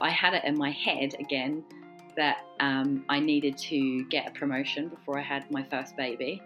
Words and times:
I 0.00 0.10
had 0.10 0.34
it 0.34 0.44
in 0.44 0.56
my 0.56 0.70
head 0.70 1.14
again 1.18 1.64
that 2.16 2.44
um, 2.60 3.04
I 3.08 3.20
needed 3.20 3.58
to 3.58 4.04
get 4.04 4.28
a 4.28 4.30
promotion 4.32 4.88
before 4.88 5.18
I 5.18 5.22
had 5.22 5.50
my 5.50 5.64
first 5.64 5.96
baby. 5.96 6.42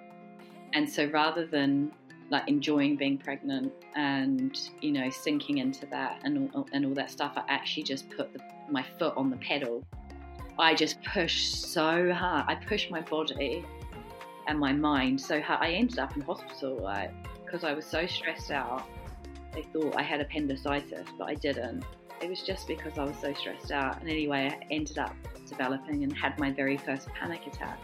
And 0.72 0.88
so 0.88 1.06
rather 1.06 1.46
than 1.46 1.92
like 2.30 2.46
enjoying 2.46 2.96
being 2.96 3.16
pregnant 3.16 3.72
and 3.96 4.58
you 4.82 4.92
know 4.92 5.08
sinking 5.08 5.58
into 5.58 5.86
that 5.86 6.20
and 6.24 6.50
all, 6.54 6.66
and 6.72 6.84
all 6.84 6.94
that 6.94 7.10
stuff, 7.10 7.32
I 7.36 7.44
actually 7.48 7.84
just 7.84 8.08
put 8.10 8.32
the, 8.32 8.40
my 8.70 8.84
foot 8.98 9.14
on 9.16 9.30
the 9.30 9.36
pedal. 9.38 9.84
I 10.58 10.74
just 10.74 11.02
pushed 11.02 11.72
so 11.72 12.12
hard. 12.12 12.44
I 12.48 12.56
pushed 12.56 12.90
my 12.90 13.00
body 13.00 13.64
and 14.46 14.58
my 14.58 14.72
mind 14.72 15.20
so 15.20 15.40
hard. 15.40 15.60
I 15.62 15.72
ended 15.72 15.98
up 15.98 16.16
in 16.16 16.22
hospital 16.22 16.76
like 16.76 17.12
because 17.44 17.64
I 17.64 17.72
was 17.72 17.86
so 17.86 18.06
stressed 18.06 18.50
out. 18.50 18.82
They 19.54 19.62
thought 19.62 19.96
I 19.96 20.02
had 20.02 20.20
appendicitis, 20.20 21.06
but 21.18 21.28
I 21.28 21.34
didn't. 21.34 21.84
It 22.20 22.28
was 22.28 22.42
just 22.42 22.66
because 22.66 22.98
I 22.98 23.04
was 23.04 23.16
so 23.20 23.32
stressed 23.32 23.70
out. 23.70 24.00
And 24.00 24.10
anyway, 24.10 24.50
I 24.60 24.66
ended 24.74 24.98
up 24.98 25.14
developing 25.46 26.02
and 26.02 26.12
had 26.12 26.36
my 26.38 26.50
very 26.50 26.76
first 26.76 27.08
panic 27.08 27.46
attack. 27.46 27.78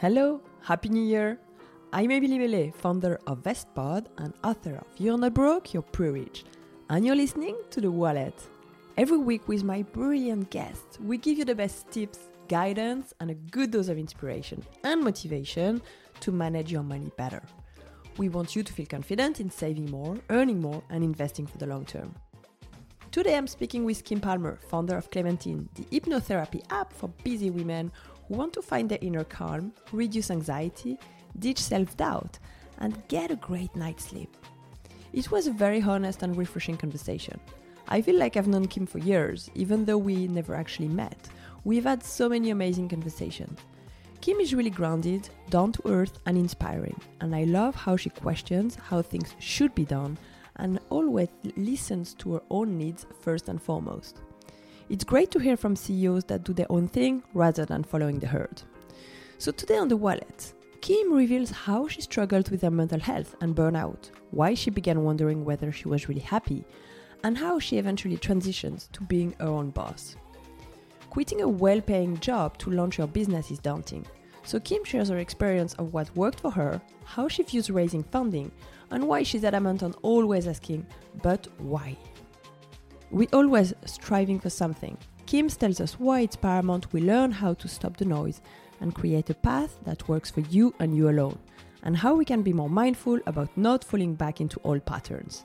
Hello, 0.00 0.40
Happy 0.62 0.88
New 0.88 1.02
Year! 1.02 1.38
I'm 1.92 2.10
Emilie 2.10 2.38
Bellet, 2.38 2.74
founder 2.74 3.20
of 3.26 3.42
Vestpod 3.42 4.06
and 4.18 4.32
author 4.42 4.76
of 4.76 4.86
You're 4.96 5.18
Not 5.18 5.34
Broke, 5.34 5.72
You're 5.72 5.82
Pre-Rich. 5.82 6.44
And 6.88 7.04
you're 7.04 7.14
listening 7.14 7.56
to 7.70 7.80
The 7.80 7.90
Wallet. 7.90 8.34
Every 8.96 9.18
week 9.18 9.48
with 9.48 9.64
my 9.64 9.82
brilliant 9.82 10.50
guests, 10.50 10.98
we 10.98 11.18
give 11.18 11.38
you 11.38 11.44
the 11.44 11.54
best 11.54 11.90
tips, 11.90 12.18
guidance, 12.48 13.12
and 13.20 13.30
a 13.30 13.34
good 13.34 13.70
dose 13.70 13.88
of 13.88 13.98
inspiration 13.98 14.64
and 14.82 15.02
motivation 15.02 15.82
to 16.20 16.32
manage 16.32 16.72
your 16.72 16.82
money 16.82 17.10
better. 17.16 17.42
We 18.16 18.28
want 18.28 18.54
you 18.54 18.62
to 18.62 18.72
feel 18.72 18.86
confident 18.86 19.40
in 19.40 19.50
saving 19.50 19.90
more, 19.90 20.16
earning 20.30 20.60
more, 20.60 20.82
and 20.88 21.02
investing 21.02 21.46
for 21.48 21.58
the 21.58 21.66
long 21.66 21.84
term. 21.84 22.14
Today 23.10 23.36
I'm 23.36 23.48
speaking 23.48 23.84
with 23.84 24.04
Kim 24.04 24.20
Palmer, 24.20 24.60
founder 24.68 24.96
of 24.96 25.10
Clementine, 25.10 25.68
the 25.74 25.82
hypnotherapy 25.84 26.62
app 26.70 26.92
for 26.92 27.08
busy 27.24 27.50
women 27.50 27.90
who 28.28 28.34
want 28.34 28.52
to 28.52 28.62
find 28.62 28.88
their 28.88 28.98
inner 29.00 29.24
calm, 29.24 29.72
reduce 29.90 30.30
anxiety, 30.30 30.96
ditch 31.40 31.58
self 31.58 31.96
doubt, 31.96 32.38
and 32.78 33.02
get 33.08 33.32
a 33.32 33.36
great 33.36 33.74
night's 33.74 34.04
sleep. 34.04 34.36
It 35.12 35.32
was 35.32 35.48
a 35.48 35.52
very 35.52 35.82
honest 35.82 36.22
and 36.22 36.36
refreshing 36.36 36.76
conversation. 36.76 37.40
I 37.88 38.00
feel 38.00 38.16
like 38.16 38.36
I've 38.36 38.48
known 38.48 38.66
Kim 38.66 38.86
for 38.86 38.98
years, 38.98 39.50
even 39.56 39.84
though 39.84 39.98
we 39.98 40.28
never 40.28 40.54
actually 40.54 40.88
met. 40.88 41.28
We've 41.64 41.84
had 41.84 42.04
so 42.04 42.28
many 42.28 42.50
amazing 42.50 42.88
conversations. 42.88 43.58
Kim 44.24 44.40
is 44.40 44.54
really 44.54 44.70
grounded, 44.70 45.28
down 45.50 45.70
to 45.70 45.82
earth, 45.86 46.18
and 46.24 46.38
inspiring, 46.38 46.98
and 47.20 47.36
I 47.36 47.44
love 47.44 47.74
how 47.74 47.94
she 47.94 48.08
questions 48.08 48.74
how 48.74 49.02
things 49.02 49.34
should 49.38 49.74
be 49.74 49.84
done 49.84 50.16
and 50.56 50.80
always 50.88 51.28
listens 51.58 52.14
to 52.14 52.32
her 52.32 52.42
own 52.48 52.78
needs 52.78 53.04
first 53.20 53.50
and 53.50 53.60
foremost. 53.60 54.22
It's 54.88 55.04
great 55.04 55.30
to 55.32 55.38
hear 55.38 55.58
from 55.58 55.76
CEOs 55.76 56.24
that 56.24 56.42
do 56.42 56.54
their 56.54 56.72
own 56.72 56.88
thing 56.88 57.22
rather 57.34 57.66
than 57.66 57.84
following 57.84 58.18
the 58.18 58.26
herd. 58.26 58.62
So, 59.36 59.52
today 59.52 59.76
on 59.76 59.88
The 59.88 59.98
Wallet, 59.98 60.54
Kim 60.80 61.12
reveals 61.12 61.50
how 61.50 61.86
she 61.86 62.00
struggled 62.00 62.50
with 62.50 62.62
her 62.62 62.70
mental 62.70 63.00
health 63.00 63.36
and 63.42 63.54
burnout, 63.54 64.08
why 64.30 64.54
she 64.54 64.70
began 64.70 65.04
wondering 65.04 65.44
whether 65.44 65.70
she 65.70 65.86
was 65.86 66.08
really 66.08 66.22
happy, 66.22 66.64
and 67.22 67.36
how 67.36 67.58
she 67.58 67.76
eventually 67.76 68.16
transitions 68.16 68.88
to 68.94 69.02
being 69.02 69.34
her 69.38 69.48
own 69.48 69.68
boss. 69.68 70.16
Quitting 71.14 71.42
a 71.42 71.48
well 71.48 71.80
paying 71.80 72.18
job 72.18 72.58
to 72.58 72.70
launch 72.72 72.98
your 72.98 73.06
business 73.06 73.52
is 73.52 73.60
daunting, 73.60 74.04
so 74.42 74.58
Kim 74.58 74.82
shares 74.82 75.10
her 75.10 75.18
experience 75.18 75.72
of 75.74 75.92
what 75.92 76.10
worked 76.16 76.40
for 76.40 76.50
her, 76.50 76.82
how 77.04 77.28
she 77.28 77.44
views 77.44 77.70
raising 77.70 78.02
funding, 78.02 78.50
and 78.90 79.06
why 79.06 79.22
she's 79.22 79.44
adamant 79.44 79.84
on 79.84 79.94
always 80.02 80.48
asking, 80.48 80.84
but 81.22 81.46
why? 81.58 81.96
We 83.12 83.28
always 83.28 83.72
striving 83.84 84.40
for 84.40 84.50
something. 84.50 84.98
Kim 85.24 85.48
tells 85.48 85.80
us 85.80 86.00
why 86.00 86.22
it's 86.22 86.34
paramount 86.34 86.92
we 86.92 87.00
learn 87.00 87.30
how 87.30 87.54
to 87.54 87.68
stop 87.68 87.96
the 87.96 88.04
noise 88.04 88.40
and 88.80 88.92
create 88.92 89.30
a 89.30 89.34
path 89.34 89.78
that 89.84 90.08
works 90.08 90.32
for 90.32 90.40
you 90.40 90.74
and 90.80 90.96
you 90.96 91.10
alone, 91.10 91.38
and 91.84 91.96
how 91.96 92.16
we 92.16 92.24
can 92.24 92.42
be 92.42 92.52
more 92.52 92.68
mindful 92.68 93.20
about 93.28 93.56
not 93.56 93.84
falling 93.84 94.16
back 94.16 94.40
into 94.40 94.60
old 94.64 94.84
patterns. 94.84 95.44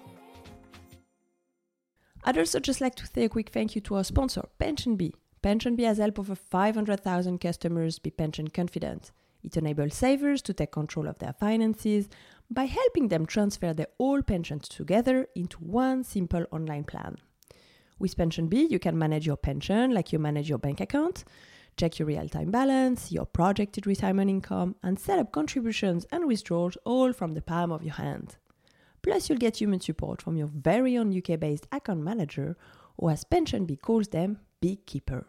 I'd 2.23 2.39
also 2.39 2.59
just 2.59 2.81
like 2.81 2.95
to 2.95 3.05
say 3.05 3.25
a 3.25 3.29
quick 3.29 3.49
thank 3.49 3.75
you 3.75 3.81
to 3.81 3.97
our 3.97 4.03
sponsor, 4.03 4.45
PensionBee. 4.59 5.13
PensionBee 5.41 5.85
has 5.85 5.97
helped 5.97 6.19
over 6.19 6.35
500,000 6.35 7.39
customers 7.39 7.99
be 7.99 8.11
pension 8.11 8.49
confident. 8.49 9.11
It 9.41 9.55
enables 9.55 9.95
savers 9.95 10.41
to 10.43 10.53
take 10.53 10.71
control 10.71 11.07
of 11.07 11.19
their 11.19 11.33
finances 11.33 12.09
by 12.51 12.65
helping 12.65 13.07
them 13.07 13.25
transfer 13.25 13.73
their 13.73 13.87
old 13.97 14.27
pensions 14.27 14.67
together 14.67 15.27
into 15.35 15.57
one 15.59 16.03
simple 16.03 16.45
online 16.51 16.83
plan. 16.83 17.17
With 17.99 18.17
PensionBee, 18.17 18.69
you 18.69 18.79
can 18.79 18.97
manage 18.97 19.25
your 19.25 19.37
pension 19.37 19.91
like 19.91 20.11
you 20.11 20.19
manage 20.19 20.49
your 20.49 20.57
bank 20.57 20.81
account, 20.81 21.23
check 21.77 21.99
your 21.99 22.07
real 22.07 22.27
time 22.27 22.51
balance, 22.51 23.11
your 23.11 23.25
projected 23.25 23.87
retirement 23.87 24.29
income, 24.29 24.75
and 24.83 24.99
set 24.99 25.19
up 25.19 25.31
contributions 25.31 26.05
and 26.11 26.25
withdrawals 26.25 26.77
all 26.83 27.13
from 27.13 27.33
the 27.33 27.41
palm 27.41 27.71
of 27.71 27.83
your 27.83 27.93
hand. 27.93 28.37
Plus, 29.01 29.29
you'll 29.29 29.39
get 29.39 29.61
human 29.61 29.79
support 29.79 30.21
from 30.21 30.35
your 30.35 30.47
very 30.47 30.97
own 30.97 31.15
UK 31.17 31.39
based 31.39 31.67
account 31.71 32.01
manager, 32.01 32.57
or 32.97 33.11
as 33.11 33.23
PensionBee 33.23 33.81
calls 33.81 34.09
them, 34.09 34.39
Beekeeper. 34.61 35.27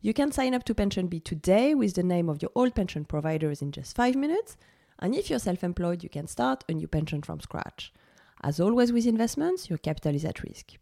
You 0.00 0.12
can 0.12 0.32
sign 0.32 0.52
up 0.52 0.64
to 0.64 0.74
PensionBee 0.74 1.24
today 1.24 1.74
with 1.74 1.94
the 1.94 2.02
name 2.02 2.28
of 2.28 2.42
your 2.42 2.50
old 2.54 2.74
pension 2.74 3.04
providers 3.04 3.62
in 3.62 3.70
just 3.70 3.94
five 3.94 4.16
minutes. 4.16 4.56
And 4.98 5.14
if 5.14 5.30
you're 5.30 5.38
self 5.38 5.62
employed, 5.62 6.02
you 6.02 6.08
can 6.08 6.26
start 6.26 6.64
a 6.68 6.74
new 6.74 6.88
pension 6.88 7.22
from 7.22 7.40
scratch. 7.40 7.92
As 8.42 8.58
always 8.58 8.92
with 8.92 9.06
investments, 9.06 9.70
your 9.70 9.78
capital 9.78 10.14
is 10.14 10.24
at 10.24 10.42
risk. 10.42 10.72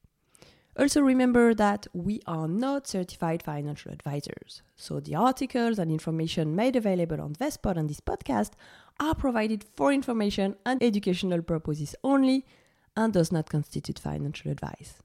Also, 0.79 1.03
remember 1.03 1.53
that 1.53 1.87
we 1.93 2.21
are 2.27 2.49
not 2.49 2.87
certified 2.87 3.43
financial 3.43 3.93
advisors. 3.93 4.63
So, 4.77 5.01
the 5.01 5.17
articles 5.17 5.79
and 5.79 5.91
information 5.91 6.57
made 6.57 6.77
available 6.77 7.21
on 7.21 7.35
Vestpod 7.35 7.77
and 7.77 7.91
this 7.91 8.01
podcast 8.01 8.53
are 8.99 9.15
provided 9.15 9.67
for 9.77 9.93
information 9.93 10.57
and 10.65 10.83
educational 10.83 11.43
purposes 11.43 11.95
only 12.03 12.47
and 12.97 13.13
does 13.13 13.31
not 13.31 13.51
constitute 13.51 13.99
financial 13.99 14.51
advice. 14.51 15.03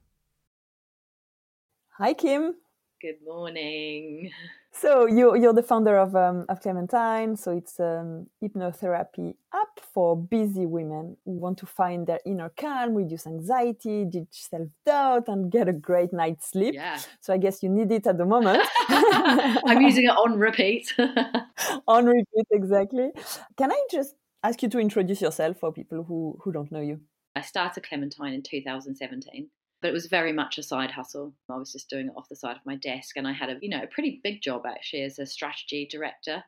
Hi, 1.98 2.12
Kim. 2.12 2.56
Good 3.00 3.24
morning. 3.24 4.30
So 4.72 5.06
you're 5.06 5.38
you're 5.38 5.54
the 5.54 5.62
founder 5.62 5.96
of 5.96 6.14
um, 6.14 6.44
of 6.50 6.60
Clementine. 6.60 7.34
So 7.38 7.52
it's 7.52 7.80
a 7.80 8.00
um, 8.00 8.26
hypnotherapy 8.42 9.34
app 9.54 9.80
for 9.94 10.14
busy 10.14 10.66
women 10.66 11.16
who 11.24 11.30
want 11.30 11.56
to 11.60 11.66
find 11.66 12.06
their 12.06 12.20
inner 12.26 12.50
calm, 12.50 12.94
reduce 12.94 13.26
anxiety, 13.26 14.04
ditch 14.04 14.28
self 14.50 14.68
doubt, 14.84 15.28
and 15.28 15.50
get 15.50 15.66
a 15.66 15.72
great 15.72 16.12
night's 16.12 16.50
sleep. 16.50 16.74
Yeah. 16.74 17.00
So 17.22 17.32
I 17.32 17.38
guess 17.38 17.62
you 17.62 17.70
need 17.70 17.90
it 17.90 18.06
at 18.06 18.18
the 18.18 18.26
moment. 18.26 18.68
I'm 18.90 19.80
using 19.80 20.04
it 20.04 20.16
on 20.24 20.38
repeat. 20.38 20.92
on 21.88 22.04
repeat, 22.04 22.46
exactly. 22.50 23.12
Can 23.56 23.72
I 23.72 23.80
just 23.90 24.14
ask 24.42 24.62
you 24.62 24.68
to 24.68 24.78
introduce 24.78 25.22
yourself 25.22 25.56
for 25.58 25.72
people 25.72 26.04
who 26.04 26.36
who 26.42 26.52
don't 26.52 26.70
know 26.70 26.82
you? 26.82 27.00
I 27.34 27.40
started 27.40 27.82
Clementine 27.88 28.34
in 28.34 28.42
2017 28.42 29.48
but 29.80 29.88
it 29.88 29.92
was 29.92 30.06
very 30.06 30.32
much 30.32 30.58
a 30.58 30.62
side 30.62 30.90
hustle. 30.90 31.34
I 31.50 31.56
was 31.56 31.72
just 31.72 31.90
doing 31.90 32.06
it 32.06 32.14
off 32.16 32.28
the 32.28 32.36
side 32.36 32.56
of 32.56 32.66
my 32.66 32.76
desk, 32.76 33.16
and 33.16 33.26
I 33.26 33.32
had 33.32 33.50
a 33.50 33.58
you 33.60 33.68
know 33.68 33.82
a 33.82 33.86
pretty 33.86 34.20
big 34.22 34.40
job 34.42 34.64
actually 34.66 35.02
as 35.02 35.18
a 35.18 35.26
strategy 35.26 35.86
director 35.90 36.42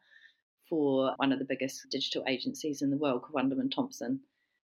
for 0.69 1.15
one 1.17 1.33
of 1.33 1.39
the 1.39 1.45
biggest 1.45 1.87
digital 1.91 2.25
agencies 2.29 2.83
in 2.83 2.91
the 2.91 2.97
world, 2.97 3.23
called 3.23 3.35
Wunderman 3.35 3.71
Thompson. 3.75 4.21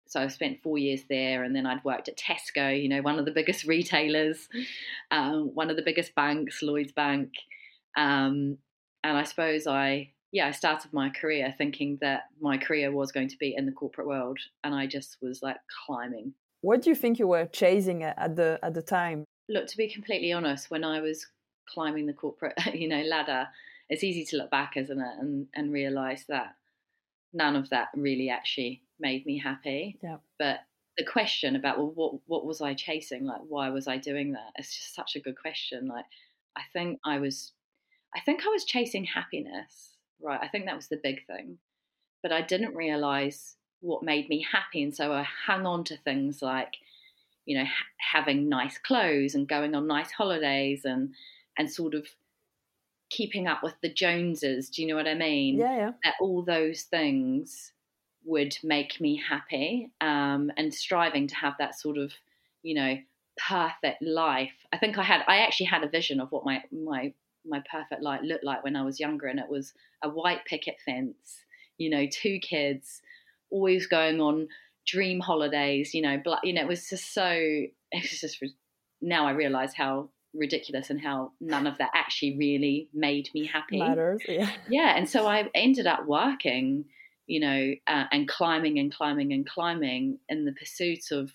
So 0.06 0.20
I 0.20 0.26
spent 0.28 0.62
four 0.62 0.78
years 0.78 1.02
there, 1.08 1.44
and 1.44 1.54
then 1.54 1.66
I'd 1.66 1.84
worked 1.84 2.08
at 2.08 2.18
Tesco, 2.18 2.80
you 2.80 2.88
know, 2.88 3.02
one 3.02 3.18
of 3.18 3.24
the 3.24 3.30
biggest 3.30 3.64
retailers, 3.66 4.48
um, 5.10 5.50
one 5.54 5.70
of 5.70 5.76
the 5.76 5.82
biggest 5.82 6.14
banks, 6.14 6.62
Lloyd's 6.62 6.92
Bank, 6.92 7.30
um, 7.96 8.58
and 9.04 9.16
I 9.16 9.22
suppose 9.24 9.66
I 9.66 10.12
yeah, 10.32 10.46
I 10.46 10.52
started 10.52 10.92
my 10.92 11.10
career 11.10 11.52
thinking 11.58 11.98
that 12.02 12.24
my 12.40 12.56
career 12.56 12.92
was 12.92 13.10
going 13.10 13.28
to 13.28 13.38
be 13.38 13.54
in 13.56 13.66
the 13.66 13.72
corporate 13.72 14.06
world, 14.06 14.38
and 14.64 14.74
I 14.74 14.86
just 14.86 15.16
was 15.20 15.42
like 15.42 15.56
climbing 15.86 16.34
what 16.62 16.82
do 16.82 16.90
you 16.90 16.96
think 16.96 17.18
you 17.18 17.26
were 17.26 17.46
chasing 17.46 18.02
at 18.02 18.36
the 18.36 18.58
at 18.62 18.74
the 18.74 18.82
time? 18.82 19.24
Look, 19.48 19.66
to 19.68 19.76
be 19.76 19.88
completely 19.88 20.32
honest, 20.32 20.70
when 20.70 20.84
I 20.84 21.00
was 21.00 21.26
climbing 21.68 22.06
the 22.06 22.12
corporate, 22.12 22.54
you 22.74 22.88
know, 22.88 23.02
ladder, 23.02 23.48
it's 23.88 24.04
easy 24.04 24.24
to 24.26 24.36
look 24.36 24.50
back, 24.50 24.76
isn't 24.76 25.00
it, 25.00 25.14
and 25.18 25.46
and 25.54 25.72
realize 25.72 26.24
that 26.28 26.54
none 27.32 27.56
of 27.56 27.70
that 27.70 27.88
really 27.94 28.30
actually 28.30 28.82
made 28.98 29.24
me 29.26 29.38
happy. 29.38 29.98
Yeah. 30.02 30.18
But 30.38 30.60
the 30.98 31.04
question 31.04 31.56
about 31.56 31.78
well, 31.78 31.92
what 31.94 32.20
what 32.26 32.46
was 32.46 32.60
I 32.60 32.74
chasing? 32.74 33.24
Like, 33.24 33.42
why 33.48 33.70
was 33.70 33.88
I 33.88 33.96
doing 33.96 34.32
that? 34.32 34.52
It's 34.56 34.74
just 34.74 34.94
such 34.94 35.16
a 35.16 35.20
good 35.20 35.38
question. 35.40 35.88
Like, 35.88 36.06
I 36.56 36.62
think 36.72 37.00
I 37.04 37.18
was, 37.18 37.52
I 38.14 38.20
think 38.20 38.42
I 38.44 38.48
was 38.48 38.64
chasing 38.64 39.04
happiness. 39.04 39.96
Right. 40.22 40.40
I 40.42 40.48
think 40.48 40.66
that 40.66 40.76
was 40.76 40.88
the 40.88 41.00
big 41.02 41.26
thing, 41.26 41.56
but 42.22 42.32
I 42.32 42.42
didn't 42.42 42.74
realize 42.74 43.56
what 43.80 44.02
made 44.02 44.28
me 44.28 44.46
happy. 44.50 44.82
And 44.82 44.94
so 44.94 45.12
I 45.12 45.26
hung 45.46 45.66
on 45.66 45.84
to 45.84 45.96
things 45.96 46.42
like, 46.42 46.76
you 47.46 47.58
know, 47.58 47.64
ha- 47.64 48.20
having 48.20 48.48
nice 48.48 48.78
clothes 48.78 49.34
and 49.34 49.48
going 49.48 49.74
on 49.74 49.86
nice 49.86 50.10
holidays 50.10 50.84
and 50.84 51.14
and 51.58 51.70
sort 51.70 51.94
of 51.94 52.06
keeping 53.10 53.46
up 53.46 53.62
with 53.62 53.74
the 53.82 53.92
Joneses. 53.92 54.70
Do 54.70 54.82
you 54.82 54.88
know 54.88 54.96
what 54.96 55.08
I 55.08 55.14
mean? 55.14 55.58
Yeah, 55.58 55.76
yeah. 55.76 55.92
That 56.04 56.14
all 56.20 56.42
those 56.42 56.82
things 56.82 57.72
would 58.24 58.56
make 58.62 59.00
me 59.00 59.16
happy, 59.28 59.90
um, 60.00 60.52
and 60.56 60.72
striving 60.72 61.26
to 61.26 61.34
have 61.34 61.54
that 61.58 61.74
sort 61.74 61.96
of 61.96 62.12
you 62.62 62.74
know, 62.74 62.98
perfect 63.48 64.02
life. 64.02 64.52
I 64.72 64.78
think 64.78 64.98
I 64.98 65.02
had, 65.02 65.22
I 65.26 65.38
actually 65.38 65.66
had 65.66 65.84
a 65.84 65.88
vision 65.88 66.20
of 66.20 66.30
what 66.30 66.44
my, 66.44 66.62
my, 66.70 67.12
my 67.46 67.62
perfect 67.70 68.02
life 68.02 68.20
looked 68.22 68.44
like 68.44 68.62
when 68.62 68.76
I 68.76 68.82
was 68.82 69.00
younger. 69.00 69.26
And 69.26 69.38
it 69.38 69.48
was 69.48 69.72
a 70.02 70.08
white 70.08 70.44
picket 70.44 70.76
fence, 70.84 71.44
you 71.78 71.90
know, 71.90 72.06
two 72.10 72.38
kids, 72.38 73.00
always 73.50 73.86
going 73.86 74.20
on 74.20 74.48
dream 74.86 75.20
holidays, 75.20 75.94
you 75.94 76.02
know, 76.02 76.20
but, 76.24 76.40
you 76.44 76.52
know, 76.52 76.62
it 76.62 76.68
was 76.68 76.88
just 76.88 77.12
so, 77.12 77.28
it 77.92 78.02
was 78.02 78.20
just, 78.20 78.42
now 79.00 79.26
I 79.26 79.32
realize 79.32 79.74
how 79.74 80.10
ridiculous 80.34 80.90
and 80.90 81.00
how 81.00 81.32
none 81.40 81.66
of 81.66 81.78
that 81.78 81.90
actually 81.94 82.36
really 82.36 82.88
made 82.94 83.28
me 83.34 83.46
happy. 83.46 83.78
Matters, 83.78 84.22
yeah. 84.28 84.50
Yeah, 84.68 84.96
and 84.96 85.08
so 85.08 85.26
I 85.26 85.48
ended 85.54 85.86
up 85.86 86.06
working, 86.06 86.84
you 87.26 87.40
know, 87.40 87.74
uh, 87.86 88.04
and 88.12 88.28
climbing 88.28 88.78
and 88.78 88.94
climbing 88.94 89.32
and 89.32 89.48
climbing 89.48 90.18
in 90.28 90.44
the 90.44 90.52
pursuit 90.52 91.10
of 91.10 91.32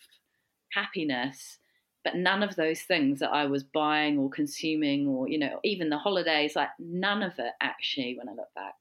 happiness. 0.71 1.57
But 2.03 2.15
none 2.15 2.43
of 2.43 2.55
those 2.55 2.81
things 2.81 3.19
that 3.19 3.31
I 3.31 3.47
was 3.47 3.63
buying 3.63 4.19
or 4.19 4.29
consuming, 4.29 5.07
or 5.07 5.27
you 5.27 5.39
know, 5.39 5.59
even 5.63 5.89
the 5.89 5.97
holidays, 5.97 6.55
like 6.55 6.69
none 6.77 7.23
of 7.23 7.33
it 7.39 7.53
actually, 7.61 8.15
when 8.17 8.29
I 8.29 8.33
look 8.33 8.53
back, 8.55 8.75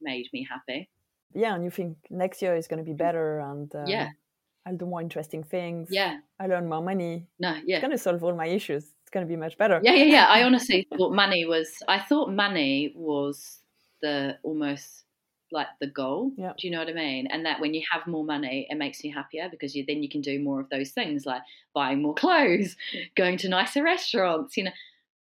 made 0.00 0.28
me 0.32 0.48
happy. 0.50 0.88
Yeah, 1.34 1.54
and 1.54 1.64
you 1.64 1.70
think 1.70 1.96
next 2.10 2.42
year 2.42 2.56
is 2.56 2.66
going 2.66 2.84
to 2.84 2.88
be 2.88 2.96
better, 2.96 3.40
and 3.40 3.74
uh, 3.74 3.84
yeah, 3.86 4.08
I'll 4.66 4.76
do 4.76 4.86
more 4.86 5.00
interesting 5.00 5.42
things. 5.44 5.88
Yeah, 5.90 6.18
i'll 6.38 6.52
earn 6.52 6.68
more 6.68 6.82
money. 6.82 7.26
No, 7.38 7.56
yeah, 7.64 7.76
it's 7.76 7.82
going 7.82 7.92
to 7.92 7.98
solve 7.98 8.22
all 8.24 8.34
my 8.34 8.46
issues 8.46 8.92
it's 9.10 9.14
going 9.14 9.26
to 9.26 9.28
be 9.28 9.36
much 9.36 9.58
better. 9.58 9.80
Yeah, 9.82 9.94
yeah, 9.94 10.04
yeah. 10.04 10.26
I 10.26 10.42
honestly 10.44 10.86
thought 10.96 11.12
money 11.12 11.44
was. 11.44 11.82
I 11.88 11.98
thought 11.98 12.30
money 12.32 12.92
was 12.94 13.58
the 14.02 14.38
almost 14.44 15.04
like 15.50 15.66
the 15.80 15.88
goal. 15.88 16.30
Yeah. 16.36 16.52
Do 16.56 16.68
you 16.68 16.72
know 16.72 16.78
what 16.78 16.88
I 16.88 16.92
mean? 16.92 17.26
And 17.26 17.44
that 17.44 17.60
when 17.60 17.74
you 17.74 17.82
have 17.90 18.06
more 18.06 18.24
money, 18.24 18.68
it 18.70 18.76
makes 18.76 19.02
you 19.02 19.12
happier 19.12 19.48
because 19.50 19.74
you 19.74 19.84
then 19.86 20.04
you 20.04 20.08
can 20.08 20.20
do 20.20 20.40
more 20.40 20.60
of 20.60 20.68
those 20.70 20.90
things 20.90 21.26
like 21.26 21.42
buying 21.74 22.00
more 22.02 22.14
clothes, 22.14 22.76
going 23.16 23.36
to 23.38 23.48
nicer 23.48 23.82
restaurants. 23.82 24.56
You 24.56 24.64
know, 24.64 24.70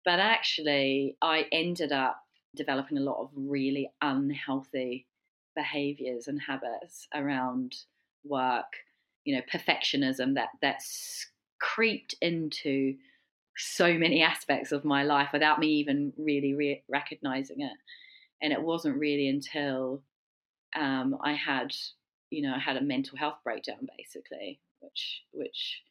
but 0.06 0.20
actually, 0.20 1.18
I 1.20 1.48
ended 1.52 1.92
up 1.92 2.22
developing 2.56 3.00
a 3.00 3.02
lot 3.02 3.20
of 3.20 3.30
really 3.36 3.90
unhealthy 4.00 5.08
behaviors 5.62 6.28
and 6.28 6.42
habits 6.42 7.08
around 7.14 7.76
work. 8.24 8.74
You 9.26 9.36
know, 9.36 9.42
perfectionism 9.54 10.34
that 10.36 10.50
that's 10.62 11.28
creeped 11.60 12.16
into 12.22 12.96
so 13.56 13.94
many 13.94 14.22
aspects 14.34 14.72
of 14.72 14.86
my 14.86 15.04
life 15.04 15.30
without 15.32 15.60
me 15.60 15.68
even 15.68 16.14
really 16.18 16.54
re- 16.54 16.84
recognizing 16.90 17.62
it. 17.62 17.78
And 18.42 18.52
it 18.52 18.62
wasn't 18.62 18.98
really 18.98 19.28
until 19.28 20.02
um, 20.76 21.18
I 21.24 21.34
had, 21.34 21.74
you 22.32 22.42
know, 22.42 22.56
I 22.56 22.60
had 22.60 22.78
a 22.78 22.82
mental 22.82 23.18
health 23.18 23.38
breakdown 23.44 23.88
basically, 23.98 24.60
which, 24.80 25.22
which, 25.32 25.82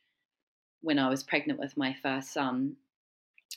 when 0.83 0.99
I 0.99 1.09
was 1.09 1.23
pregnant 1.23 1.61
with 1.61 1.77
my 1.77 1.95
first 2.03 2.33
son, 2.33 2.77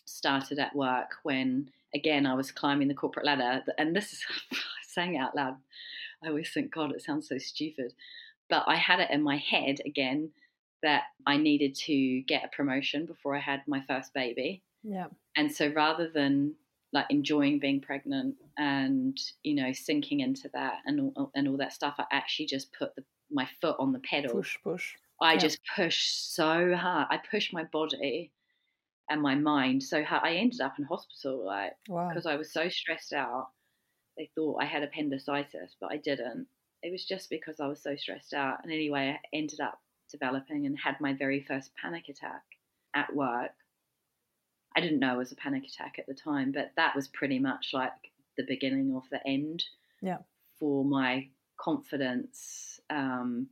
started 0.06 0.60
at 0.60 0.76
work 0.76 1.12
when 1.24 1.70
again 1.96 2.26
I 2.26 2.36
was 2.36 2.52
climbing 2.52 2.88
the 2.88 2.94
corporate 2.94 3.26
ladder. 3.26 3.64
And 3.78 3.96
this 3.96 4.14
is 4.14 4.24
saying 4.88 5.18
out 5.18 5.36
loud. 5.36 5.56
I 6.24 6.30
always 6.30 6.52
think, 6.52 6.74
God, 6.74 6.92
it 6.92 7.02
sounds 7.02 7.28
so 7.28 7.38
stupid. 7.38 7.94
But 8.50 8.64
I 8.68 8.76
had 8.76 9.00
it 9.00 9.12
in 9.12 9.24
my 9.24 9.38
head 9.38 9.80
again 9.86 10.32
that 10.82 11.04
I 11.26 11.38
needed 11.38 11.76
to 11.76 12.22
get 12.22 12.44
a 12.44 12.56
promotion 12.56 13.06
before 13.06 13.36
I 13.36 13.40
had 13.40 13.62
my 13.68 13.82
first 13.88 14.14
baby. 14.14 14.62
Yeah. 14.84 15.08
And 15.36 15.52
so 15.52 15.70
rather 15.70 16.10
than 16.10 16.56
like 16.92 17.06
enjoying 17.10 17.58
being 17.58 17.82
pregnant 17.82 18.36
and 18.58 19.18
you 19.42 19.56
know 19.56 19.74
sinking 19.74 20.20
into 20.20 20.48
that 20.54 20.76
and 20.86 21.12
all, 21.16 21.26
uh, 21.26 21.30
and 21.36 21.48
all 21.48 21.58
that 21.58 21.74
stuff, 21.74 21.96
I 21.98 22.06
actually 22.12 22.46
just 22.46 22.72
put 22.78 22.96
the, 22.96 23.04
my 23.32 23.48
foot 23.62 23.78
on 23.80 23.94
the 23.94 24.00
pedal. 24.00 24.32
Push, 24.32 24.58
push. 24.64 24.94
I 25.22 25.34
yeah. 25.34 25.40
just 25.40 25.60
pushed 25.76 26.36
so 26.36 26.76
hard. 26.76 27.08
I 27.10 27.18
pushed 27.18 27.54
my 27.54 27.64
body 27.64 28.32
and 29.10 29.22
my 29.22 29.36
mind 29.36 29.82
so 29.82 30.04
hard. 30.04 30.24
I 30.26 30.36
ended 30.36 30.62
up 30.62 30.78
in 30.78 30.86
hospital 30.86 31.46
like 31.46 31.74
because 31.88 32.26
wow. 32.26 32.32
I 32.32 32.36
was 32.36 32.52
so 32.52 32.70
stressed 32.70 33.14
out. 33.14 33.48
They 34.18 34.30
thought 34.36 34.62
I 34.62 34.66
had 34.66 34.84
appendicitis, 34.84 35.76
but 35.80 35.92
I 35.92 35.98
didn't. 35.98 36.48
It 36.82 36.92
was 36.92 37.06
just 37.06 37.30
because 37.30 37.60
I 37.60 37.68
was 37.68 37.82
so 37.82 37.96
stressed 37.96 38.34
out. 38.34 38.60
And 38.64 38.72
anyway, 38.72 39.18
I 39.18 39.36
ended 39.36 39.60
up 39.60 39.80
developing 40.12 40.66
and 40.66 40.78
had 40.78 41.00
my 41.00 41.14
very 41.14 41.42
first 41.42 41.72
panic 41.82 42.10
attack 42.10 42.44
at 42.94 43.16
work. 43.16 43.52
I 44.76 44.82
didn't 44.82 45.00
know 45.00 45.16
it 45.16 45.20
was 45.20 45.32
a 45.32 45.36
panic 45.36 45.64
attack 45.66 45.96
at 45.98 46.08
the 46.08 46.14
time, 46.14 46.52
but 46.52 46.72
that 46.76 46.96
was 46.96 47.08
pretty 47.08 47.40
much 47.40 47.70
like 47.74 47.92
the 48.38 48.46
beginning 48.48 48.96
of 48.96 49.04
the 49.12 49.26
end 49.28 49.64
yeah. 50.02 50.18
for 50.60 50.84
my 50.84 51.28
confidence 51.58 52.80
um, 52.90 53.48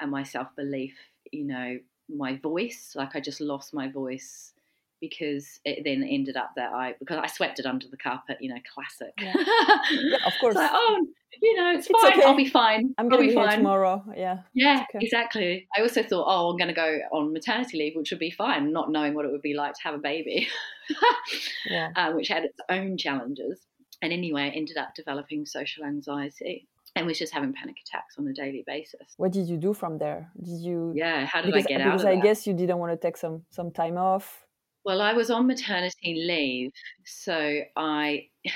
and 0.00 0.10
my 0.10 0.22
self 0.22 0.48
belief. 0.56 0.94
You 1.32 1.44
know, 1.44 1.78
my 2.08 2.36
voice, 2.36 2.92
like 2.94 3.14
I 3.14 3.20
just 3.20 3.40
lost 3.40 3.74
my 3.74 3.88
voice 3.88 4.52
because 5.00 5.60
it 5.64 5.82
then 5.84 6.06
ended 6.08 6.36
up 6.36 6.50
that 6.56 6.72
I 6.72 6.94
because 6.98 7.18
I 7.22 7.26
swept 7.26 7.58
it 7.58 7.66
under 7.66 7.86
the 7.88 7.96
carpet, 7.96 8.38
you 8.40 8.50
know, 8.50 8.60
classic. 8.74 9.14
Yeah, 9.18 9.34
yeah 9.92 10.26
of 10.26 10.32
course. 10.40 10.54
like, 10.54 10.70
oh, 10.72 11.06
you 11.40 11.56
know, 11.56 11.70
it's, 11.70 11.88
it's 11.88 12.00
fine. 12.00 12.12
Okay. 12.12 12.22
I'll 12.22 12.36
be 12.36 12.48
fine. 12.48 12.94
I'm 12.98 13.08
going 13.08 13.22
to 13.22 13.28
be, 13.28 13.34
fine 13.34 13.58
tomorrow. 13.58 14.04
Yeah. 14.16 14.40
Yeah, 14.54 14.84
okay. 14.94 15.04
exactly. 15.04 15.68
I 15.76 15.80
also 15.80 16.02
thought, 16.02 16.26
oh, 16.26 16.50
I'm 16.50 16.56
going 16.56 16.68
to 16.68 16.74
go 16.74 16.98
on 17.12 17.32
maternity 17.32 17.78
leave, 17.78 17.96
which 17.96 18.10
would 18.10 18.20
be 18.20 18.30
fine, 18.30 18.72
not 18.72 18.90
knowing 18.90 19.14
what 19.14 19.24
it 19.24 19.32
would 19.32 19.42
be 19.42 19.54
like 19.54 19.74
to 19.74 19.80
have 19.84 19.94
a 19.94 19.98
baby, 19.98 20.48
yeah. 21.66 21.90
uh, 21.96 22.12
which 22.12 22.28
had 22.28 22.44
its 22.44 22.58
own 22.68 22.96
challenges. 22.96 23.60
And 24.02 24.12
anyway, 24.12 24.42
I 24.42 24.48
ended 24.48 24.76
up 24.76 24.94
developing 24.94 25.46
social 25.46 25.84
anxiety 25.84 26.66
and 26.96 27.06
was 27.06 27.18
just 27.18 27.32
having 27.32 27.52
panic 27.52 27.76
attacks 27.86 28.16
on 28.18 28.26
a 28.26 28.32
daily 28.32 28.64
basis. 28.66 29.14
What 29.16 29.32
did 29.32 29.46
you 29.46 29.56
do 29.56 29.72
from 29.72 29.98
there? 29.98 30.30
Did 30.42 30.60
you? 30.60 30.92
Yeah, 30.94 31.26
how 31.26 31.42
did 31.42 31.52
because, 31.52 31.66
I 31.66 31.68
get 31.68 31.78
because 31.78 32.04
out? 32.04 32.10
Because 32.10 32.18
I 32.18 32.20
guess 32.20 32.46
you 32.46 32.54
didn't 32.54 32.78
want 32.78 32.92
to 32.92 32.96
take 32.96 33.16
some 33.16 33.42
some 33.50 33.70
time 33.70 33.96
off. 33.96 34.46
Well, 34.84 35.02
I 35.02 35.12
was 35.12 35.30
on 35.30 35.46
maternity 35.46 36.24
leave, 36.26 36.72
so 37.04 37.60
I. 37.76 38.28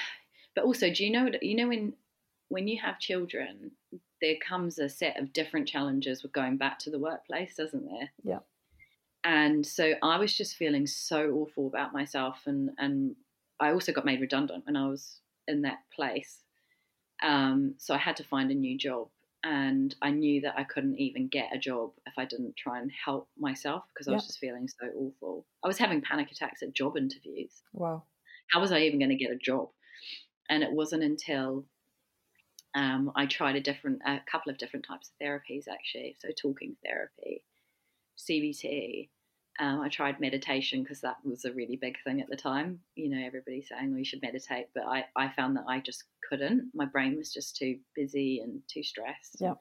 But 0.54 0.66
also, 0.66 0.88
do 0.88 1.04
you 1.04 1.10
know? 1.10 1.28
You 1.42 1.56
know 1.56 1.66
when 1.66 1.94
when 2.48 2.68
you 2.68 2.80
have 2.80 3.00
children, 3.00 3.72
there 4.20 4.36
comes 4.46 4.78
a 4.78 4.88
set 4.88 5.18
of 5.18 5.32
different 5.32 5.66
challenges 5.66 6.22
with 6.22 6.32
going 6.32 6.56
back 6.56 6.78
to 6.80 6.90
the 6.90 6.98
workplace, 6.98 7.56
doesn't 7.56 7.84
there? 7.84 8.10
Yeah. 8.22 8.38
And 9.24 9.66
so 9.66 9.94
I 10.00 10.16
was 10.18 10.32
just 10.32 10.54
feeling 10.54 10.86
so 10.86 11.30
awful 11.32 11.66
about 11.66 11.92
myself, 11.92 12.42
and 12.46 12.70
and 12.78 13.16
I 13.58 13.72
also 13.72 13.92
got 13.92 14.04
made 14.04 14.20
redundant 14.20 14.64
when 14.64 14.76
I 14.76 14.86
was 14.86 15.20
in 15.48 15.62
that 15.62 15.80
place. 15.94 16.38
Um, 17.22 17.74
so 17.78 17.94
I 17.94 17.98
had 17.98 18.16
to 18.16 18.24
find 18.24 18.50
a 18.50 18.54
new 18.54 18.76
job, 18.78 19.08
and 19.44 19.94
I 20.00 20.10
knew 20.10 20.40
that 20.40 20.54
I 20.56 20.64
couldn't 20.64 20.98
even 20.98 21.28
get 21.28 21.54
a 21.54 21.58
job 21.58 21.90
if 22.06 22.14
I 22.16 22.24
didn't 22.24 22.56
try 22.56 22.78
and 22.80 22.90
help 23.04 23.28
myself 23.38 23.84
because 23.92 24.08
I 24.08 24.12
was 24.12 24.26
just 24.26 24.38
feeling 24.38 24.66
so 24.68 24.86
awful. 24.96 25.44
I 25.62 25.68
was 25.68 25.76
having 25.76 26.00
panic 26.00 26.32
attacks 26.32 26.62
at 26.62 26.72
job 26.72 26.96
interviews. 26.96 27.52
Wow. 27.74 28.04
How 28.50 28.60
was 28.60 28.72
I 28.72 28.80
even 28.80 28.98
going 28.98 29.10
to 29.10 29.16
get 29.16 29.30
a 29.30 29.36
job? 29.36 29.68
And 30.48 30.62
it 30.62 30.72
wasn't 30.72 31.02
until 31.02 31.66
um, 32.74 33.12
I 33.14 33.26
tried 33.26 33.56
a 33.56 33.60
different, 33.60 34.00
a 34.06 34.20
couple 34.30 34.50
of 34.50 34.56
different 34.56 34.86
types 34.88 35.10
of 35.10 35.26
therapies 35.26 35.68
actually. 35.70 36.16
So 36.20 36.28
talking 36.30 36.76
therapy, 36.82 37.44
CBT. 38.18 39.10
Um, 39.60 39.80
I 39.80 39.88
tried 39.88 40.18
meditation 40.18 40.82
because 40.82 41.00
that 41.02 41.16
was 41.24 41.44
a 41.44 41.52
really 41.52 41.76
big 41.76 41.96
thing 42.02 42.20
at 42.20 42.28
the 42.28 42.36
time. 42.36 42.80
You 42.96 43.08
know, 43.08 43.24
everybody 43.24 43.62
saying, 43.62 43.90
"Well, 43.90 43.98
you 43.98 44.04
should 44.04 44.22
meditate," 44.22 44.68
but 44.74 44.84
I, 44.84 45.04
I 45.14 45.28
found 45.30 45.56
that 45.56 45.64
I 45.68 45.80
just 45.80 46.04
couldn't. 46.28 46.70
My 46.74 46.86
brain 46.86 47.16
was 47.16 47.32
just 47.32 47.56
too 47.56 47.78
busy 47.94 48.40
and 48.40 48.62
too 48.68 48.82
stressed. 48.82 49.36
Yeah. 49.40 49.54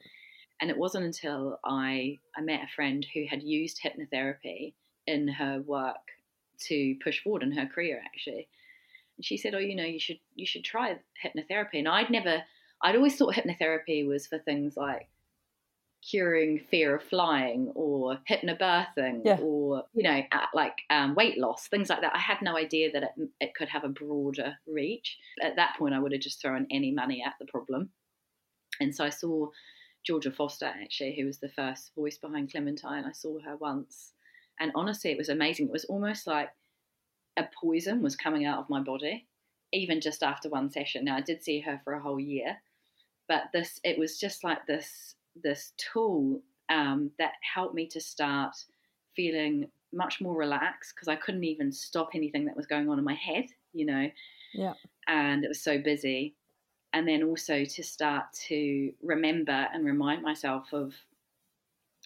And 0.62 0.72
it 0.72 0.78
wasn't 0.78 1.06
until 1.06 1.60
I 1.64 2.20
I 2.36 2.42
met 2.42 2.64
a 2.64 2.74
friend 2.76 3.06
who 3.14 3.26
had 3.30 3.44
used 3.44 3.82
hypnotherapy 3.84 4.74
in 5.06 5.28
her 5.28 5.62
work 5.62 6.08
to 6.68 6.96
push 7.04 7.22
forward 7.22 7.44
in 7.44 7.52
her 7.52 7.68
career 7.68 8.02
actually. 8.04 8.48
And 9.18 9.26
she 9.26 9.38
said, 9.38 9.54
"Oh, 9.54 9.60
you 9.60 9.76
know, 9.76 9.86
you 9.86 10.00
should 10.00 10.20
you 10.34 10.48
should 10.48 10.64
try 10.64 10.98
hypnotherapy." 11.24 11.76
And 11.76 11.88
I'd 11.88 12.10
never 12.10 12.44
I'd 12.82 12.96
always 12.96 13.16
thought 13.16 13.36
hypnotherapy 13.36 14.08
was 14.08 14.26
for 14.26 14.40
things 14.40 14.76
like 14.76 15.08
curing 16.10 16.60
fear 16.70 16.96
of 16.96 17.04
flying 17.04 17.72
or 17.76 18.18
hypnobirthing 18.30 19.22
yeah. 19.24 19.38
or 19.42 19.84
you 19.94 20.04
know 20.04 20.22
like 20.54 20.78
um, 20.90 21.16
weight 21.16 21.38
loss 21.38 21.68
things 21.68 21.90
like 21.90 22.02
that. 22.02 22.16
I 22.16 22.20
had 22.20 22.42
no 22.42 22.58
idea 22.58 22.92
that 22.92 23.04
it, 23.04 23.30
it 23.40 23.56
could 23.56 23.70
have 23.70 23.84
a 23.84 23.90
broader 23.90 24.58
reach. 24.68 25.18
At 25.42 25.56
that 25.56 25.76
point 25.78 25.94
i 25.94 26.00
would 26.00 26.12
have 26.12 26.22
just 26.22 26.42
thrown 26.42 26.68
any 26.72 26.92
money 26.92 27.24
at 27.26 27.34
the 27.40 27.46
problem. 27.46 27.90
And 28.80 28.96
so 28.96 29.06
i 29.06 29.10
saw 29.10 29.48
georgia 30.06 30.32
foster 30.32 30.66
actually 30.66 31.16
who 31.18 31.26
was 31.26 31.40
the 31.40 31.50
first 31.50 31.92
voice 31.96 32.18
behind 32.18 32.52
clementine. 32.52 33.06
I 33.06 33.14
saw 33.14 33.40
her 33.40 33.56
once. 33.56 34.14
And 34.60 34.72
honestly 34.76 35.12
it 35.12 35.18
was 35.18 35.30
amazing. 35.30 35.68
It 35.68 35.72
was 35.72 35.86
almost 35.86 36.28
like 36.28 36.50
a 37.38 37.46
poison 37.62 38.02
was 38.02 38.16
coming 38.16 38.46
out 38.46 38.60
of 38.60 38.70
my 38.70 38.82
body 38.82 39.28
even 39.72 40.00
just 40.00 40.22
after 40.22 40.50
one 40.50 40.70
session. 40.70 41.06
Now 41.06 41.18
i 41.18 41.22
did 41.22 41.44
see 41.44 41.62
her 41.62 41.82
for 41.84 41.94
a 41.94 42.02
whole 42.02 42.20
year 42.20 42.58
but 43.28 43.44
this 43.54 43.80
it 43.84 43.98
was 43.98 44.20
just 44.20 44.44
like 44.44 44.66
this 44.68 45.16
this 45.42 45.74
tool 45.78 46.42
um, 46.70 47.12
that 47.20 47.34
helped 47.54 47.76
me 47.76 47.88
to 47.88 48.00
start 48.00 48.56
feeling 49.16 49.70
much 49.92 50.22
more 50.22 50.36
relaxed 50.36 50.94
because 50.96 51.08
I 51.08 51.16
couldn't 51.16 51.44
even 51.44 51.72
stop 51.72 52.10
anything 52.14 52.46
that 52.46 52.58
was 52.58 52.66
going 52.66 52.90
on 52.90 52.98
in 52.98 53.06
my 53.06 53.14
head, 53.14 53.46
you 53.74 53.86
know. 53.86 54.10
Yeah. 54.54 54.74
And 55.08 55.44
it 55.44 55.48
was 55.48 55.62
so 55.62 55.78
busy. 55.80 56.36
And 56.94 57.08
then 57.08 57.24
also 57.24 57.66
to 57.66 57.84
start 57.84 58.26
to 58.48 58.92
remember 59.02 59.68
and 59.74 59.86
remind 59.86 60.22
myself 60.22 60.74
of, 60.74 60.94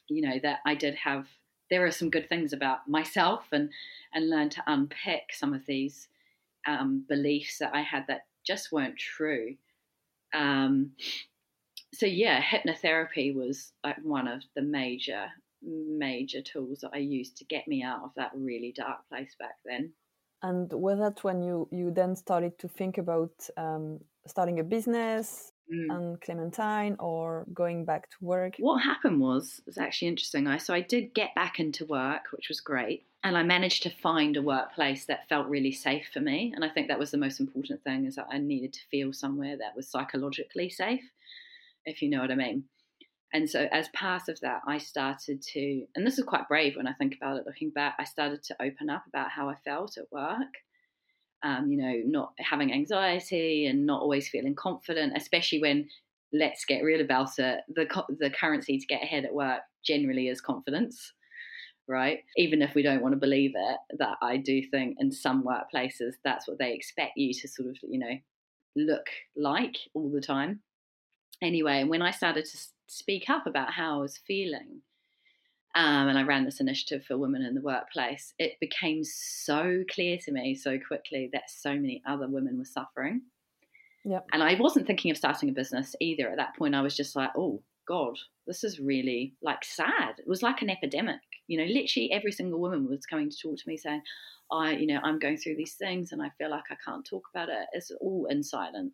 you 0.10 0.22
know, 0.22 0.40
that 0.44 0.60
I 0.66 0.76
did 0.76 0.96
have 0.96 1.28
there 1.70 1.86
are 1.86 1.92
some 1.92 2.10
good 2.10 2.30
things 2.30 2.54
about 2.54 2.88
myself 2.88 3.48
and 3.52 3.70
and 4.14 4.30
learn 4.30 4.50
to 4.50 4.64
unpick 4.68 5.34
some 5.34 5.54
of 5.54 5.66
these 5.66 6.08
um, 6.66 7.04
beliefs 7.08 7.58
that 7.60 7.72
I 7.74 7.82
had 7.82 8.06
that 8.08 8.26
just 8.46 8.72
weren't 8.72 8.98
true. 8.98 9.56
Um, 10.34 10.92
so 11.94 12.06
yeah, 12.06 12.42
hypnotherapy 12.42 13.34
was 13.34 13.72
like 13.84 13.98
one 14.04 14.28
of 14.28 14.44
the 14.56 14.62
major 14.62 15.28
major 15.64 16.42
tools 16.42 16.80
that 16.82 16.92
I 16.94 17.00
used 17.00 17.38
to 17.38 17.46
get 17.46 17.68
me 17.68 17.84
out 17.84 18.04
of 18.04 18.12
that 18.16 18.32
really 18.36 18.74
dark 18.76 19.00
place 19.10 19.36
back 19.40 19.56
then. 19.66 19.94
And 20.44 20.72
was 20.72 21.00
that 21.00 21.24
when 21.24 21.42
you 21.42 21.68
you 21.72 21.92
then 21.92 22.16
started 22.16 22.60
to 22.60 22.68
think 22.68 22.98
about 22.98 23.32
um, 23.58 24.00
starting 24.28 24.60
a 24.60 24.64
business 24.64 25.52
mm. 25.74 25.96
and 25.96 26.22
Clementine 26.22 26.96
or 27.00 27.46
going 27.54 27.86
back 27.86 28.10
to 28.12 28.18
work? 28.22 28.56
What 28.60 28.84
happened 28.84 29.20
was 29.20 29.62
was 29.66 29.78
actually 29.78 30.10
interesting. 30.10 30.46
I 30.48 30.58
so 30.58 30.74
I 30.74 30.82
did 30.82 31.16
get 31.16 31.34
back 31.34 31.60
into 31.60 31.86
work, 31.86 32.26
which 32.32 32.50
was 32.50 32.60
great, 32.60 33.06
and 33.24 33.36
I 33.36 33.44
managed 33.44 33.82
to 33.84 33.90
find 33.90 34.38
a 34.38 34.44
workplace 34.44 35.06
that 35.06 35.28
felt 35.28 35.48
really 35.48 35.72
safe 35.72 36.10
for 36.14 36.20
me. 36.20 36.54
And 36.56 36.64
I 36.64 36.70
think 36.70 36.88
that 36.88 37.00
was 37.00 37.12
the 37.12 37.18
most 37.18 37.40
important 37.40 37.84
thing 37.84 38.06
is 38.06 38.16
that 38.16 38.28
I 38.32 38.38
needed 38.38 38.74
to 38.74 38.88
feel 38.92 39.14
somewhere 39.14 39.58
that 39.58 39.76
was 39.76 39.88
psychologically 39.88 40.70
safe, 40.70 41.04
if 41.88 42.02
you 42.04 42.10
know 42.10 42.22
what 42.22 42.32
I 42.32 42.36
mean. 42.36 42.66
And 43.34 43.50
so, 43.50 43.68
as 43.72 43.90
part 43.90 44.30
of 44.30 44.40
that, 44.42 44.62
I 44.68 44.78
started 44.78 45.42
to, 45.54 45.86
and 45.96 46.06
this 46.06 46.20
is 46.20 46.24
quite 46.24 46.48
brave 46.48 46.76
when 46.76 46.88
I 46.88 46.94
think 46.94 47.16
about 47.16 47.38
it 47.38 47.46
looking 47.46 47.72
back, 47.72 47.96
I 48.00 48.04
started 48.04 48.44
to 48.44 48.56
open 48.62 48.90
up 48.90 49.04
about 49.08 49.32
how 49.32 49.50
I 49.50 49.56
felt 49.66 49.98
at 49.98 50.12
work 50.12 50.48
um, 51.44 51.70
you 51.70 51.78
know, 51.78 52.02
not 52.06 52.34
having 52.40 52.74
anxiety 52.74 53.68
and 53.68 53.86
not 53.86 54.02
always 54.02 54.30
feeling 54.30 54.56
confident, 54.56 55.14
especially 55.16 55.62
when 55.62 55.88
let's 56.34 56.66
get 56.66 56.84
real 56.84 57.02
about 57.02 57.38
it. 57.38 57.60
The 57.74 57.88
the 58.20 58.30
currency 58.30 58.80
to 58.80 58.86
get 58.88 59.04
ahead 59.04 59.26
at 59.26 59.34
work 59.34 59.62
generally 59.86 60.28
is 60.28 60.42
confidence, 60.42 61.14
right? 61.88 62.20
Even 62.36 62.62
if 62.62 62.74
we 62.76 62.84
don't 62.84 63.02
want 63.02 63.14
to 63.14 63.20
believe 63.20 63.52
it, 63.56 63.78
that 64.00 64.18
I 64.22 64.38
do 64.38 64.62
think 64.72 64.98
in 65.00 65.12
some 65.12 65.44
workplaces 65.44 66.14
that's 66.24 66.48
what 66.48 66.60
they 66.60 66.74
expect 66.74 67.14
you 67.16 67.34
to 67.34 67.48
sort 67.48 67.70
of, 67.70 67.78
you 67.84 68.00
know, 68.00 68.18
look 68.76 69.06
like 69.36 69.76
all 69.94 70.12
the 70.12 70.22
time. 70.22 70.62
Anyway, 71.42 71.84
when 71.84 72.02
I 72.02 72.12
started 72.12 72.46
to 72.46 72.58
speak 72.88 73.30
up 73.30 73.46
about 73.46 73.74
how 73.74 73.98
I 73.98 74.02
was 74.02 74.18
feeling, 74.18 74.82
um, 75.76 76.08
and 76.08 76.18
I 76.18 76.24
ran 76.24 76.46
this 76.46 76.60
initiative 76.60 77.06
for 77.06 77.18
women 77.18 77.44
in 77.44 77.54
the 77.54 77.62
workplace, 77.62 78.34
it 78.40 78.60
became 78.60 79.04
so 79.04 79.84
clear 79.92 80.18
to 80.24 80.32
me 80.32 80.56
so 80.56 80.80
quickly 80.80 81.30
that 81.34 81.50
so 81.50 81.74
many 81.76 82.02
other 82.08 82.28
women 82.28 82.58
were 82.58 82.66
suffering. 82.66 83.22
Yep. 84.04 84.26
And 84.34 84.42
I 84.42 84.56
wasn't 84.56 84.88
thinking 84.88 85.12
of 85.12 85.18
starting 85.18 85.50
a 85.50 85.54
business 85.54 85.96
either. 86.00 86.30
At 86.30 86.38
that 86.38 86.56
point, 86.58 86.74
I 86.74 86.82
was 86.82 86.96
just 86.96 87.16
like, 87.16 87.30
oh, 87.38 87.62
God, 87.88 88.18
this 88.48 88.64
is 88.64 88.80
really 88.80 89.36
like 89.42 89.64
sad. 89.64 90.16
It 90.18 90.28
was 90.28 90.42
like 90.42 90.62
an 90.62 90.70
epidemic. 90.70 91.20
You 91.48 91.60
know, 91.60 91.72
literally 91.72 92.12
every 92.12 92.32
single 92.32 92.60
woman 92.60 92.88
was 92.88 93.06
coming 93.06 93.30
to 93.30 93.38
talk 93.38 93.58
to 93.58 93.68
me 93.68 93.78
saying, 93.78 94.02
I, 94.52 94.72
you 94.72 94.88
know, 94.88 95.00
I'm 95.04 95.20
going 95.20 95.38
through 95.38 95.58
these 95.58 95.76
things 95.76 96.12
and 96.12 96.22
I 96.22 96.32
feel 96.38 96.50
like 96.50 96.64
I 96.72 96.78
can't 96.84 97.06
talk 97.06 97.24
about 97.34 97.50
it. 97.50 97.68
It's 97.74 97.92
all 98.02 98.28
in 98.30 98.44
silence. 98.44 98.94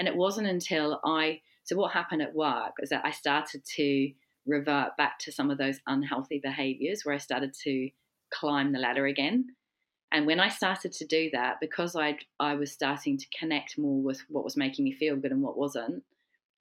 And 0.00 0.08
it 0.08 0.16
wasn't 0.16 0.46
until 0.46 0.98
I, 1.04 1.42
so 1.64 1.76
what 1.76 1.92
happened 1.92 2.22
at 2.22 2.34
work 2.34 2.72
is 2.80 2.88
that 2.88 3.04
I 3.04 3.10
started 3.10 3.62
to 3.76 4.10
revert 4.46 4.96
back 4.96 5.18
to 5.18 5.30
some 5.30 5.50
of 5.50 5.58
those 5.58 5.78
unhealthy 5.86 6.40
behaviors 6.42 7.04
where 7.04 7.14
I 7.14 7.18
started 7.18 7.52
to 7.64 7.90
climb 8.30 8.72
the 8.72 8.78
ladder 8.78 9.04
again. 9.04 9.54
And 10.10 10.26
when 10.26 10.40
I 10.40 10.48
started 10.48 10.92
to 10.92 11.06
do 11.06 11.28
that, 11.34 11.58
because 11.60 11.94
I 11.96 12.18
I 12.40 12.54
was 12.54 12.72
starting 12.72 13.18
to 13.18 13.26
connect 13.38 13.76
more 13.76 14.00
with 14.00 14.22
what 14.30 14.42
was 14.42 14.56
making 14.56 14.86
me 14.86 14.92
feel 14.92 15.16
good 15.16 15.32
and 15.32 15.42
what 15.42 15.58
wasn't, 15.58 16.02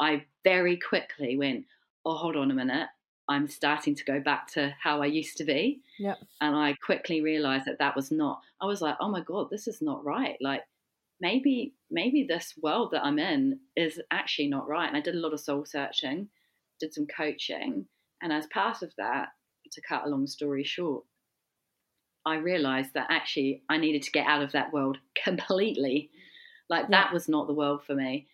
I 0.01 0.25
very 0.43 0.75
quickly 0.75 1.37
went, 1.37 1.65
"Oh, 2.03 2.17
hold 2.17 2.35
on 2.35 2.51
a 2.51 2.53
minute. 2.53 2.89
I'm 3.29 3.47
starting 3.47 3.95
to 3.95 4.03
go 4.03 4.19
back 4.19 4.47
to 4.55 4.75
how 4.81 5.01
I 5.01 5.05
used 5.05 5.37
to 5.37 5.45
be." 5.45 5.81
Yeah. 5.97 6.15
And 6.41 6.57
I 6.57 6.75
quickly 6.85 7.21
realized 7.21 7.67
that 7.67 7.79
that 7.79 7.95
was 7.95 8.11
not. 8.11 8.41
I 8.59 8.65
was 8.65 8.81
like, 8.81 8.97
"Oh 8.99 9.09
my 9.09 9.21
god, 9.21 9.49
this 9.49 9.65
is 9.65 9.81
not 9.81 10.03
right." 10.03 10.35
Like 10.41 10.63
maybe 11.21 11.73
maybe 11.91 12.23
this 12.23 12.53
world 12.61 12.91
that 12.91 13.03
I'm 13.03 13.19
in 13.19 13.59
is 13.75 13.99
actually 14.11 14.47
not 14.47 14.67
right. 14.67 14.87
And 14.87 14.97
I 14.97 15.01
did 15.01 15.15
a 15.15 15.19
lot 15.19 15.33
of 15.33 15.39
soul 15.39 15.65
searching 15.65 16.29
did 16.79 16.93
some 16.93 17.05
coaching. 17.05 17.85
And 18.21 18.33
as 18.33 18.47
part 18.47 18.81
of 18.81 18.91
that, 18.97 19.29
to 19.71 19.81
cut 19.87 20.05
a 20.05 20.09
long 20.09 20.25
story 20.25 20.63
short, 20.63 21.03
I 22.25 22.35
realized 22.37 22.93
that 22.95 23.07
actually 23.09 23.63
I 23.69 23.77
needed 23.77 24.01
to 24.03 24.11
get 24.11 24.25
out 24.25 24.41
of 24.41 24.51
that 24.53 24.73
world 24.73 24.97
completely. 25.23 26.09
Like 26.69 26.85
yeah. 26.89 27.03
that 27.03 27.13
was 27.13 27.29
not 27.29 27.47
the 27.47 27.53
world 27.53 27.81
for 27.85 27.93
me. 27.93 28.27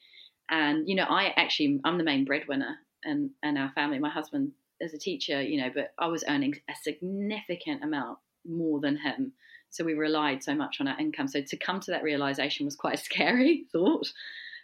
And, 0.50 0.88
you 0.88 0.96
know, 0.96 1.06
I 1.10 1.34
actually, 1.36 1.82
I'm 1.84 1.98
the 1.98 2.04
main 2.04 2.24
breadwinner 2.24 2.77
and, 3.04 3.32
and 3.44 3.58
our 3.58 3.72
family. 3.74 4.00
My 4.00 4.10
husband 4.10 4.51
is 4.80 4.94
a 4.94 5.00
teacher, 5.00 5.42
you 5.42 5.60
know, 5.62 5.72
but 5.74 5.94
I 5.98 6.08
was 6.08 6.24
earning 6.27 6.56
a 6.70 6.74
significant 6.84 7.84
amount 7.84 8.20
more 8.46 8.80
than 8.80 8.98
him. 8.98 9.34
So 9.75 9.84
we 9.84 9.94
relied 9.94 10.41
so 10.41 10.55
much 10.55 10.77
on 10.79 10.88
our 10.88 10.98
income. 10.98 11.27
So 11.27 11.41
to 11.41 11.58
come 11.58 11.82
to 11.82 11.91
that 11.91 12.03
realization 12.03 12.65
was 12.65 12.77
quite 12.77 12.96
a 12.96 13.03
scary 13.03 13.65
thought. 13.74 14.12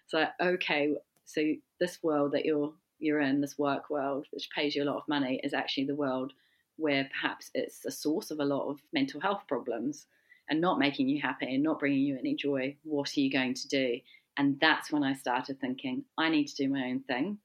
So, 0.07 0.25
okay, 0.41 0.95
so 1.25 1.41
this 1.79 1.99
world 2.01 2.31
that 2.31 2.45
you're 2.45 2.73
you're 2.99 3.19
in 3.19 3.41
this 3.41 3.57
work 3.57 3.89
world, 3.89 4.27
which 4.31 4.49
pays 4.55 4.75
you 4.75 4.83
a 4.83 4.85
lot 4.85 4.97
of 4.97 5.07
money, 5.07 5.41
is 5.43 5.53
actually 5.53 5.85
the 5.85 5.95
world 5.95 6.33
where 6.77 7.09
perhaps 7.11 7.49
it's 7.53 7.83
a 7.83 7.91
source 7.91 8.31
of 8.31 8.39
a 8.39 8.45
lot 8.45 8.69
of 8.69 8.79
mental 8.93 9.19
health 9.19 9.41
problems 9.47 10.05
and 10.49 10.61
not 10.61 10.79
making 10.79 11.09
you 11.09 11.19
happy 11.19 11.53
and 11.53 11.63
not 11.63 11.79
bringing 11.79 12.01
you 12.01 12.17
any 12.17 12.35
joy. 12.35 12.75
What 12.83 13.17
are 13.17 13.19
you 13.19 13.31
going 13.31 13.55
to 13.55 13.67
do? 13.67 13.99
And 14.37 14.57
that's 14.61 14.91
when 14.91 15.03
I 15.03 15.13
started 15.13 15.59
thinking, 15.59 16.05
I 16.17 16.29
need 16.29 16.47
to 16.47 16.55
do 16.55 16.69
my 16.69 16.85
own 16.85 17.01
thing. 17.01 17.39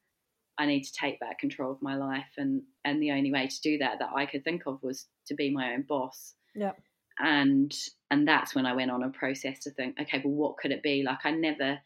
I 0.59 0.67
need 0.67 0.85
to 0.85 0.93
take 0.93 1.19
back 1.19 1.39
control 1.39 1.73
of 1.73 1.83
my 1.83 1.97
life, 1.97 2.33
and 2.37 2.63
and 2.85 3.03
the 3.03 3.11
only 3.11 3.33
way 3.33 3.49
to 3.49 3.61
do 3.61 3.79
that 3.79 3.99
that 3.99 4.11
I 4.15 4.25
could 4.25 4.45
think 4.45 4.63
of 4.67 4.83
was 4.83 5.07
to 5.27 5.35
be 5.35 5.51
my 5.51 5.75
own 5.75 5.83
boss. 5.83 6.35
Yeah. 6.55 6.73
And 7.19 7.75
and 8.11 8.29
that's 8.29 8.55
when 8.55 8.67
I 8.67 8.75
went 8.75 8.91
on 8.91 9.03
a 9.03 9.11
process 9.11 9.61
to 9.61 9.71
think, 9.71 9.99
okay, 10.01 10.23
well, 10.25 10.35
what 10.35 10.59
could 10.59 10.71
it 10.71 10.83
be? 10.83 11.03
Like 11.03 11.21
I 11.25 11.31
never 11.33 11.81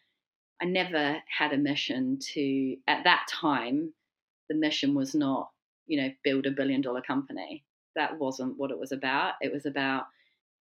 I 0.60 0.66
never 0.66 1.22
had 1.26 1.52
a 1.52 1.56
mission 1.56 2.18
to, 2.34 2.76
at 2.86 3.04
that 3.04 3.26
time, 3.30 3.94
the 4.48 4.54
mission 4.54 4.94
was 4.94 5.14
not, 5.14 5.50
you 5.86 6.00
know, 6.00 6.10
build 6.22 6.46
a 6.46 6.50
billion 6.50 6.82
dollar 6.82 7.00
company. 7.00 7.64
That 7.96 8.18
wasn't 8.18 8.58
what 8.58 8.70
it 8.70 8.78
was 8.78 8.92
about. 8.92 9.34
It 9.40 9.52
was 9.52 9.64
about 9.64 10.04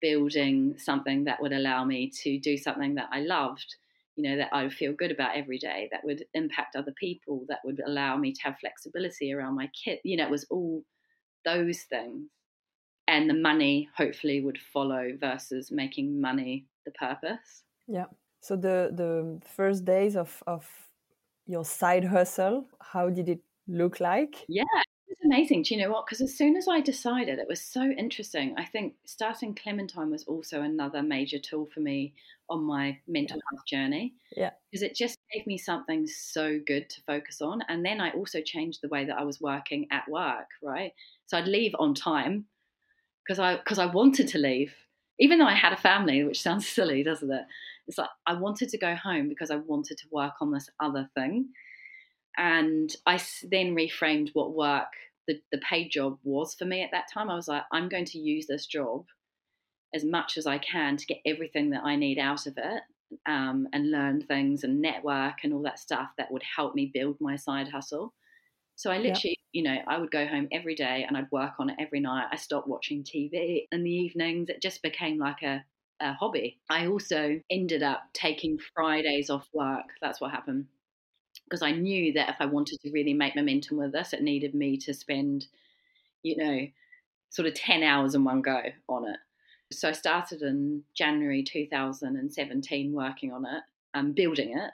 building 0.01 0.75
something 0.77 1.23
that 1.25 1.41
would 1.41 1.53
allow 1.53 1.85
me 1.85 2.11
to 2.23 2.37
do 2.39 2.57
something 2.57 2.95
that 2.95 3.09
I 3.11 3.21
loved, 3.21 3.75
you 4.17 4.29
know, 4.29 4.37
that 4.37 4.49
I 4.51 4.63
would 4.63 4.73
feel 4.73 4.91
good 4.91 5.11
about 5.11 5.37
every 5.37 5.57
day, 5.57 5.87
that 5.91 6.03
would 6.03 6.25
impact 6.33 6.75
other 6.75 6.93
people, 6.99 7.45
that 7.47 7.59
would 7.63 7.81
allow 7.85 8.17
me 8.17 8.33
to 8.33 8.41
have 8.43 8.59
flexibility 8.59 9.31
around 9.31 9.55
my 9.55 9.69
kid. 9.83 9.99
You 10.03 10.17
know, 10.17 10.25
it 10.25 10.31
was 10.31 10.45
all 10.49 10.83
those 11.45 11.83
things. 11.83 12.27
And 13.07 13.29
the 13.29 13.35
money 13.35 13.89
hopefully 13.95 14.41
would 14.41 14.57
follow 14.73 15.11
versus 15.19 15.71
making 15.71 16.19
money 16.19 16.65
the 16.85 16.91
purpose. 16.91 17.63
Yeah. 17.87 18.05
So 18.39 18.55
the 18.55 18.91
the 18.93 19.39
first 19.55 19.85
days 19.85 20.15
of 20.15 20.43
of 20.47 20.67
your 21.47 21.65
side 21.65 22.05
hustle, 22.05 22.67
how 22.79 23.09
did 23.09 23.29
it 23.29 23.39
look 23.67 23.99
like? 23.99 24.35
Yeah, 24.47 24.63
it's 25.07 25.21
amazing. 25.23 25.63
Do 25.63 25.75
you 25.75 25.81
know 25.81 25.91
what? 25.91 26.05
Because 26.05 26.21
as 26.21 26.37
soon 26.37 26.55
as 26.55 26.67
I 26.67 26.81
decided, 26.81 27.39
it 27.39 27.47
was 27.47 27.61
so 27.61 27.83
interesting. 27.83 28.55
I 28.57 28.65
think 28.65 28.95
starting 29.05 29.55
Clementine 29.55 30.11
was 30.11 30.23
also 30.23 30.61
another 30.61 31.03
major 31.03 31.39
tool 31.39 31.67
for 31.73 31.79
me 31.79 32.13
on 32.49 32.63
my 32.63 32.99
mental 33.07 33.37
yeah. 33.37 33.41
health 33.51 33.65
journey. 33.65 34.13
Yeah. 34.35 34.51
Because 34.71 34.83
it 34.83 34.95
just 34.95 35.17
gave 35.33 35.45
me 35.47 35.57
something 35.57 36.07
so 36.07 36.59
good 36.65 36.89
to 36.89 37.01
focus 37.01 37.41
on. 37.41 37.61
And 37.67 37.85
then 37.85 38.01
I 38.01 38.11
also 38.11 38.41
changed 38.41 38.79
the 38.81 38.89
way 38.89 39.05
that 39.05 39.17
I 39.17 39.23
was 39.23 39.41
working 39.41 39.87
at 39.91 40.07
work, 40.09 40.47
right? 40.61 40.91
So 41.27 41.37
I'd 41.37 41.47
leave 41.47 41.75
on 41.77 41.93
time 41.93 42.45
because 43.25 43.39
I 43.39 43.57
because 43.57 43.79
I 43.79 43.85
wanted 43.85 44.27
to 44.29 44.37
leave. 44.37 44.73
Even 45.17 45.39
though 45.39 45.47
I 45.47 45.55
had 45.55 45.71
a 45.73 45.77
family, 45.77 46.23
which 46.23 46.41
sounds 46.41 46.67
silly, 46.75 47.03
doesn't 47.03 47.31
it? 47.31 47.45
It's 47.87 47.97
like 47.97 48.09
I 48.25 48.33
wanted 48.33 48.69
to 48.69 48.77
go 48.77 48.95
home 48.95 49.29
because 49.29 49.51
I 49.51 49.57
wanted 49.57 49.97
to 49.99 50.07
work 50.11 50.33
on 50.41 50.51
this 50.51 50.69
other 50.79 51.09
thing. 51.15 51.49
And 52.37 52.93
I 53.05 53.19
then 53.49 53.75
reframed 53.75 54.31
what 54.33 54.55
work, 54.55 54.89
the, 55.27 55.39
the 55.51 55.59
paid 55.59 55.89
job 55.89 56.17
was 56.23 56.53
for 56.53 56.65
me 56.65 56.83
at 56.83 56.91
that 56.91 57.05
time. 57.13 57.29
I 57.29 57.35
was 57.35 57.47
like, 57.47 57.63
I'm 57.71 57.87
going 57.87 58.05
to 58.05 58.19
use 58.19 58.45
this 58.47 58.65
job 58.65 59.05
as 59.93 60.03
much 60.03 60.37
as 60.37 60.45
I 60.45 60.57
can 60.57 60.97
to 60.97 61.05
get 61.05 61.19
everything 61.25 61.69
that 61.69 61.83
I 61.83 61.95
need 61.95 62.19
out 62.19 62.45
of 62.45 62.57
it 62.57 62.83
um, 63.25 63.67
and 63.71 63.91
learn 63.91 64.21
things 64.21 64.63
and 64.63 64.81
network 64.81 65.43
and 65.43 65.53
all 65.53 65.61
that 65.63 65.79
stuff 65.79 66.09
that 66.17 66.31
would 66.31 66.43
help 66.43 66.75
me 66.75 66.91
build 66.93 67.17
my 67.21 67.37
side 67.37 67.69
hustle. 67.69 68.13
So 68.75 68.91
I 68.91 68.97
literally, 68.97 69.37
yep. 69.39 69.49
you 69.53 69.63
know, 69.63 69.77
I 69.87 69.97
would 69.97 70.11
go 70.11 70.27
home 70.27 70.49
every 70.51 70.75
day 70.75 71.05
and 71.07 71.15
I'd 71.15 71.31
work 71.31 71.53
on 71.59 71.69
it 71.69 71.77
every 71.79 72.01
night. 72.01 72.27
I 72.31 72.35
stopped 72.35 72.67
watching 72.67 73.03
TV 73.03 73.67
in 73.71 73.83
the 73.83 73.91
evenings. 73.91 74.49
It 74.49 74.61
just 74.61 74.81
became 74.81 75.17
like 75.17 75.41
a 75.43 75.63
a 75.99 76.13
hobby. 76.13 76.59
I 76.69 76.87
also 76.87 77.39
ended 77.49 77.83
up 77.83 78.03
taking 78.13 78.59
Fridays 78.73 79.29
off 79.29 79.47
work. 79.53 79.85
That's 80.01 80.19
what 80.19 80.31
happened. 80.31 80.65
Because 81.45 81.61
I 81.61 81.71
knew 81.71 82.13
that 82.13 82.29
if 82.29 82.35
I 82.39 82.45
wanted 82.45 82.79
to 82.81 82.91
really 82.91 83.13
make 83.13 83.35
momentum 83.35 83.77
with 83.77 83.91
this, 83.91 84.13
it 84.13 84.21
needed 84.21 84.55
me 84.55 84.77
to 84.77 84.93
spend, 84.93 85.47
you 86.23 86.37
know, 86.37 86.67
sort 87.29 87.47
of 87.47 87.53
10 87.53 87.83
hours 87.83 88.15
in 88.15 88.23
one 88.23 88.41
go 88.41 88.61
on 88.89 89.07
it. 89.07 89.17
So 89.71 89.89
I 89.89 89.93
started 89.93 90.41
in 90.41 90.83
January 90.95 91.43
2017 91.43 92.93
working 92.93 93.31
on 93.31 93.45
it, 93.45 93.63
um, 93.93 94.13
building 94.13 94.57
it. 94.57 94.71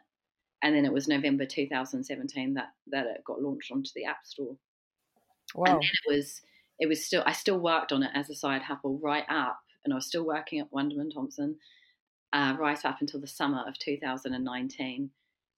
And 0.64 0.76
then 0.76 0.86
it 0.86 0.94
was 0.94 1.08
November 1.08 1.46
2017 1.46 2.54
that, 2.54 2.70
that 2.88 3.08
it 3.08 3.24
got 3.26 3.42
launched 3.42 3.72
onto 3.72 3.90
the 3.96 4.06
App 4.06 4.26
Store. 4.26 4.56
Wow. 5.56 5.66
And 5.66 5.76
then 5.82 5.90
it 6.06 6.16
was 6.16 6.42
it 6.80 6.88
was 6.88 7.06
still 7.06 7.24
I 7.26 7.34
still 7.34 7.60
worked 7.60 7.92
on 7.92 8.04
it 8.04 8.12
as 8.14 8.30
a 8.30 8.36
side 8.36 8.64
hustle 8.64 9.00
right 9.02 9.26
up, 9.30 9.60
and 9.86 9.94
I 9.94 9.96
was 9.96 10.08
still 10.08 10.26
working 10.26 10.60
at 10.60 10.72
Wunderman 10.72 11.14
Thompson 11.14 11.58
uh, 12.34 12.56
right 12.60 12.84
up 12.84 12.98
until 13.02 13.22
the 13.22 13.28
summer 13.28 13.64
of 13.68 13.78
2019. 13.80 15.10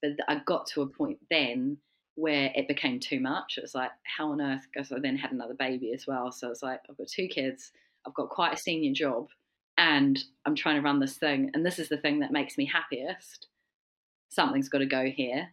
But 0.01 0.11
I 0.27 0.41
got 0.45 0.67
to 0.67 0.81
a 0.81 0.87
point 0.87 1.19
then 1.31 1.77
where 2.15 2.51
it 2.55 2.67
became 2.67 2.99
too 2.99 3.19
much. 3.19 3.57
It 3.57 3.61
was 3.61 3.73
like, 3.73 3.91
how 4.03 4.31
on 4.31 4.41
earth? 4.41 4.67
Because 4.71 4.91
I 4.91 4.99
then 4.99 5.15
had 5.15 5.31
another 5.31 5.55
baby 5.55 5.93
as 5.93 6.05
well. 6.05 6.31
So 6.31 6.51
it's 6.51 6.61
like, 6.61 6.81
I've 6.89 6.97
got 6.97 7.07
two 7.07 7.27
kids, 7.27 7.71
I've 8.05 8.13
got 8.13 8.29
quite 8.29 8.53
a 8.53 8.57
senior 8.57 8.93
job, 8.93 9.29
and 9.77 10.21
I'm 10.45 10.55
trying 10.55 10.75
to 10.75 10.81
run 10.81 10.99
this 10.99 11.17
thing. 11.17 11.51
And 11.53 11.65
this 11.65 11.79
is 11.79 11.89
the 11.89 11.97
thing 11.97 12.19
that 12.19 12.31
makes 12.31 12.57
me 12.57 12.65
happiest. 12.65 13.47
Something's 14.33 14.69
got 14.69 14.79
to 14.79 14.85
go 14.85 15.05
here. 15.05 15.49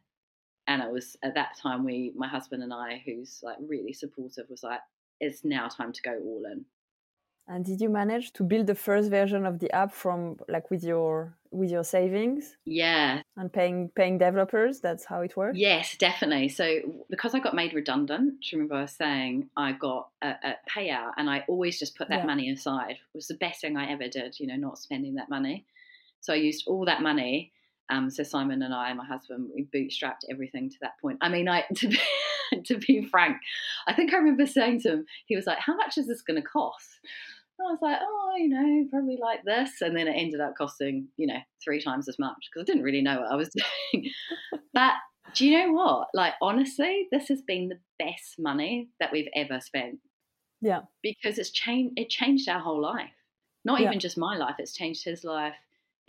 And 0.67 0.83
it 0.83 0.93
was 0.93 1.17
at 1.23 1.35
that 1.35 1.57
time 1.61 1.85
we, 1.85 2.13
my 2.15 2.29
husband 2.29 2.63
and 2.63 2.73
I, 2.73 3.03
who's 3.05 3.41
like 3.43 3.57
really 3.61 3.93
supportive, 3.93 4.47
was 4.49 4.63
like, 4.63 4.81
it's 5.21 5.45
now 5.45 5.69
time 5.69 5.93
to 5.93 6.03
go 6.03 6.13
all 6.13 6.43
in. 6.51 6.65
And 7.49 7.65
did 7.65 7.81
you 7.81 7.89
manage 7.89 8.33
to 8.35 8.45
build 8.45 8.69
the 8.69 8.77
first 8.77 9.11
version 9.11 9.45
of 9.45 9.59
the 9.59 9.73
app 9.73 9.93
from 9.93 10.37
like 10.49 10.71
with 10.71 10.85
your 10.85 11.37
with 11.51 11.69
your 11.69 11.83
savings? 11.83 12.57
Yeah. 12.65 13.23
And 13.37 13.53
paying 13.53 13.91
paying 13.97 14.19
developers, 14.19 14.79
that's 14.81 15.05
how 15.05 15.23
it 15.23 15.37
works? 15.37 15.59
Yes, 15.59 15.97
definitely. 15.97 16.49
So 16.49 16.81
because 17.11 17.35
I 17.35 17.41
got 17.41 17.57
made 17.57 17.75
redundant, 17.75 18.35
remember 18.53 18.77
I 18.77 18.83
was 18.83 18.93
saying 18.93 19.49
I 19.57 19.73
got 19.73 20.11
a, 20.23 20.29
a 20.29 20.55
payout 20.73 21.15
and 21.17 21.29
I 21.29 21.45
always 21.49 21.77
just 21.81 21.97
put 21.97 22.09
that 22.11 22.21
yeah. 22.21 22.27
money 22.27 22.51
aside. 22.51 22.93
It 22.93 23.17
was 23.17 23.27
the 23.27 23.35
best 23.35 23.63
thing 23.63 23.77
I 23.77 23.91
ever 23.91 24.07
did, 24.07 24.39
you 24.39 24.47
know, 24.47 24.55
not 24.55 24.79
spending 24.79 25.17
that 25.17 25.29
money. 25.29 25.67
So 26.21 26.33
I 26.33 26.37
used 26.37 26.69
all 26.69 26.85
that 26.85 27.03
money. 27.03 27.53
Um, 27.91 28.11
so 28.11 28.23
Simon 28.23 28.63
and 28.63 28.75
I, 28.75 28.93
my 28.95 29.05
husband, 29.05 29.51
we 29.55 29.67
bootstrapped 29.75 30.25
everything 30.31 30.71
to 30.71 30.77
that 30.83 31.01
point. 31.01 31.19
I 31.21 31.29
mean, 31.29 31.49
I 31.49 31.65
to 31.77 31.89
be, 31.89 32.01
to 32.67 32.79
be 32.79 33.07
frank, 33.11 33.37
I 33.87 33.93
think 33.93 34.13
I 34.13 34.17
remember 34.17 34.47
saying 34.47 34.81
to 34.83 34.89
him, 34.91 35.07
he 35.27 35.37
was 35.37 35.47
like, 35.47 35.59
"How 35.59 35.77
much 35.77 35.99
is 35.99 36.07
this 36.07 36.23
going 36.23 36.41
to 36.41 36.49
cost?" 36.49 37.01
I 37.61 37.71
was 37.71 37.79
like, 37.83 37.99
oh, 38.03 38.33
you 38.37 38.49
know, 38.49 38.89
probably 38.91 39.19
like 39.21 39.45
this. 39.45 39.81
And 39.81 39.97
then 39.97 40.09
it 40.09 40.13
ended 40.13 40.41
up 40.41 40.55
costing, 40.57 41.09
you 41.17 41.27
know, 41.27 41.39
three 41.63 41.81
times 41.81 42.09
as 42.09 42.19
much 42.19 42.49
because 42.51 42.63
I 42.63 42.65
didn't 42.65 42.85
really 42.85 43.03
know 43.03 43.21
what 43.21 43.31
I 43.31 43.37
was 43.37 43.51
doing. 43.93 44.11
but 44.73 44.95
do 45.35 45.47
you 45.47 45.59
know 45.59 45.73
what? 45.73 46.09
Like, 46.15 46.35
honestly, 46.41 47.09
this 47.13 47.29
has 47.29 47.43
been 47.43 47.69
the 47.69 47.79
best 47.99 48.39
money 48.39 48.89
that 48.99 49.13
we've 49.13 49.29
ever 49.35 49.61
spent. 49.61 49.99
Yeah. 50.61 50.81
Because 51.03 51.39
it's 51.39 51.51
changed, 51.51 51.95
it 51.99 52.09
changed 52.09 52.49
our 52.49 52.61
whole 52.61 52.81
life. 52.81 53.11
Not 53.65 53.81
yeah. 53.81 53.89
even 53.89 54.01
just 54.01 54.19
my 54.19 54.37
life, 54.37 54.57
it's 54.59 54.75
changed 54.75 55.05
his 55.05 55.25
life. 55.25 55.55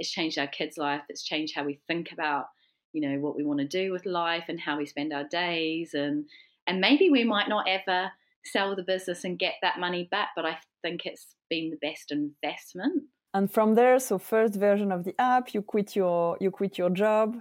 It's 0.01 0.10
changed 0.10 0.39
our 0.39 0.48
kids' 0.48 0.79
life. 0.79 1.03
It's 1.10 1.24
changed 1.24 1.53
how 1.55 1.63
we 1.63 1.79
think 1.88 2.12
about, 2.12 2.46
you 2.91 3.01
know, 3.08 3.20
what 3.20 3.36
we 3.36 3.43
want 3.43 3.60
to 3.60 3.67
do 3.67 3.91
with 3.91 4.08
life 4.08 4.46
and 4.48 4.60
how 4.60 4.79
we 4.79 4.88
spend 4.88 5.13
our 5.13 5.25
days. 5.25 5.93
And, 5.93 6.25
and 6.65 6.81
maybe 6.81 7.12
we 7.12 7.24
might 7.24 7.48
not 7.48 7.67
ever 7.67 8.12
sell 8.43 8.75
the 8.75 8.81
business 8.81 9.24
and 9.24 9.38
get 9.38 9.53
that 9.62 9.79
money 9.79 10.08
back, 10.10 10.29
but 10.36 10.43
I 10.43 10.58
think 10.81 11.05
it's 11.05 11.36
been 11.51 11.70
the 11.70 11.88
best 11.88 12.12
investment. 12.12 13.03
And 13.36 13.51
from 13.51 13.75
there, 13.75 14.00
so 14.00 14.17
first 14.17 14.55
version 14.55 14.91
of 14.91 15.03
the 15.03 15.13
app, 15.22 15.53
you 15.53 15.62
quit 15.62 15.96
your 15.96 16.36
you 16.41 16.50
quit 16.50 16.79
your 16.79 16.89
job, 16.89 17.38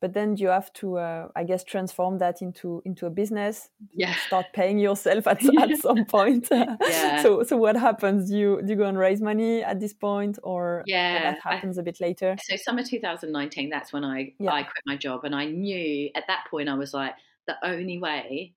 but 0.00 0.14
then 0.14 0.36
you 0.36 0.48
have 0.48 0.72
to, 0.72 0.96
uh, 0.96 1.28
I 1.36 1.44
guess, 1.44 1.62
transform 1.62 2.18
that 2.18 2.40
into 2.40 2.82
into 2.84 3.06
a 3.06 3.10
business. 3.10 3.68
Yeah, 3.92 4.14
start 4.26 4.46
paying 4.54 4.78
yourself 4.78 5.26
at 5.26 5.42
at 5.58 5.78
some 5.78 6.04
point. 6.06 6.48
yeah. 6.50 6.76
So 7.22 7.42
so 7.42 7.56
what 7.56 7.76
happens? 7.76 8.30
Do 8.30 8.36
you 8.36 8.62
do 8.62 8.70
you 8.70 8.76
go 8.76 8.86
and 8.86 8.98
raise 8.98 9.20
money 9.20 9.62
at 9.62 9.78
this 9.78 9.92
point, 9.92 10.38
or 10.42 10.82
yeah, 10.86 11.22
that 11.22 11.40
happens 11.42 11.78
I, 11.78 11.82
a 11.82 11.84
bit 11.84 12.00
later? 12.00 12.36
So 12.42 12.56
summer 12.56 12.82
2019, 12.82 13.68
that's 13.68 13.92
when 13.92 14.04
I 14.04 14.32
yeah. 14.38 14.52
I 14.52 14.62
quit 14.62 14.82
my 14.86 14.96
job, 14.96 15.24
and 15.24 15.34
I 15.34 15.46
knew 15.46 16.10
at 16.14 16.24
that 16.28 16.44
point 16.50 16.68
I 16.68 16.74
was 16.74 16.94
like, 16.94 17.14
the 17.46 17.56
only 17.62 17.98
way 17.98 18.54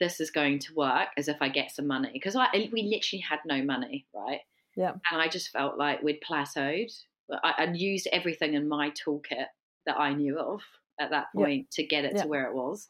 this 0.00 0.20
is 0.20 0.30
going 0.30 0.58
to 0.60 0.74
work 0.74 1.08
as 1.16 1.28
if 1.28 1.36
I 1.40 1.48
get 1.48 1.70
some 1.72 1.86
money 1.86 2.10
because 2.12 2.36
I 2.36 2.48
we 2.72 2.82
literally 2.82 3.20
had 3.20 3.40
no 3.46 3.62
money, 3.62 4.06
right? 4.12 4.40
Yeah, 4.76 4.92
and 5.12 5.22
I 5.22 5.28
just 5.28 5.50
felt 5.50 5.78
like 5.78 6.02
we'd 6.02 6.20
plateaued. 6.20 6.92
I, 7.44 7.54
I'd 7.58 7.76
used 7.76 8.08
everything 8.10 8.54
in 8.54 8.68
my 8.68 8.90
toolkit 8.90 9.46
that 9.88 9.98
I 9.98 10.12
knew 10.12 10.38
of 10.38 10.60
at 11.00 11.10
that 11.10 11.26
point 11.34 11.66
yeah. 11.70 11.82
to 11.82 11.86
get 11.86 12.04
it 12.04 12.12
yeah. 12.14 12.22
to 12.22 12.28
where 12.28 12.44
it 12.44 12.54
was. 12.54 12.88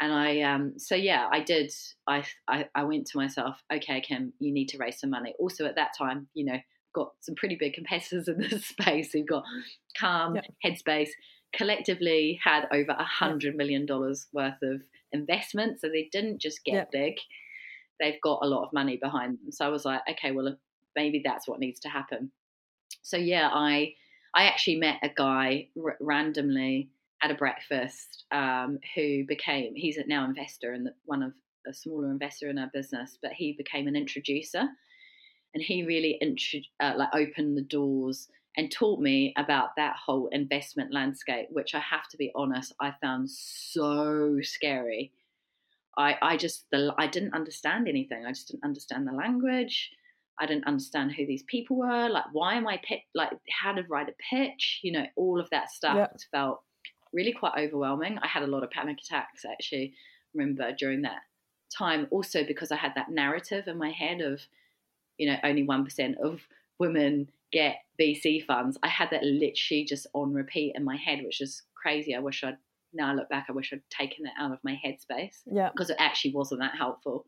And 0.00 0.12
I, 0.12 0.40
um, 0.40 0.74
so 0.76 0.96
yeah, 0.96 1.28
I 1.30 1.40
did. 1.40 1.72
I, 2.06 2.24
I, 2.48 2.66
I 2.74 2.82
went 2.82 3.06
to 3.08 3.18
myself, 3.18 3.62
okay, 3.72 4.00
Kim, 4.00 4.32
you 4.40 4.52
need 4.52 4.68
to 4.70 4.78
raise 4.78 4.98
some 4.98 5.10
money. 5.10 5.34
Also, 5.38 5.64
at 5.66 5.76
that 5.76 5.92
time, 5.96 6.26
you 6.34 6.44
know, 6.44 6.58
got 6.94 7.12
some 7.20 7.36
pretty 7.36 7.56
big 7.58 7.74
competitors 7.74 8.26
in 8.26 8.38
this 8.38 8.66
space. 8.78 9.12
We've 9.14 9.26
got 9.26 9.44
Calm, 9.98 10.36
Headspace, 10.64 11.10
collectively 11.54 12.40
had 12.42 12.66
over 12.72 12.90
a 12.90 13.04
hundred 13.04 13.54
million 13.54 13.86
dollars 13.86 14.26
worth 14.32 14.60
of 14.62 14.82
investment. 15.12 15.80
So 15.80 15.88
they 15.88 16.08
didn't 16.10 16.40
just 16.40 16.64
get 16.64 16.90
big; 16.90 17.14
they've 18.00 18.20
got 18.20 18.40
a 18.42 18.48
lot 18.48 18.64
of 18.64 18.72
money 18.72 18.98
behind 19.00 19.38
them. 19.38 19.52
So 19.52 19.64
I 19.64 19.68
was 19.68 19.84
like, 19.84 20.00
okay, 20.10 20.32
well, 20.32 20.56
maybe 20.96 21.22
that's 21.24 21.46
what 21.46 21.60
needs 21.60 21.78
to 21.80 21.88
happen. 21.88 22.32
So 23.02 23.16
yeah, 23.16 23.48
I 23.52 23.94
I 24.34 24.44
actually 24.44 24.76
met 24.76 24.98
a 25.02 25.08
guy 25.08 25.68
r- 25.82 25.96
randomly 26.00 26.90
at 27.22 27.30
a 27.30 27.34
breakfast 27.34 28.24
um, 28.32 28.78
who 28.94 29.24
became 29.26 29.74
he's 29.74 29.98
now 30.06 30.24
investor 30.24 30.72
and 30.72 30.90
one 31.04 31.22
of 31.22 31.32
a 31.66 31.72
smaller 31.72 32.10
investor 32.10 32.48
in 32.50 32.58
our 32.58 32.70
business, 32.74 33.18
but 33.22 33.32
he 33.32 33.52
became 33.52 33.86
an 33.88 33.96
introducer, 33.96 34.68
and 35.54 35.62
he 35.62 35.84
really 35.84 36.20
uh, 36.80 36.92
like 36.96 37.08
opened 37.14 37.56
the 37.56 37.62
doors 37.62 38.28
and 38.56 38.70
taught 38.70 39.00
me 39.00 39.32
about 39.36 39.70
that 39.76 39.96
whole 39.96 40.28
investment 40.28 40.92
landscape, 40.92 41.48
which 41.50 41.74
I 41.74 41.80
have 41.80 42.08
to 42.10 42.16
be 42.16 42.30
honest, 42.34 42.72
I 42.80 42.92
found 43.00 43.30
so 43.30 44.38
scary. 44.42 45.12
I, 45.96 46.16
I 46.20 46.36
just 46.36 46.66
the, 46.70 46.94
I 46.98 47.06
didn't 47.06 47.34
understand 47.34 47.88
anything. 47.88 48.26
I 48.26 48.30
just 48.30 48.48
didn't 48.48 48.64
understand 48.64 49.06
the 49.06 49.12
language. 49.12 49.90
I 50.38 50.46
didn't 50.46 50.66
understand 50.66 51.12
who 51.12 51.26
these 51.26 51.44
people 51.44 51.76
were. 51.76 52.08
Like, 52.08 52.24
why 52.32 52.54
am 52.54 52.66
I 52.66 52.80
pit? 52.82 53.00
Like, 53.14 53.30
how 53.62 53.72
to 53.72 53.82
write 53.88 54.08
a 54.08 54.34
pitch? 54.34 54.80
You 54.82 54.92
know, 54.92 55.06
all 55.16 55.40
of 55.40 55.48
that 55.50 55.70
stuff 55.70 55.96
yep. 55.96 56.16
felt 56.32 56.62
really 57.12 57.32
quite 57.32 57.54
overwhelming. 57.56 58.18
I 58.18 58.26
had 58.26 58.42
a 58.42 58.48
lot 58.48 58.64
of 58.64 58.70
panic 58.70 58.98
attacks 59.04 59.44
actually. 59.44 59.94
Remember 60.34 60.72
during 60.72 61.02
that 61.02 61.20
time, 61.76 62.08
also 62.10 62.44
because 62.44 62.72
I 62.72 62.76
had 62.76 62.92
that 62.96 63.10
narrative 63.10 63.68
in 63.68 63.78
my 63.78 63.90
head 63.90 64.20
of, 64.20 64.40
you 65.16 65.30
know, 65.30 65.36
only 65.44 65.62
one 65.62 65.84
percent 65.84 66.16
of 66.22 66.40
women 66.78 67.28
get 67.52 67.76
VC 68.00 68.44
funds. 68.44 68.76
I 68.82 68.88
had 68.88 69.10
that 69.10 69.22
literally 69.22 69.84
just 69.84 70.08
on 70.12 70.32
repeat 70.32 70.74
in 70.74 70.84
my 70.84 70.96
head, 70.96 71.20
which 71.24 71.40
is 71.40 71.62
crazy. 71.80 72.16
I 72.16 72.18
wish 72.18 72.42
I'd 72.42 72.58
now 72.94 73.10
I 73.10 73.14
look 73.14 73.28
back, 73.28 73.46
I 73.48 73.52
wish 73.52 73.72
I'd 73.72 73.82
taken 73.90 74.26
it 74.26 74.32
out 74.38 74.52
of 74.52 74.58
my 74.62 74.80
headspace. 74.84 75.42
Yeah. 75.46 75.70
Because 75.70 75.90
it 75.90 75.96
actually 75.98 76.32
wasn't 76.32 76.60
that 76.60 76.76
helpful. 76.76 77.26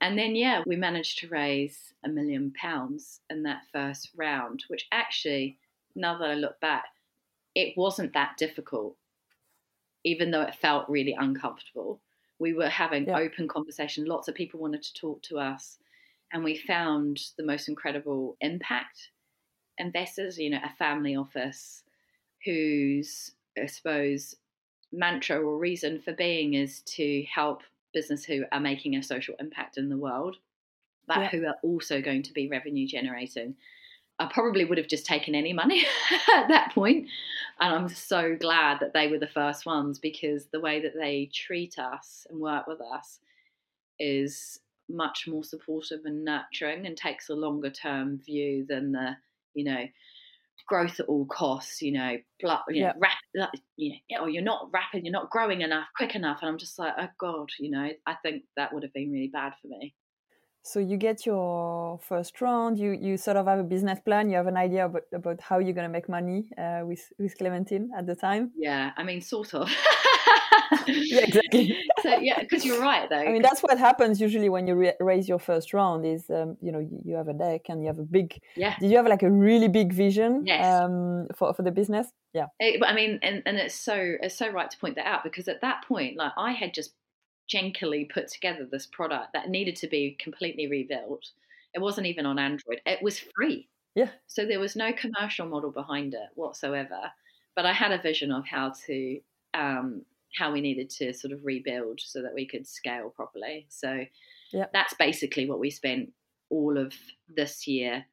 And 0.00 0.18
then, 0.18 0.34
yeah, 0.34 0.62
we 0.66 0.76
managed 0.76 1.18
to 1.18 1.28
raise 1.28 1.94
a 2.04 2.08
million 2.08 2.52
pounds 2.60 3.20
in 3.30 3.44
that 3.44 3.62
first 3.72 4.10
round, 4.16 4.64
which 4.68 4.86
actually, 4.90 5.58
now 5.94 6.18
that 6.18 6.30
I 6.30 6.34
look 6.34 6.60
back, 6.60 6.86
it 7.54 7.74
wasn't 7.76 8.12
that 8.14 8.36
difficult, 8.36 8.96
even 10.04 10.30
though 10.30 10.42
it 10.42 10.56
felt 10.56 10.88
really 10.88 11.16
uncomfortable. 11.18 12.00
We 12.38 12.52
were 12.52 12.68
having 12.68 13.06
yeah. 13.06 13.18
open 13.18 13.46
conversation. 13.46 14.06
Lots 14.06 14.26
of 14.26 14.34
people 14.34 14.58
wanted 14.58 14.82
to 14.82 14.94
talk 14.94 15.22
to 15.24 15.38
us. 15.38 15.78
And 16.32 16.42
we 16.42 16.56
found 16.56 17.20
the 17.36 17.44
most 17.44 17.68
incredible 17.68 18.36
impact 18.40 19.10
investors, 19.78 20.38
you 20.38 20.50
know, 20.50 20.60
a 20.64 20.76
family 20.76 21.14
office 21.14 21.82
whose, 22.44 23.32
I 23.60 23.66
suppose, 23.66 24.34
mantra 24.92 25.38
or 25.38 25.58
reason 25.58 26.00
for 26.00 26.12
being 26.12 26.54
is 26.54 26.80
to 26.82 27.22
help 27.24 27.62
business 27.92 28.24
who 28.24 28.44
are 28.52 28.60
making 28.60 28.96
a 28.96 29.02
social 29.02 29.34
impact 29.38 29.78
in 29.78 29.88
the 29.88 29.96
world, 29.96 30.36
but 31.06 31.18
yeah. 31.18 31.28
who 31.28 31.46
are 31.46 31.56
also 31.62 32.00
going 32.00 32.22
to 32.24 32.32
be 32.32 32.48
revenue 32.48 32.86
generating. 32.86 33.54
I 34.18 34.30
probably 34.32 34.64
would 34.64 34.78
have 34.78 34.88
just 34.88 35.06
taken 35.06 35.34
any 35.34 35.52
money 35.52 35.84
at 36.34 36.48
that 36.48 36.72
point. 36.74 37.08
And 37.60 37.74
I'm 37.74 37.88
so 37.88 38.36
glad 38.38 38.78
that 38.80 38.92
they 38.92 39.08
were 39.08 39.18
the 39.18 39.26
first 39.26 39.66
ones 39.66 39.98
because 39.98 40.46
the 40.46 40.60
way 40.60 40.80
that 40.80 40.94
they 40.94 41.30
treat 41.32 41.78
us 41.78 42.26
and 42.30 42.40
work 42.40 42.66
with 42.66 42.80
us 42.80 43.20
is 43.98 44.60
much 44.88 45.26
more 45.26 45.44
supportive 45.44 46.00
and 46.04 46.24
nurturing 46.24 46.86
and 46.86 46.96
takes 46.96 47.28
a 47.28 47.34
longer 47.34 47.70
term 47.70 48.18
view 48.18 48.64
than 48.68 48.92
the, 48.92 49.16
you 49.54 49.64
know, 49.64 49.86
growth 50.68 51.00
at 51.00 51.06
all 51.06 51.26
costs, 51.26 51.82
you 51.82 51.92
know, 51.92 52.16
blah, 52.40 52.60
you 52.68 52.82
yeah. 52.82 52.92
know, 52.92 53.00
rap, 53.00 53.50
you 53.76 53.94
know, 54.10 54.22
or 54.22 54.28
you're 54.28 54.42
not 54.42 54.68
rapid, 54.72 55.04
you're 55.04 55.12
not 55.12 55.30
growing 55.30 55.60
enough, 55.60 55.86
quick 55.96 56.14
enough. 56.14 56.38
And 56.40 56.48
I'm 56.48 56.58
just 56.58 56.78
like, 56.78 56.94
oh 56.98 57.08
God, 57.18 57.48
you 57.58 57.70
know, 57.70 57.90
I 58.06 58.14
think 58.22 58.44
that 58.56 58.72
would 58.72 58.82
have 58.82 58.92
been 58.92 59.10
really 59.10 59.30
bad 59.32 59.52
for 59.60 59.68
me. 59.68 59.94
So 60.64 60.78
you 60.78 60.96
get 60.96 61.26
your 61.26 61.98
first 61.98 62.40
round, 62.40 62.78
you, 62.78 62.92
you 62.92 63.16
sort 63.16 63.36
of 63.36 63.46
have 63.46 63.58
a 63.58 63.64
business 63.64 63.98
plan, 63.98 64.30
you 64.30 64.36
have 64.36 64.46
an 64.46 64.56
idea 64.56 64.86
about, 64.86 65.02
about 65.12 65.40
how 65.40 65.58
you're 65.58 65.74
going 65.74 65.88
to 65.88 65.92
make 65.92 66.08
money 66.08 66.48
uh, 66.56 66.82
with, 66.84 67.12
with 67.18 67.36
Clementine 67.36 67.90
at 67.98 68.06
the 68.06 68.14
time? 68.14 68.52
Yeah, 68.56 68.92
I 68.96 69.02
mean, 69.02 69.20
sort 69.20 69.54
of. 69.54 69.68
yeah, 70.86 71.24
exactly. 71.24 71.76
so 72.02 72.18
yeah, 72.18 72.40
because 72.40 72.64
you're 72.64 72.80
right 72.80 73.08
though. 73.08 73.16
I 73.16 73.32
mean, 73.32 73.42
that's 73.42 73.62
what 73.62 73.78
happens 73.78 74.20
usually 74.20 74.48
when 74.48 74.66
you 74.66 74.74
re- 74.74 74.94
raise 75.00 75.28
your 75.28 75.38
first 75.38 75.72
round. 75.72 76.04
Is 76.04 76.28
um, 76.30 76.56
you 76.60 76.72
know 76.72 76.78
you, 76.78 77.00
you, 77.04 77.14
have 77.16 77.28
a 77.28 77.32
deck 77.32 77.62
and 77.68 77.82
you 77.82 77.88
have 77.88 77.98
a 77.98 78.04
big. 78.04 78.38
Yeah. 78.56 78.76
Did 78.78 78.90
you 78.90 78.96
have 78.96 79.06
like 79.06 79.22
a 79.22 79.30
really 79.30 79.68
big 79.68 79.92
vision? 79.92 80.44
Yes. 80.46 80.64
Um, 80.64 81.28
for 81.36 81.54
for 81.54 81.62
the 81.62 81.70
business. 81.70 82.08
Yeah. 82.32 82.46
It, 82.58 82.82
I 82.84 82.94
mean, 82.94 83.18
and 83.22 83.42
and 83.46 83.56
it's 83.56 83.74
so 83.74 84.14
it's 84.20 84.36
so 84.36 84.50
right 84.50 84.70
to 84.70 84.78
point 84.78 84.96
that 84.96 85.06
out 85.06 85.24
because 85.24 85.48
at 85.48 85.60
that 85.60 85.84
point, 85.86 86.16
like 86.16 86.32
I 86.36 86.52
had 86.52 86.74
just 86.74 86.92
jankily 87.52 88.08
put 88.08 88.28
together 88.28 88.66
this 88.70 88.86
product 88.86 89.32
that 89.34 89.48
needed 89.48 89.76
to 89.76 89.88
be 89.88 90.16
completely 90.20 90.68
rebuilt. 90.68 91.24
It 91.74 91.80
wasn't 91.80 92.06
even 92.06 92.26
on 92.26 92.38
Android. 92.38 92.80
It 92.86 93.02
was 93.02 93.20
free. 93.34 93.68
Yeah. 93.94 94.10
So 94.26 94.46
there 94.46 94.60
was 94.60 94.76
no 94.76 94.92
commercial 94.92 95.46
model 95.46 95.70
behind 95.70 96.14
it 96.14 96.28
whatsoever. 96.34 97.12
But 97.54 97.66
I 97.66 97.72
had 97.72 97.92
a 97.92 98.00
vision 98.00 98.32
of 98.32 98.46
how 98.46 98.72
to 98.86 99.20
um, 99.54 100.02
how 100.36 100.52
we 100.52 100.60
needed 100.60 100.90
to 100.90 101.12
sort 101.12 101.32
of 101.32 101.44
rebuild 101.44 102.00
so 102.00 102.22
that 102.22 102.34
we 102.34 102.46
could 102.46 102.66
scale 102.66 103.10
properly. 103.14 103.66
So 103.68 104.04
yeah. 104.52 104.66
that's 104.72 104.94
basically 104.94 105.48
what 105.48 105.60
we 105.60 105.70
spent 105.70 106.10
all 106.50 106.78
of 106.78 106.94
this 107.28 107.66
year 107.66 108.04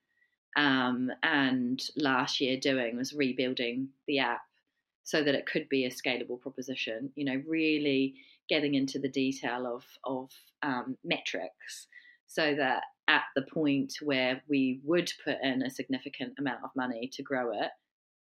um, 0.58 1.12
and 1.24 1.82
last 1.96 2.42
year 2.42 2.58
doing 2.60 2.98
was 2.98 3.14
rebuilding 3.14 3.90
the 4.08 4.20
app 4.20 4.42
so 5.04 5.24
that 5.24 5.36
it 5.36 5.46
could 5.46 5.68
be 5.70 5.86
a 5.86 5.90
scalable 5.90 6.40
proposition. 6.40 7.12
You 7.16 7.26
know, 7.26 7.42
really 7.48 8.16
getting 8.48 8.76
into 8.76 9.00
the 9.00 9.10
detail 9.10 9.66
of 9.68 9.84
of 10.04 10.32
um, 10.64 10.98
metrics 11.04 11.88
so 12.28 12.56
that 12.56 12.84
at 13.08 13.24
the 13.36 13.42
point 13.42 13.94
where 14.04 14.42
we 14.48 14.82
would 14.84 15.12
put 15.24 15.38
in 15.42 15.64
a 15.64 15.70
significant 15.70 16.34
amount 16.38 16.64
of 16.64 16.70
money 16.76 17.10
to 17.14 17.24
grow 17.24 17.52
it, 17.52 17.72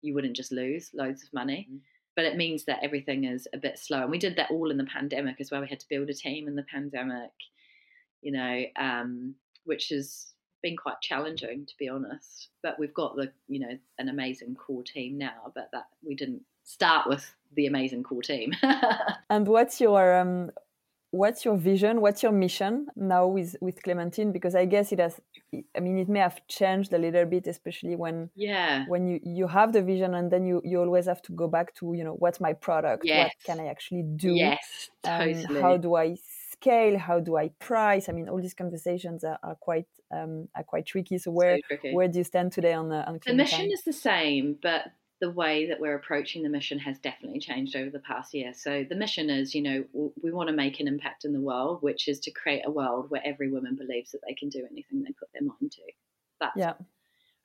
you 0.00 0.12
wouldn't 0.12 0.36
just 0.36 0.52
lose 0.52 0.90
loads 0.92 1.22
of 1.22 1.32
money. 1.32 1.68
Mm-hmm. 1.70 1.78
But 2.14 2.26
it 2.26 2.36
means 2.36 2.64
that 2.64 2.80
everything 2.82 3.24
is 3.24 3.48
a 3.54 3.58
bit 3.58 3.78
slow. 3.78 4.02
And 4.02 4.10
we 4.10 4.18
did 4.18 4.36
that 4.36 4.50
all 4.50 4.70
in 4.70 4.76
the 4.76 4.84
pandemic 4.84 5.40
as 5.40 5.50
well. 5.50 5.62
We 5.62 5.68
had 5.68 5.80
to 5.80 5.88
build 5.88 6.10
a 6.10 6.14
team 6.14 6.46
in 6.46 6.56
the 6.56 6.64
pandemic, 6.64 7.30
you 8.20 8.32
know, 8.32 8.64
um, 8.76 9.34
which 9.64 9.88
has 9.88 10.32
been 10.62 10.76
quite 10.76 11.00
challenging 11.00 11.66
to 11.66 11.74
be 11.78 11.88
honest. 11.88 12.48
But 12.62 12.78
we've 12.78 12.94
got 12.94 13.16
the, 13.16 13.32
you 13.48 13.60
know, 13.60 13.78
an 13.98 14.08
amazing 14.08 14.54
core 14.54 14.84
team 14.84 15.18
now, 15.18 15.52
but 15.54 15.70
that 15.72 15.86
we 16.06 16.14
didn't 16.14 16.42
start 16.64 17.08
with 17.08 17.34
the 17.54 17.66
amazing 17.66 18.02
core 18.02 18.22
team. 18.22 18.52
and 19.30 19.48
what's 19.48 19.80
your 19.80 20.14
um, 20.18 20.50
what's 21.12 21.44
your 21.44 21.56
vision 21.56 22.00
what's 22.00 22.22
your 22.22 22.32
mission 22.32 22.86
now 22.96 23.26
with 23.26 23.54
with 23.60 23.82
clementine? 23.82 24.32
Because 24.32 24.54
i 24.54 24.64
guess 24.64 24.92
it 24.92 24.98
has 24.98 25.20
i 25.76 25.80
mean 25.80 25.98
it 25.98 26.08
may 26.08 26.20
have 26.20 26.40
changed 26.48 26.92
a 26.94 26.98
little 26.98 27.26
bit 27.26 27.46
especially 27.46 27.94
when 27.94 28.30
yeah. 28.34 28.86
when 28.88 29.06
you 29.06 29.20
you 29.22 29.46
have 29.46 29.74
the 29.74 29.82
vision 29.82 30.14
and 30.14 30.30
then 30.30 30.46
you 30.46 30.62
you 30.64 30.80
always 30.80 31.04
have 31.04 31.20
to 31.22 31.32
go 31.32 31.46
back 31.46 31.74
to 31.74 31.92
you 31.94 32.02
know 32.02 32.14
what's 32.14 32.40
my 32.40 32.54
product? 32.54 33.04
Yes. 33.04 33.26
what 33.26 33.44
can 33.44 33.64
i 33.64 33.68
actually 33.68 34.04
do? 34.16 34.32
Yes 34.32 34.90
totally. 35.04 35.44
Um, 35.44 35.62
how 35.62 35.76
do 35.76 35.96
i 35.96 36.16
scale? 36.50 36.98
How 36.98 37.20
do 37.20 37.36
i 37.36 37.50
price? 37.58 38.08
I 38.08 38.12
mean 38.12 38.30
all 38.30 38.40
these 38.40 38.54
conversations 38.54 39.22
are, 39.22 39.38
are 39.42 39.56
quite 39.56 39.86
um, 40.10 40.48
are 40.56 40.64
quite 40.64 40.86
tricky. 40.86 41.18
So 41.18 41.30
where 41.30 41.56
so 41.56 41.60
tricky. 41.68 41.94
where 41.94 42.08
do 42.08 42.18
you 42.18 42.24
stand 42.24 42.52
today 42.52 42.72
on 42.72 42.88
the 42.88 43.06
on 43.06 43.18
the 43.24 43.34
mission 43.34 43.70
is 43.70 43.82
the 43.84 43.92
same 43.92 44.56
but 44.62 44.92
the 45.22 45.30
way 45.30 45.66
that 45.66 45.78
we're 45.78 45.94
approaching 45.94 46.42
the 46.42 46.48
mission 46.48 46.80
has 46.80 46.98
definitely 46.98 47.38
changed 47.38 47.76
over 47.76 47.88
the 47.88 48.00
past 48.00 48.34
year. 48.34 48.52
So 48.52 48.84
the 48.88 48.96
mission 48.96 49.30
is, 49.30 49.54
you 49.54 49.62
know, 49.62 50.10
we 50.20 50.32
want 50.32 50.48
to 50.48 50.52
make 50.52 50.80
an 50.80 50.88
impact 50.88 51.24
in 51.24 51.32
the 51.32 51.40
world, 51.40 51.80
which 51.80 52.08
is 52.08 52.18
to 52.20 52.32
create 52.32 52.62
a 52.66 52.70
world 52.72 53.08
where 53.08 53.22
every 53.24 53.48
woman 53.48 53.76
believes 53.76 54.10
that 54.10 54.22
they 54.26 54.34
can 54.34 54.48
do 54.48 54.66
anything 54.68 55.04
they 55.04 55.12
put 55.12 55.28
their 55.32 55.42
mind 55.42 55.70
to. 55.70 55.82
That's 56.40 56.56
yeah. 56.56 56.72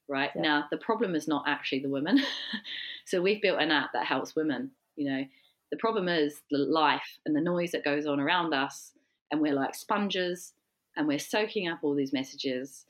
right. 0.09 0.31
Yeah. 0.35 0.41
Now 0.41 0.65
the 0.71 0.77
problem 0.77 1.13
is 1.13 1.27
not 1.27 1.43
actually 1.47 1.81
the 1.81 1.89
women. 1.89 2.19
so 3.05 3.21
we've 3.21 3.43
built 3.43 3.61
an 3.61 3.69
app 3.69 3.93
that 3.93 4.07
helps 4.07 4.35
women. 4.35 4.71
You 4.95 5.11
know, 5.11 5.25
the 5.69 5.77
problem 5.77 6.09
is 6.09 6.41
the 6.49 6.57
life 6.57 7.19
and 7.27 7.35
the 7.35 7.41
noise 7.41 7.73
that 7.73 7.85
goes 7.85 8.07
on 8.07 8.19
around 8.19 8.55
us, 8.55 8.93
and 9.29 9.39
we're 9.39 9.53
like 9.53 9.75
sponges, 9.75 10.53
and 10.95 11.07
we're 11.07 11.19
soaking 11.19 11.67
up 11.67 11.83
all 11.83 11.93
these 11.93 12.11
messages 12.11 12.85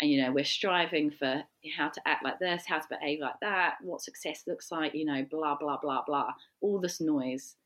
and 0.00 0.10
you 0.10 0.22
know 0.22 0.32
we're 0.32 0.44
striving 0.44 1.10
for 1.10 1.42
how 1.76 1.88
to 1.88 2.00
act 2.06 2.24
like 2.24 2.38
this 2.38 2.64
how 2.66 2.78
to 2.78 2.88
behave 2.88 3.20
like 3.20 3.38
that 3.40 3.74
what 3.82 4.02
success 4.02 4.44
looks 4.46 4.72
like 4.72 4.94
you 4.94 5.04
know 5.04 5.24
blah 5.30 5.56
blah 5.56 5.78
blah 5.80 6.02
blah 6.06 6.32
all 6.60 6.80
this 6.80 7.00
noise 7.00 7.56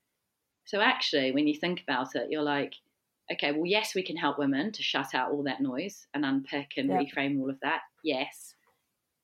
so 0.65 0.81
actually 0.81 1.31
when 1.31 1.47
you 1.47 1.55
think 1.55 1.81
about 1.81 2.15
it 2.15 2.29
you're 2.29 2.41
like 2.41 2.75
okay 3.31 3.51
well 3.51 3.65
yes 3.65 3.95
we 3.95 4.03
can 4.03 4.17
help 4.17 4.37
women 4.37 4.71
to 4.71 4.83
shut 4.83 5.15
out 5.15 5.31
all 5.31 5.43
that 5.43 5.61
noise 5.61 6.07
and 6.13 6.25
unpick 6.25 6.71
and 6.77 6.89
yeah. 6.89 6.99
reframe 6.99 7.39
all 7.39 7.49
of 7.49 7.59
that 7.61 7.81
yes 8.03 8.53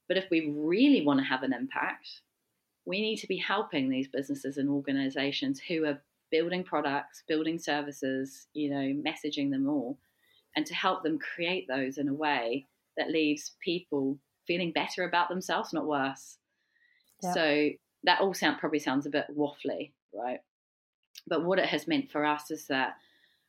but 0.07 0.17
if 0.17 0.25
we 0.31 0.53
really 0.55 1.05
want 1.05 1.19
to 1.19 1.25
have 1.25 1.43
an 1.43 1.53
impact 1.53 2.21
we 2.85 3.01
need 3.01 3.17
to 3.17 3.27
be 3.27 3.37
helping 3.37 3.89
these 3.89 4.07
businesses 4.07 4.57
and 4.57 4.69
organizations 4.69 5.59
who 5.59 5.85
are 5.85 6.01
building 6.31 6.63
products 6.63 7.23
building 7.27 7.59
services 7.59 8.47
you 8.53 8.69
know 8.69 9.01
messaging 9.05 9.51
them 9.51 9.67
all 9.67 9.97
and 10.55 10.65
to 10.65 10.73
help 10.73 11.03
them 11.03 11.19
create 11.19 11.67
those 11.67 11.97
in 11.97 12.07
a 12.07 12.13
way 12.13 12.65
that 13.01 13.11
leaves 13.11 13.53
people 13.63 14.19
feeling 14.45 14.71
better 14.71 15.03
about 15.03 15.29
themselves, 15.29 15.73
not 15.73 15.87
worse. 15.87 16.37
Yeah. 17.23 17.33
So 17.33 17.69
that 18.03 18.21
all 18.21 18.33
sound 18.33 18.59
probably 18.59 18.79
sounds 18.79 19.05
a 19.05 19.09
bit 19.09 19.25
waffly, 19.35 19.91
right? 20.13 20.39
But 21.27 21.43
what 21.43 21.59
it 21.59 21.65
has 21.65 21.87
meant 21.87 22.11
for 22.11 22.25
us 22.25 22.51
is 22.51 22.67
that 22.67 22.95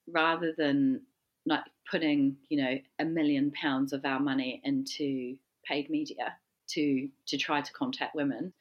rather 0.08 0.54
than 0.56 1.02
like 1.46 1.64
putting, 1.90 2.36
you 2.48 2.62
know, 2.62 2.78
a 2.98 3.04
million 3.04 3.50
pounds 3.52 3.92
of 3.92 4.04
our 4.04 4.20
money 4.20 4.60
into 4.64 5.36
paid 5.64 5.90
media 5.90 6.36
to 6.68 7.08
to 7.26 7.36
try 7.36 7.60
to 7.60 7.72
contact 7.72 8.14
women, 8.14 8.52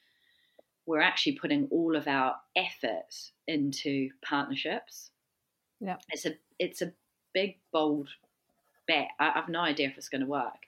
we're 0.86 1.02
actually 1.02 1.34
putting 1.34 1.68
all 1.72 1.96
of 1.96 2.08
our 2.08 2.36
efforts 2.56 3.32
into 3.48 4.10
partnerships. 4.24 5.12
Yeah, 5.80 5.98
it's 6.10 6.26
a 6.26 6.34
it's 6.60 6.82
a 6.82 6.94
big 7.34 7.58
bold 7.72 8.10
bet. 8.88 9.10
I, 9.20 9.32
have 9.32 9.50
no 9.50 9.62
idea 9.62 9.88
if 9.88 9.98
it's 9.98 10.10
going 10.10 10.22
to 10.22 10.28
work, 10.28 10.66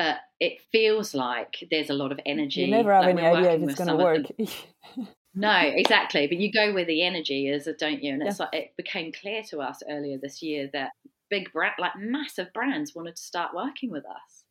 but 0.00 0.16
it 0.40 0.62
feels 0.72 1.14
like 1.14 1.62
there's 1.70 1.90
a 1.90 1.92
lot 1.92 2.10
of 2.10 2.18
energy. 2.24 2.62
You 2.62 2.68
never 2.68 2.90
have 2.90 3.04
like 3.04 3.18
any 3.18 3.26
idea 3.26 3.52
if 3.52 3.62
it's 3.68 3.74
going 3.74 3.90
to 3.90 4.02
work. 4.02 4.24
no, 5.34 5.58
exactly. 5.58 6.26
But 6.26 6.38
you 6.38 6.50
go 6.50 6.72
where 6.72 6.86
the 6.86 7.02
energy 7.02 7.48
is, 7.48 7.68
uh, 7.68 7.74
don't 7.78 8.02
you? 8.02 8.14
And 8.14 8.22
it's 8.22 8.38
yeah. 8.38 8.46
like 8.46 8.54
it 8.54 8.76
became 8.78 9.12
clear 9.12 9.42
to 9.50 9.58
us 9.58 9.82
earlier 9.90 10.16
this 10.16 10.40
year 10.40 10.70
that 10.72 10.92
big 11.28 11.52
brand, 11.52 11.74
like 11.78 11.98
massive 11.98 12.50
brands, 12.54 12.94
wanted 12.94 13.16
to 13.16 13.22
start 13.22 13.54
working 13.54 13.90
with 13.90 14.06
us. 14.06 14.44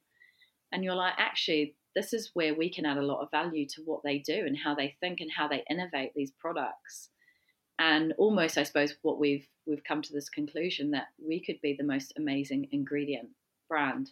And 0.71 0.83
you're 0.83 0.93
like, 0.93 1.13
actually, 1.17 1.75
this 1.95 2.13
is 2.13 2.29
where 2.35 2.53
we 2.53 2.71
can 2.71 2.85
add 2.85 2.97
a 2.97 3.01
lot 3.01 3.23
of 3.23 3.31
value 3.31 3.65
to 3.69 3.81
what 3.85 4.01
they 4.03 4.19
do 4.19 4.45
and 4.45 4.55
how 4.55 4.75
they 4.75 4.97
think 4.99 5.19
and 5.19 5.31
how 5.35 5.47
they 5.47 5.63
innovate 5.67 6.11
these 6.15 6.31
products. 6.39 7.09
And 7.79 8.13
almost, 8.19 8.59
I 8.59 8.63
suppose, 8.65 8.93
what 9.01 9.19
we've 9.19 9.47
we've 9.65 9.83
come 9.83 10.03
to 10.03 10.13
this 10.13 10.29
conclusion 10.29 10.91
that 10.91 11.07
we 11.17 11.43
could 11.43 11.59
be 11.63 11.75
the 11.75 11.83
most 11.83 12.13
amazing 12.17 12.67
ingredient 12.71 13.29
brand 13.67 14.11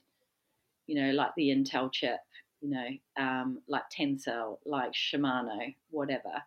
you 0.87 1.01
know, 1.01 1.11
like 1.11 1.31
the 1.35 1.49
Intel 1.49 1.91
chip, 1.91 2.19
you 2.61 2.69
know, 2.69 2.87
um, 3.17 3.59
like 3.67 3.83
Tencel, 3.95 4.57
like 4.65 4.93
Shimano, 4.93 5.75
whatever, 5.91 6.43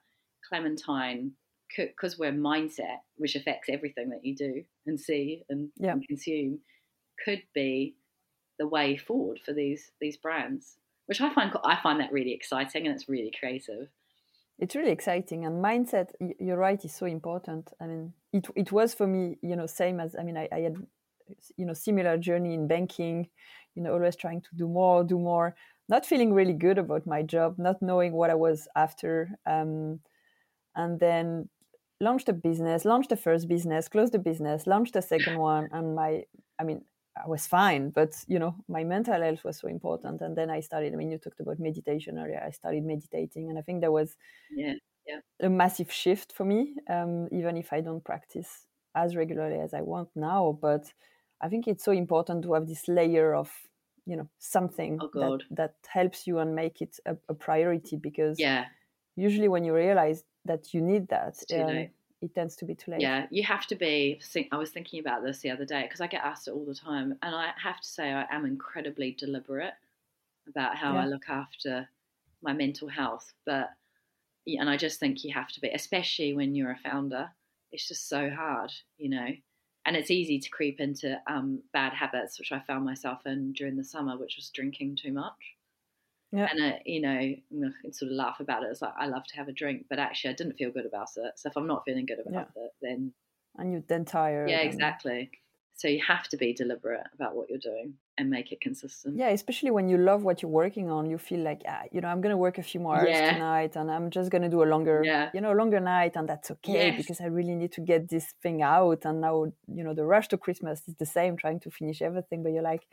Clementine, 0.48 1.32
because 1.76 2.18
we're 2.18 2.32
mindset, 2.32 2.98
which 3.16 3.36
affects 3.36 3.68
everything 3.68 4.10
that 4.10 4.24
you 4.24 4.34
do 4.34 4.64
and 4.86 4.98
see 4.98 5.44
and, 5.48 5.70
yeah. 5.76 5.92
and 5.92 6.06
consume, 6.06 6.58
could 7.24 7.42
be 7.54 7.94
the 8.58 8.66
way 8.66 8.96
forward 8.96 9.40
for 9.44 9.52
these 9.52 9.90
these 10.00 10.16
brands, 10.16 10.76
which 11.06 11.20
I 11.20 11.32
find 11.32 11.52
I 11.64 11.78
find 11.82 12.00
that 12.00 12.12
really 12.12 12.32
exciting 12.32 12.86
and 12.86 12.94
it's 12.94 13.08
really 13.08 13.32
creative. 13.38 13.88
It's 14.58 14.76
really 14.76 14.90
exciting 14.90 15.46
and 15.46 15.64
mindset. 15.64 16.10
You're 16.38 16.58
right, 16.58 16.84
is 16.84 16.94
so 16.94 17.06
important. 17.06 17.72
I 17.80 17.86
mean, 17.86 18.12
it 18.32 18.46
it 18.54 18.72
was 18.72 18.94
for 18.94 19.06
me, 19.06 19.38
you 19.42 19.56
know, 19.56 19.66
same 19.66 20.00
as 20.00 20.14
I 20.18 20.22
mean, 20.22 20.36
I, 20.36 20.48
I 20.52 20.60
had 20.60 20.76
you 21.56 21.64
know 21.64 21.72
similar 21.72 22.18
journey 22.18 22.54
in 22.54 22.66
banking 22.68 23.28
you 23.74 23.82
know 23.82 23.92
always 23.92 24.16
trying 24.16 24.40
to 24.40 24.48
do 24.56 24.68
more 24.68 25.04
do 25.04 25.18
more 25.18 25.54
not 25.88 26.06
feeling 26.06 26.32
really 26.32 26.52
good 26.52 26.78
about 26.78 27.06
my 27.06 27.22
job 27.22 27.54
not 27.58 27.80
knowing 27.82 28.12
what 28.12 28.30
i 28.30 28.34
was 28.34 28.68
after 28.76 29.30
um, 29.46 30.00
and 30.76 31.00
then 31.00 31.48
launched 32.00 32.28
a 32.28 32.32
business 32.32 32.84
launched 32.84 33.10
the 33.10 33.16
first 33.16 33.48
business 33.48 33.88
closed 33.88 34.12
the 34.12 34.18
business 34.18 34.66
launched 34.66 34.94
the 34.94 35.02
second 35.02 35.38
one 35.38 35.68
and 35.72 35.94
my 35.94 36.22
i 36.58 36.64
mean 36.64 36.82
i 37.22 37.28
was 37.28 37.46
fine 37.46 37.90
but 37.90 38.14
you 38.26 38.38
know 38.38 38.54
my 38.68 38.82
mental 38.84 39.20
health 39.20 39.44
was 39.44 39.58
so 39.58 39.68
important 39.68 40.20
and 40.22 40.36
then 40.36 40.48
i 40.48 40.60
started 40.60 40.92
i 40.92 40.96
mean 40.96 41.10
you 41.10 41.18
talked 41.18 41.40
about 41.40 41.58
meditation 41.58 42.18
earlier 42.18 42.42
i 42.46 42.50
started 42.50 42.84
meditating 42.84 43.50
and 43.50 43.58
i 43.58 43.62
think 43.62 43.80
there 43.80 43.92
was 43.92 44.16
yeah, 44.50 44.74
yeah. 45.06 45.20
a 45.40 45.50
massive 45.50 45.92
shift 45.92 46.32
for 46.32 46.44
me 46.44 46.74
um, 46.88 47.28
even 47.32 47.56
if 47.56 47.72
i 47.72 47.80
don't 47.80 48.04
practice 48.04 48.66
as 48.94 49.14
regularly 49.14 49.60
as 49.60 49.74
i 49.74 49.80
want 49.80 50.08
now 50.16 50.58
but 50.62 50.92
I 51.40 51.48
think 51.48 51.66
it's 51.66 51.84
so 51.84 51.92
important 51.92 52.44
to 52.44 52.54
have 52.54 52.66
this 52.66 52.88
layer 52.88 53.34
of 53.34 53.50
you 54.06 54.16
know 54.16 54.28
something 54.38 54.98
oh, 55.00 55.10
that, 55.14 55.40
that 55.50 55.74
helps 55.86 56.26
you 56.26 56.38
and 56.38 56.54
make 56.54 56.80
it 56.80 56.98
a, 57.06 57.16
a, 57.28 57.34
priority 57.34 57.96
because 57.96 58.40
yeah. 58.40 58.64
usually 59.14 59.48
when 59.48 59.62
you 59.64 59.74
realize 59.74 60.24
that 60.46 60.72
you 60.72 60.80
need 60.80 61.08
that 61.08 61.36
um, 61.54 61.88
it 62.22 62.34
tends 62.34 62.56
to 62.56 62.64
be 62.64 62.74
too 62.74 62.90
late. 62.92 63.00
Yeah 63.00 63.26
you 63.30 63.44
have 63.44 63.66
to 63.66 63.76
be 63.76 64.20
i 64.52 64.56
was 64.56 64.70
thinking 64.70 65.00
about 65.00 65.22
this 65.22 65.38
the 65.40 65.50
other 65.50 65.64
day 65.64 65.82
because 65.82 66.00
i 66.00 66.06
get 66.06 66.24
asked 66.24 66.48
it 66.48 66.52
all 66.52 66.64
the 66.64 66.74
time 66.74 67.16
and 67.22 67.34
i 67.34 67.50
have 67.62 67.80
to 67.80 67.88
say 67.88 68.10
i 68.12 68.24
am 68.30 68.44
incredibly 68.44 69.12
deliberate 69.12 69.74
about 70.48 70.76
how 70.76 70.94
yeah. 70.94 71.02
i 71.02 71.06
look 71.06 71.28
after 71.28 71.88
my 72.42 72.52
mental 72.52 72.88
health 72.88 73.32
but 73.44 73.70
and 74.46 74.68
i 74.68 74.76
just 74.76 74.98
think 74.98 75.22
you 75.22 75.32
have 75.32 75.48
to 75.48 75.60
be 75.60 75.68
especially 75.68 76.32
when 76.32 76.54
you're 76.54 76.72
a 76.72 76.90
founder 76.90 77.30
it's 77.70 77.86
just 77.86 78.08
so 78.08 78.30
hard 78.30 78.72
you 78.96 79.08
know 79.08 79.28
and 79.86 79.96
it's 79.96 80.10
easy 80.10 80.38
to 80.38 80.50
creep 80.50 80.80
into 80.80 81.18
um, 81.26 81.62
bad 81.72 81.92
habits, 81.92 82.38
which 82.38 82.52
I 82.52 82.60
found 82.60 82.84
myself 82.84 83.20
in 83.26 83.52
during 83.52 83.76
the 83.76 83.84
summer, 83.84 84.16
which 84.16 84.36
was 84.36 84.50
drinking 84.50 84.98
too 85.02 85.12
much. 85.12 85.56
Yeah. 86.32 86.48
And 86.50 86.74
uh, 86.74 86.76
you 86.84 87.00
know, 87.00 87.10
I 87.10 87.42
can 87.82 87.92
sort 87.92 88.12
of 88.12 88.16
laugh 88.16 88.40
about 88.40 88.62
it. 88.62 88.68
It's 88.70 88.82
like 88.82 88.94
I 88.98 89.06
love 89.06 89.24
to 89.26 89.36
have 89.36 89.48
a 89.48 89.52
drink, 89.52 89.86
but 89.88 89.98
actually, 89.98 90.30
I 90.30 90.34
didn't 90.34 90.56
feel 90.56 90.70
good 90.70 90.86
about 90.86 91.08
it. 91.16 91.32
So 91.36 91.48
if 91.48 91.56
I'm 91.56 91.66
not 91.66 91.84
feeling 91.84 92.06
good 92.06 92.20
about 92.20 92.50
yeah. 92.54 92.62
it, 92.64 92.70
then 92.80 93.12
and 93.56 93.72
you're 93.72 93.84
then 93.88 94.04
tired 94.04 94.48
yeah 94.48 94.60
and- 94.60 94.72
exactly 94.72 95.30
so 95.74 95.88
you 95.88 96.00
have 96.06 96.28
to 96.28 96.36
be 96.36 96.52
deliberate 96.52 97.06
about 97.14 97.34
what 97.34 97.48
you're 97.48 97.58
doing 97.58 97.94
and 98.20 98.30
make 98.30 98.52
it 98.52 98.60
consistent 98.60 99.16
yeah 99.20 99.28
especially 99.30 99.70
when 99.70 99.88
you 99.88 99.98
love 99.98 100.22
what 100.28 100.42
you're 100.42 100.50
working 100.64 100.90
on 100.90 101.10
you 101.12 101.18
feel 101.18 101.40
like 101.40 101.62
ah, 101.66 101.82
you 101.92 102.00
know 102.02 102.08
i'm 102.08 102.20
going 102.20 102.30
to 102.38 102.42
work 102.46 102.58
a 102.58 102.62
few 102.62 102.80
more 102.80 102.96
hours 102.96 103.20
Yeah. 103.20 103.32
tonight 103.32 103.72
and 103.76 103.90
i'm 103.90 104.10
just 104.10 104.30
going 104.30 104.42
to 104.42 104.48
do 104.56 104.62
a 104.62 104.68
longer 104.74 104.98
Yeah. 105.04 105.30
you 105.34 105.40
know 105.40 105.52
longer 105.52 105.80
night 105.80 106.12
and 106.16 106.28
that's 106.28 106.50
okay 106.56 106.90
Yes. 106.90 106.96
because 107.00 107.20
i 107.20 107.26
really 107.38 107.56
need 107.62 107.72
to 107.78 107.82
get 107.92 108.08
this 108.08 108.26
thing 108.42 108.62
out 108.62 109.00
and 109.06 109.20
now 109.20 109.36
you 109.78 109.84
know 109.84 109.94
the 109.94 110.04
rush 110.04 110.28
to 110.28 110.38
christmas 110.38 110.86
is 110.88 110.94
the 110.96 111.06
same 111.06 111.36
trying 111.36 111.60
to 111.60 111.70
finish 111.70 112.02
everything 112.02 112.42
but 112.44 112.52
you're 112.52 112.70
like 112.74 112.86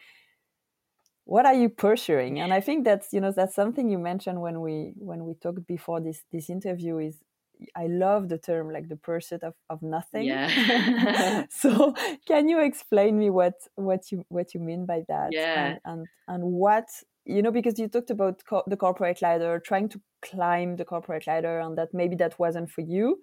what 1.25 1.45
are 1.45 1.53
you 1.53 1.69
pursuing 1.69 2.39
and 2.39 2.53
i 2.53 2.59
think 2.61 2.85
that's 2.85 3.11
you 3.13 3.19
know 3.19 3.31
that's 3.31 3.55
something 3.55 3.89
you 3.89 3.99
mentioned 3.99 4.39
when 4.41 4.61
we 4.61 4.93
when 4.97 5.25
we 5.25 5.33
talked 5.35 5.65
before 5.67 5.99
this 5.99 6.23
this 6.31 6.49
interview 6.49 6.97
is 6.99 7.17
i 7.75 7.87
love 7.87 8.29
the 8.29 8.37
term 8.37 8.71
like 8.71 8.87
the 8.89 8.95
pursuit 8.95 9.43
of, 9.43 9.53
of 9.69 9.81
nothing 9.81 10.23
Yeah. 10.25 11.45
so 11.49 11.93
can 12.27 12.47
you 12.49 12.59
explain 12.59 13.17
me 13.17 13.29
what 13.29 13.55
what 13.75 14.11
you 14.11 14.25
what 14.29 14.53
you 14.53 14.59
mean 14.59 14.85
by 14.85 15.03
that 15.07 15.29
Yeah. 15.31 15.65
and 15.65 15.79
and, 15.85 16.07
and 16.27 16.43
what 16.43 16.87
you 17.25 17.41
know 17.41 17.51
because 17.51 17.77
you 17.79 17.87
talked 17.87 18.09
about 18.11 18.43
co- 18.49 18.63
the 18.67 18.77
corporate 18.77 19.21
ladder 19.21 19.59
trying 19.59 19.89
to 19.89 20.01
climb 20.21 20.75
the 20.77 20.85
corporate 20.85 21.27
ladder 21.27 21.59
and 21.59 21.77
that 21.77 21.93
maybe 21.93 22.15
that 22.17 22.37
wasn't 22.39 22.69
for 22.69 22.81
you 22.81 23.21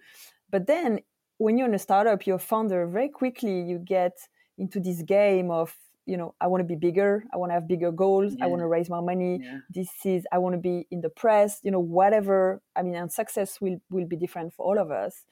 but 0.51 0.67
then 0.67 1.01
when 1.39 1.59
you're 1.59 1.69
in 1.69 1.75
a 1.75 1.79
startup 1.79 2.27
you're 2.27 2.37
a 2.37 2.51
founder 2.53 2.87
very 2.87 3.09
quickly 3.09 3.63
you 3.63 3.79
get 3.79 4.13
into 4.59 4.79
this 4.81 5.03
game 5.03 5.51
of 5.51 5.75
you 6.07 6.17
know 6.17 6.35
i 6.41 6.47
want 6.47 6.61
to 6.61 6.67
be 6.67 6.75
bigger 6.75 7.25
i 7.33 7.37
want 7.37 7.51
to 7.51 7.55
have 7.55 7.67
bigger 7.67 7.91
goals 7.91 8.37
i 8.43 8.47
want 8.47 8.61
to 8.61 8.67
raise 8.67 8.91
more 8.91 9.01
money 9.01 9.41
yeah. 9.43 9.59
this 9.71 9.89
is 10.05 10.25
i 10.33 10.39
want 10.39 10.55
to 10.55 10.61
be 10.61 10.87
in 10.91 11.01
the 11.01 11.09
press 11.09 11.61
you 11.63 11.71
know 11.71 11.81
whatever 11.81 12.61
i 12.77 12.83
mean 12.83 12.95
and 12.95 13.11
success 13.11 13.61
will 13.61 13.81
will 13.91 14.07
be 14.07 14.17
different 14.17 14.53
for 14.53 14.67
all 14.67 14.79
of 14.79 14.91
us. 14.91 15.25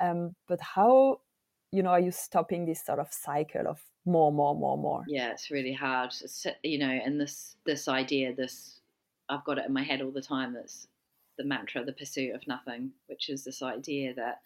Um, 0.00 0.34
but 0.46 0.60
how 0.60 1.20
you 1.72 1.82
know 1.82 1.90
are 1.90 2.00
you 2.00 2.10
stopping 2.10 2.64
this 2.64 2.84
sort 2.84 2.98
of 2.98 3.08
cycle 3.12 3.66
of 3.66 3.80
more 4.04 4.32
more 4.32 4.54
more 4.54 4.78
more? 4.78 5.04
Yeah 5.08 5.30
it's 5.30 5.50
really 5.50 5.72
hard. 5.72 6.10
It's, 6.20 6.46
you 6.62 6.78
know 6.78 6.90
and 7.04 7.20
this 7.20 7.56
this 7.64 7.88
idea 7.88 8.34
this 8.34 8.80
i've 9.28 9.44
got 9.44 9.58
it 9.58 9.66
in 9.66 9.72
my 9.72 9.82
head 9.82 10.00
all 10.00 10.10
the 10.10 10.22
time 10.22 10.54
that's 10.54 10.88
the 11.36 11.44
mantra 11.44 11.84
the 11.84 11.92
pursuit 11.92 12.34
of 12.34 12.46
nothing 12.46 12.90
which 13.06 13.28
is 13.28 13.44
this 13.44 13.62
idea 13.62 14.14
that 14.14 14.40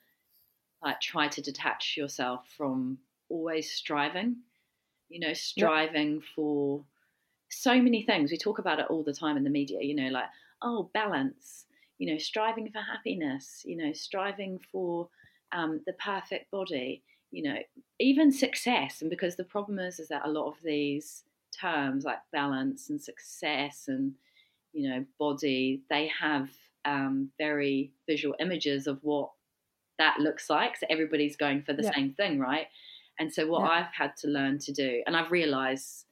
like 0.83 1.01
try 1.01 1.29
to 1.29 1.41
detach 1.41 1.97
yourself 1.97 2.49
from 2.57 2.99
always 3.29 3.71
striving 3.71 4.37
you 5.13 5.21
know 5.21 5.33
striving 5.35 6.21
for 6.35 6.85
so 7.51 7.81
many 7.81 8.03
things. 8.03 8.31
We 8.31 8.39
talk 8.39 8.59
about 8.59 8.79
it 8.81 8.87
all 8.89 9.03
the 9.03 9.13
time 9.15 9.37
in 9.37 9.45
the 9.45 9.51
media 9.51 9.79
you 9.83 9.95
know 9.95 10.09
like 10.09 10.29
oh 10.63 10.91
balance 10.95 11.67
you 11.99 12.11
know 12.11 12.19
striving 12.19 12.71
for 12.71 12.81
happiness 12.81 13.63
you 13.65 13.77
know 13.77 13.93
striving 13.93 14.59
for 14.73 15.09
um, 15.53 15.83
the 15.87 15.93
perfect 15.95 16.51
body 16.51 17.03
you 17.31 17.43
know 17.43 17.59
even 17.99 18.33
success. 18.33 19.01
And 19.03 19.11
because 19.11 19.37
the 19.37 19.45
problem 19.45 19.79
is 19.79 20.01
is 20.01 20.09
that 20.09 20.25
a 20.25 20.31
lot 20.31 20.49
of 20.49 20.63
these 20.63 21.25
terms 21.61 22.05
like 22.05 22.21
balance 22.33 22.89
and 22.91 23.01
success 23.01 23.89
and 23.89 24.15
you 24.73 24.89
know 24.89 25.05
body 25.19 25.83
they 25.91 26.09
have 26.09 26.51
um, 26.85 27.33
very 27.39 27.93
visual 28.09 28.35
images 28.41 28.87
of 28.87 29.03
what 29.05 29.33
that 29.99 30.19
looks 30.19 30.51
like. 30.51 30.77
So 30.77 30.87
everybody's 30.91 31.37
going 31.37 31.63
for 31.63 31.73
the 31.73 31.83
Yeah. 31.83 31.93
same 31.95 32.15
thing 32.15 32.39
right 32.39 32.69
and 33.19 33.33
so 33.33 33.47
what 33.47 33.63
Yeah. 33.63 33.69
i've 33.69 33.93
had 33.93 34.17
to 34.17 34.29
learn 34.29 34.59
to 34.59 34.73
do 34.73 35.03
and 35.07 35.17
i've 35.17 35.31
realized 35.33 36.07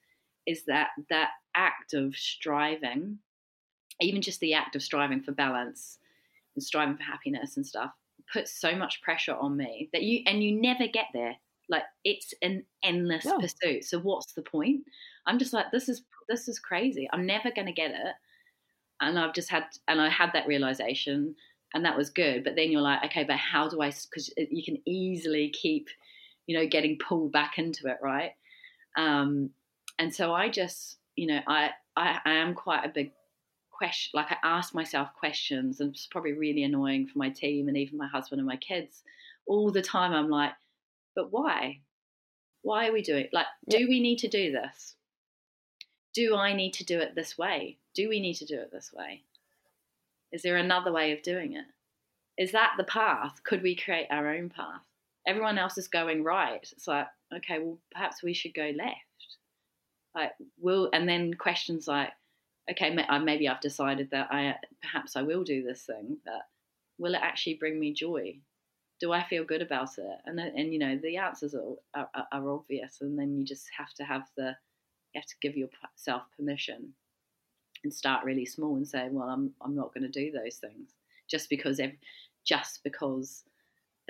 is 0.46 0.64
that 0.66 0.90
that 1.10 1.30
act 1.54 1.94
of 1.94 2.16
striving 2.16 3.18
even 4.00 4.22
just 4.22 4.40
the 4.40 4.54
act 4.54 4.76
of 4.76 4.82
striving 4.82 5.22
for 5.22 5.32
balance 5.32 5.98
and 6.56 6.62
striving 6.64 6.96
for 6.96 7.02
happiness 7.02 7.56
and 7.56 7.66
stuff 7.66 7.92
puts 8.32 8.52
so 8.52 8.74
much 8.76 9.02
pressure 9.02 9.34
on 9.36 9.56
me 9.56 9.88
that 9.92 10.02
you 10.02 10.22
and 10.26 10.42
you 10.42 10.52
never 10.60 10.86
get 10.86 11.06
there. 11.12 11.36
Like 11.68 11.84
it's 12.04 12.34
an 12.42 12.66
endless 12.82 13.24
No. 13.24 13.40
pursuit. 13.40 13.84
So 13.84 13.98
what's 14.00 14.32
the 14.34 14.42
point? 14.42 14.84
I'm 15.26 15.38
just 15.38 15.52
like 15.52 15.66
this 15.72 15.88
is 15.88 16.04
this 16.28 16.48
is 16.48 16.58
crazy. 16.58 17.08
I'm 17.12 17.26
never 17.26 17.50
going 17.50 17.66
to 17.66 17.72
get 17.72 17.92
it. 17.92 18.14
And 19.00 19.18
i've 19.18 19.34
just 19.34 19.50
had 19.50 19.64
and 19.88 20.00
i 20.00 20.08
had 20.08 20.32
that 20.34 20.46
realization 20.46 21.34
and 21.74 21.84
that 21.84 21.96
was 21.96 22.10
good. 22.10 22.44
But 22.44 22.56
then 22.56 22.70
you're 22.70 22.82
like 22.82 23.04
okay 23.06 23.24
but 23.24 23.36
how 23.36 23.68
do 23.68 23.80
i 23.82 23.90
because 23.90 24.32
you 24.36 24.64
can 24.64 24.78
easily 24.86 25.50
keep 25.50 25.88
you 26.46 26.58
know 26.58 26.66
getting 26.66 26.98
pulled 26.98 27.32
back 27.32 27.58
into 27.58 27.88
it 27.88 27.98
right? 28.02 28.32
Um 28.96 29.50
and 30.00 30.12
so 30.12 30.32
i 30.32 30.48
just 30.48 30.96
you 31.14 31.26
know 31.26 31.40
i 31.46 31.70
i, 31.96 32.18
I 32.24 32.32
am 32.32 32.54
quite 32.54 32.84
a 32.84 32.88
big 32.88 33.12
question 33.70 34.10
like 34.14 34.32
i 34.32 34.36
ask 34.42 34.74
myself 34.74 35.08
questions 35.18 35.80
and 35.80 35.90
it's 35.90 36.06
probably 36.06 36.32
really 36.32 36.64
annoying 36.64 37.06
for 37.06 37.18
my 37.18 37.28
team 37.28 37.68
and 37.68 37.76
even 37.76 37.98
my 37.98 38.08
husband 38.08 38.40
and 38.40 38.48
my 38.48 38.56
kids 38.56 39.02
all 39.46 39.70
the 39.70 39.82
time. 39.82 40.12
I'm 40.12 40.28
like 40.28 40.52
but 41.14 41.32
why? 41.32 41.80
Why 42.62 42.88
are 42.88 42.92
we 42.92 43.02
doing 43.02 43.28
like 43.32 43.46
do 43.68 43.86
we 43.88 44.00
need 44.00 44.18
to 44.20 44.28
do 44.28 44.50
this? 44.50 44.96
Do 46.12 46.36
i 46.36 46.52
need 46.52 46.72
to 46.74 46.84
do 46.84 46.98
it 46.98 47.14
this 47.14 47.38
way? 47.38 47.78
Do 47.94 48.08
we 48.08 48.20
need 48.20 48.34
to 48.34 48.46
do 48.46 48.58
it 48.58 48.72
this 48.72 48.92
way? 48.92 49.22
Is 50.32 50.42
there 50.42 50.56
another 50.56 50.92
way 50.92 51.12
of 51.12 51.22
doing 51.22 51.54
it? 51.54 51.64
Is 52.38 52.52
that 52.52 52.72
the 52.78 52.84
path? 52.84 53.42
Could 53.44 53.62
we 53.62 53.74
create 53.76 54.06
our 54.10 54.28
own 54.28 54.48
path 54.48 54.82
everyone 55.26 55.58
else 55.58 55.78
is 55.78 55.88
going 55.88 56.24
right. 56.24 56.66
It's 56.72 56.88
like 56.88 57.06
okay 57.34 57.58
well 57.58 57.78
perhaps 57.92 58.22
we 58.22 58.34
should 58.34 58.54
go 58.54 58.72
left. 58.76 58.96
Like 60.14 60.32
will 60.58 60.90
and 60.92 61.08
then 61.08 61.34
questions 61.34 61.86
like 61.86 62.10
okay 62.70 62.96
uh, 63.08 63.18
maybe 63.18 63.48
i've 63.48 63.60
decided 63.60 64.10
that 64.10 64.28
i 64.30 64.54
perhaps 64.82 65.16
i 65.16 65.22
will 65.22 65.44
do 65.44 65.62
this 65.62 65.82
thing 65.82 66.18
but 66.24 66.42
will 66.98 67.14
it 67.14 67.20
actually 67.22 67.54
bring 67.54 67.80
me 67.80 67.92
joy? 67.92 68.38
Do 69.00 69.12
i 69.12 69.24
feel 69.24 69.44
good 69.44 69.62
about 69.62 69.98
it? 69.98 70.18
And 70.26 70.38
and 70.38 70.72
you 70.72 70.78
know 70.78 70.98
the 71.02 71.16
answers 71.16 71.54
are, 71.54 72.08
are, 72.14 72.26
are 72.30 72.50
obvious 72.50 72.98
and 73.00 73.18
then 73.18 73.34
you 73.36 73.44
just 73.44 73.66
have 73.76 73.92
to 73.94 74.04
have 74.04 74.28
the 74.36 74.54
you 75.14 75.20
have 75.20 75.26
to 75.26 75.34
give 75.40 75.56
yourself 75.56 76.22
permission 76.36 76.92
and 77.82 77.92
start 77.92 78.24
really 78.24 78.44
small 78.44 78.76
and 78.76 78.86
say 78.86 79.08
well 79.10 79.28
i'm 79.28 79.52
i'm 79.62 79.74
not 79.74 79.92
going 79.94 80.02
to 80.02 80.08
do 80.08 80.30
those 80.30 80.56
things 80.56 80.90
just 81.28 81.48
because 81.48 81.80
ev- 81.80 81.96
just 82.44 82.80
because 82.84 83.44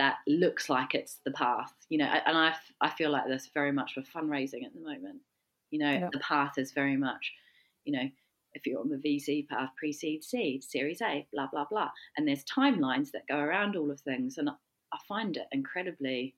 that 0.00 0.16
looks 0.26 0.70
like 0.70 0.94
it's 0.94 1.18
the 1.26 1.30
path 1.32 1.74
you 1.90 1.98
know 1.98 2.06
and 2.06 2.34
I, 2.36 2.54
I 2.80 2.88
feel 2.88 3.10
like 3.10 3.26
this 3.28 3.50
very 3.52 3.70
much 3.70 3.92
with 3.96 4.10
fundraising 4.10 4.64
at 4.64 4.72
the 4.72 4.80
moment 4.80 5.18
you 5.70 5.78
know 5.78 5.92
Yeah. 5.92 6.08
the 6.10 6.18
path 6.20 6.56
is 6.56 6.72
very 6.72 6.96
much 6.96 7.32
you 7.84 7.92
know 7.92 8.08
if 8.54 8.66
you're 8.66 8.80
on 8.80 8.88
the 8.88 8.96
vc 8.96 9.46
path 9.48 9.68
pre-seed 9.76 10.24
seed 10.24 10.64
series 10.64 11.02
a 11.02 11.26
blah 11.34 11.48
blah 11.52 11.66
blah 11.70 11.90
and 12.16 12.26
there's 12.26 12.44
timelines 12.46 13.10
that 13.10 13.28
go 13.28 13.36
around 13.36 13.76
all 13.76 13.90
of 13.90 14.00
things 14.00 14.38
and 14.38 14.48
i 14.48 14.98
find 15.06 15.36
it 15.36 15.46
incredibly 15.52 16.34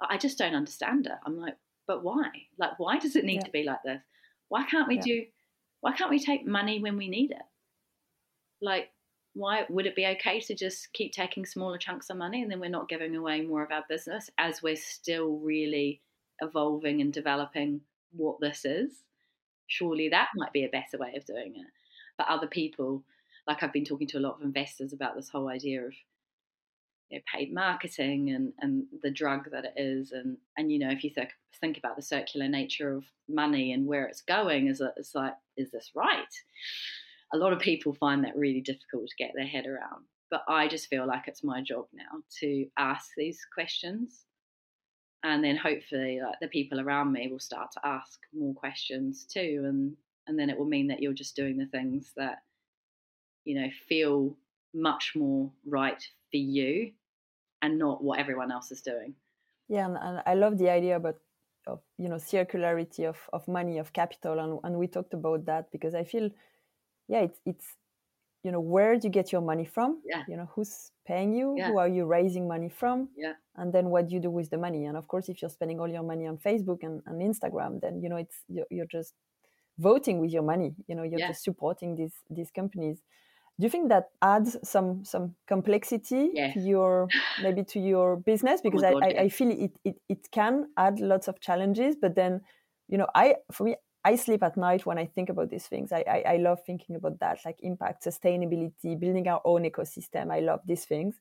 i 0.00 0.14
I 0.14 0.16
just 0.16 0.38
don't 0.38 0.54
understand 0.54 1.06
it 1.06 1.18
i'm 1.26 1.36
like 1.36 1.56
but 1.88 2.04
why 2.04 2.28
like 2.56 2.78
why 2.78 2.98
does 3.00 3.16
it 3.16 3.24
need 3.24 3.40
Yeah. 3.40 3.44
to 3.46 3.50
be 3.50 3.64
like 3.64 3.82
this 3.84 4.00
why 4.48 4.62
can't 4.64 4.86
we 4.86 4.96
Yeah. 4.98 5.02
do 5.10 5.24
why 5.80 5.92
can't 5.92 6.10
we 6.10 6.20
take 6.20 6.46
money 6.46 6.80
when 6.80 6.96
we 6.96 7.08
need 7.08 7.32
it 7.32 7.46
like 8.60 8.90
why 9.34 9.64
would 9.68 9.86
it 9.86 9.96
be 9.96 10.06
okay 10.06 10.40
to 10.40 10.54
just 10.54 10.92
keep 10.92 11.12
taking 11.12 11.46
smaller 11.46 11.78
chunks 11.78 12.10
of 12.10 12.16
money 12.16 12.42
and 12.42 12.50
then 12.50 12.60
we're 12.60 12.68
not 12.68 12.88
giving 12.88 13.16
away 13.16 13.40
more 13.40 13.62
of 13.62 13.70
our 13.70 13.84
business 13.88 14.28
as 14.38 14.62
we're 14.62 14.76
still 14.76 15.38
really 15.38 16.02
evolving 16.40 17.00
and 17.00 17.12
developing 17.12 17.80
what 18.14 18.40
this 18.40 18.64
is? 18.64 19.02
Surely 19.66 20.08
that 20.10 20.28
might 20.36 20.52
be 20.52 20.64
a 20.64 20.68
better 20.68 20.98
way 20.98 21.14
of 21.16 21.24
doing 21.24 21.54
it. 21.56 21.66
But 22.18 22.28
other 22.28 22.46
people 22.46 23.04
like 23.46 23.62
i've 23.62 23.72
been 23.72 23.84
talking 23.84 24.06
to 24.06 24.18
a 24.18 24.20
lot 24.20 24.36
of 24.36 24.42
investors 24.42 24.92
about 24.92 25.14
this 25.16 25.28
whole 25.28 25.48
idea 25.48 25.84
of 25.84 25.92
you 27.10 27.18
know, 27.18 27.22
paid 27.32 27.52
marketing 27.52 28.30
and, 28.30 28.52
and 28.60 28.84
the 29.02 29.10
drug 29.10 29.50
that 29.50 29.64
it 29.64 29.74
is 29.76 30.12
and 30.12 30.36
and 30.56 30.72
you 30.72 30.78
know 30.78 30.90
if 30.90 31.04
you 31.04 31.10
think 31.10 31.30
think 31.60 31.78
about 31.78 31.96
the 31.96 32.02
circular 32.02 32.48
nature 32.48 32.94
of 32.94 33.04
money 33.28 33.72
and 33.72 33.86
where 33.86 34.06
it's 34.06 34.22
going 34.22 34.68
is 34.68 34.80
it, 34.80 34.92
it's 34.96 35.14
like 35.14 35.34
is 35.56 35.70
this 35.70 35.90
right 35.94 36.34
a 37.32 37.36
lot 37.36 37.52
of 37.52 37.58
people 37.58 37.94
find 37.94 38.24
that 38.24 38.36
really 38.36 38.60
difficult 38.60 39.08
to 39.08 39.16
get 39.16 39.32
their 39.34 39.46
head 39.46 39.66
around 39.66 40.04
but 40.32 40.42
i 40.48 40.66
just 40.66 40.88
feel 40.88 41.06
like 41.06 41.28
it's 41.28 41.44
my 41.44 41.60
job 41.60 41.84
now 41.92 42.22
to 42.40 42.66
ask 42.78 43.10
these 43.16 43.46
questions. 43.54 44.24
And 45.24 45.44
then 45.44 45.56
hopefully 45.56 46.18
like 46.20 46.40
the 46.40 46.48
people 46.48 46.80
around 46.80 47.12
me 47.12 47.28
will 47.30 47.38
start 47.38 47.70
to 47.72 47.80
ask 47.86 48.18
more 48.34 48.54
questions 48.54 49.24
too 49.24 49.62
and 49.68 49.96
and 50.26 50.36
then 50.36 50.50
it 50.50 50.58
will 50.58 50.72
mean 50.76 50.88
that 50.88 51.00
you're 51.00 51.12
just 51.12 51.36
doing 51.36 51.56
the 51.58 51.66
things 51.66 52.12
that 52.16 52.38
you 53.44 53.54
know 53.60 53.68
feel 53.88 54.36
much 54.74 55.12
more 55.14 55.52
right 55.64 56.02
for 56.30 56.38
you 56.38 56.90
and 57.60 57.78
not 57.78 58.02
what 58.02 58.18
everyone 58.18 58.50
else 58.50 58.72
is 58.72 58.80
doing. 58.80 59.14
Yeah 59.68 59.86
and, 59.86 59.96
and 59.96 60.22
i 60.26 60.34
love 60.34 60.58
the 60.58 60.70
idea 60.70 60.96
about 60.96 61.18
of 61.68 61.80
you 61.98 62.08
know 62.08 62.16
circularity 62.16 63.04
of, 63.04 63.18
of 63.32 63.46
money 63.46 63.78
of 63.78 63.92
capital 63.92 64.40
and, 64.40 64.58
and 64.64 64.76
we 64.76 64.88
talked 64.88 65.14
about 65.14 65.44
that 65.46 65.70
because 65.70 65.94
i 65.94 66.02
feel 66.02 66.28
yeah 67.08 67.20
it's 67.20 67.40
it's 67.46 67.66
you 68.44 68.50
know 68.50 68.60
where 68.60 68.96
do 68.98 69.06
you 69.06 69.10
get 69.10 69.30
your 69.32 69.40
money 69.40 69.64
from 69.64 70.00
Yeah. 70.04 70.24
you 70.28 70.36
know 70.36 70.48
who's 70.54 70.90
paying 71.06 71.32
you 71.32 71.54
Yeah. 71.56 71.68
who 71.68 71.78
are 71.78 71.88
you 71.88 72.04
raising 72.06 72.48
money 72.48 72.68
from 72.68 73.08
Yeah. 73.16 73.34
and 73.56 73.72
then 73.72 73.86
what 73.90 74.08
do 74.08 74.14
you 74.14 74.20
do 74.20 74.30
with 74.30 74.50
the 74.50 74.58
money 74.58 74.84
and 74.86 74.96
of 74.96 75.06
course 75.08 75.28
if 75.28 75.40
you're 75.42 75.50
spending 75.50 75.78
all 75.80 75.88
your 75.88 76.02
money 76.02 76.26
on 76.26 76.38
facebook 76.38 76.82
and, 76.82 77.02
and 77.06 77.20
instagram 77.22 77.80
then 77.80 78.00
you 78.02 78.08
know 78.08 78.16
it's 78.16 78.42
you're, 78.48 78.66
you're 78.70 78.86
just 78.86 79.14
voting 79.78 80.18
with 80.20 80.30
your 80.32 80.42
money 80.42 80.74
you 80.88 80.94
know 80.94 81.02
you're 81.02 81.20
Yeah. 81.20 81.28
just 81.28 81.44
supporting 81.44 81.96
these 81.96 82.14
these 82.30 82.50
companies 82.50 83.02
do 83.58 83.64
you 83.66 83.70
think 83.70 83.88
that 83.90 84.10
adds 84.20 84.56
some 84.64 85.04
some 85.04 85.34
complexity 85.46 86.30
yes. 86.34 86.54
to 86.54 86.60
your 86.60 87.08
maybe 87.42 87.62
to 87.64 87.78
your 87.80 88.16
business 88.16 88.60
Oh 88.60 88.70
because 88.70 88.82
I, 88.82 88.92
God, 88.92 89.04
I, 89.04 89.08
yes. 89.08 89.18
I 89.20 89.28
feel 89.28 89.50
it, 89.50 89.72
it 89.84 89.96
it 90.08 90.30
can 90.30 90.66
add 90.76 91.00
lots 91.00 91.28
of 91.28 91.38
challenges 91.40 91.94
but 92.00 92.14
then 92.14 92.40
you 92.88 92.98
know 92.98 93.06
i 93.14 93.36
for 93.52 93.64
me 93.64 93.76
i 94.04 94.16
sleep 94.16 94.42
at 94.42 94.56
night 94.56 94.84
when 94.86 94.98
i 94.98 95.06
think 95.06 95.28
about 95.28 95.50
these 95.50 95.66
things 95.66 95.92
i 95.92 96.04
i, 96.08 96.34
I 96.34 96.36
love 96.38 96.60
thinking 96.64 96.96
about 96.96 97.18
that 97.20 97.38
like 97.44 97.58
impact 97.60 98.04
sustainability 98.04 98.98
building 98.98 99.28
our 99.28 99.40
own 99.44 99.64
ecosystem 99.64 100.30
i 100.32 100.40
love 100.40 100.60
these 100.66 100.84
things 100.84 101.16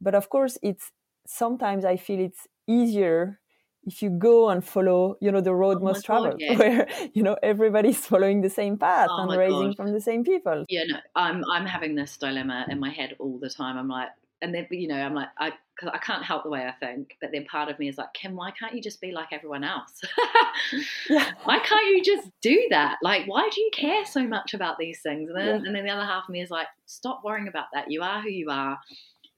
but 0.00 0.14
of 0.14 0.28
course 0.28 0.58
it's 0.62 0.92
sometimes 1.26 1.84
i 1.84 1.96
feel 1.96 2.20
it's 2.20 2.46
easier 2.66 3.40
if 3.84 4.02
you 4.02 4.10
go 4.10 4.50
and 4.50 4.64
follow 4.64 5.16
you 5.20 5.32
know 5.32 5.40
the 5.40 5.54
road 5.54 5.78
Oh 5.78 5.84
most 5.84 6.06
God, 6.06 6.36
traveled 6.36 6.40
yes. 6.40 6.58
where 6.58 6.86
you 7.14 7.22
know 7.22 7.36
everybody's 7.42 8.04
following 8.12 8.40
the 8.42 8.50
same 8.50 8.76
path 8.76 9.08
Oh 9.10 9.22
and 9.22 9.36
raising 9.38 9.68
God. 9.68 9.76
from 9.76 9.92
the 9.92 10.00
same 10.00 10.24
people 10.24 10.64
yeah, 10.68 10.84
no, 10.86 10.98
I'm 11.16 11.44
I'm 11.50 11.66
having 11.66 11.94
this 11.94 12.16
dilemma 12.16 12.66
in 12.68 12.78
my 12.80 12.90
head 12.90 13.16
all 13.18 13.38
the 13.38 13.50
time. 13.50 13.76
I'm 13.78 13.88
like, 13.88 14.10
and 14.42 14.54
then 14.54 14.66
you 14.70 14.88
know, 14.88 14.96
I'm 15.00 15.14
like, 15.14 15.28
I 15.38 15.52
because 15.80 15.94
I 15.94 15.98
can't 16.04 16.24
help 16.24 16.42
the 16.42 16.50
way 16.50 16.66
I 16.66 16.72
think, 16.72 17.16
but 17.20 17.30
then 17.32 17.44
part 17.46 17.70
of 17.70 17.78
me 17.78 17.88
is 17.88 17.96
like, 17.96 18.12
Kim, 18.12 18.36
why 18.36 18.50
can't 18.50 18.74
you 18.74 18.82
just 18.82 19.00
be 19.00 19.12
like 19.12 19.28
everyone 19.32 19.64
else? 19.64 19.98
yeah 21.08 21.32
why 21.44 21.58
can't 21.60 21.86
you 21.96 22.02
just 22.02 22.28
do 22.42 22.66
that? 22.70 22.98
Like, 23.02 23.26
why 23.26 23.48
do 23.52 23.60
you 23.60 23.70
care 23.72 24.04
so 24.04 24.26
much 24.26 24.52
about 24.52 24.76
these 24.78 25.00
things? 25.00 25.30
And 25.30 25.38
then, 25.38 25.46
Yeah. 25.46 25.66
and 25.66 25.74
then 25.74 25.84
the 25.84 25.90
other 25.90 26.04
half 26.04 26.24
of 26.24 26.28
me 26.28 26.42
is 26.42 26.50
like, 26.50 26.66
stop 26.86 27.22
worrying 27.24 27.48
about 27.48 27.66
that. 27.72 27.90
You 27.90 28.02
are 28.02 28.20
who 28.20 28.28
you 28.28 28.48
are. 28.50 28.78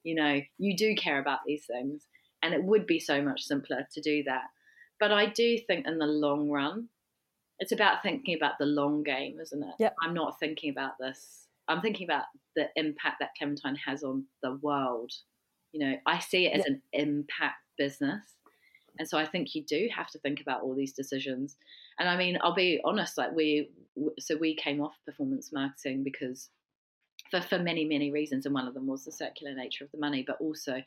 You 0.03 0.17
know, 0.17 0.41
you 0.59 0.77
do 0.77 0.97
care 0.97 1.21
about 1.21 1.41
these 1.47 1.65
things, 1.65 2.07
and 2.43 2.53
it 2.53 2.65
would 2.65 2.87
be 2.89 2.99
so 2.99 3.23
much 3.23 3.43
simpler 3.43 3.87
to 3.95 4.01
do 4.01 4.25
that. 4.25 4.43
But 4.99 5.13
I 5.13 5.27
do 5.27 5.59
think 5.67 5.87
in 5.87 5.99
the 5.99 6.07
long 6.07 6.49
run, 6.51 6.89
it's 7.61 7.71
about 7.71 8.03
thinking 8.03 8.35
about 8.35 8.59
the 8.59 8.67
long 8.67 9.05
game, 9.05 9.39
isn't 9.41 9.63
it? 9.63 9.75
Yep. 9.79 9.95
I'm 10.03 10.13
not 10.15 10.41
thinking 10.41 10.71
about 10.71 10.95
this. 10.99 11.47
I'm 11.69 11.81
thinking 11.81 12.09
about 12.09 12.25
the 12.57 12.67
impact 12.75 13.19
that 13.21 13.31
Clementine 13.39 13.77
has 13.87 14.03
on 14.03 14.25
the 14.43 14.59
world. 14.61 15.13
You 15.73 15.87
know, 15.87 15.97
I 16.07 16.19
see 16.19 16.47
it 16.47 16.59
as 16.59 16.67
an 16.67 16.83
impact 16.93 17.57
business. 17.79 18.23
And 18.99 19.09
so 19.09 19.17
I 19.17 19.25
think 19.25 19.55
you 19.55 19.65
do 19.65 19.89
have 19.95 20.09
to 20.11 20.19
think 20.19 20.41
about 20.41 20.63
all 20.63 20.75
these 20.75 20.93
decisions. 20.93 21.57
And 21.99 22.09
I 22.09 22.17
mean, 22.17 22.39
I'll 22.43 22.55
be 22.55 22.81
honest, 22.85 23.17
like 23.17 23.33
we, 23.33 23.71
so 24.19 24.37
we 24.37 24.55
came 24.55 24.83
off 24.83 24.95
performance 25.07 25.51
marketing 25.53 26.05
because 26.05 26.51
for, 27.31 27.41
for 27.41 27.59
many, 27.59 27.85
many 27.85 28.11
reasons. 28.11 28.45
And 28.45 28.55
one 28.55 28.69
of 28.69 28.75
them 28.75 28.87
was 28.87 29.05
the 29.05 29.13
circular 29.13 29.55
nature 29.55 29.85
of 29.85 29.91
the 29.93 29.99
money, 29.99 30.23
but 30.27 30.37
also 30.41 30.83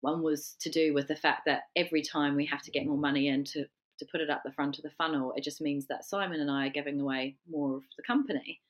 one 0.00 0.22
was 0.22 0.56
to 0.60 0.70
do 0.70 0.94
with 0.94 1.08
the 1.08 1.16
fact 1.16 1.42
that 1.46 1.62
every 1.76 2.02
time 2.02 2.36
we 2.36 2.46
have 2.46 2.62
to 2.62 2.70
get 2.70 2.86
more 2.86 2.96
money 2.96 3.28
in 3.28 3.44
to, 3.44 3.64
to 3.98 4.06
put 4.10 4.20
it 4.20 4.30
up 4.30 4.42
the 4.44 4.52
front 4.52 4.78
of 4.78 4.84
the 4.84 4.90
funnel, 4.90 5.32
it 5.36 5.42
just 5.44 5.60
means 5.60 5.86
that 5.86 6.04
Simon 6.04 6.40
and 6.40 6.50
I 6.50 6.66
are 6.66 6.70
giving 6.70 7.00
away 7.00 7.36
more 7.50 7.76
of 7.76 7.82
the 7.96 8.02
company, 8.02 8.60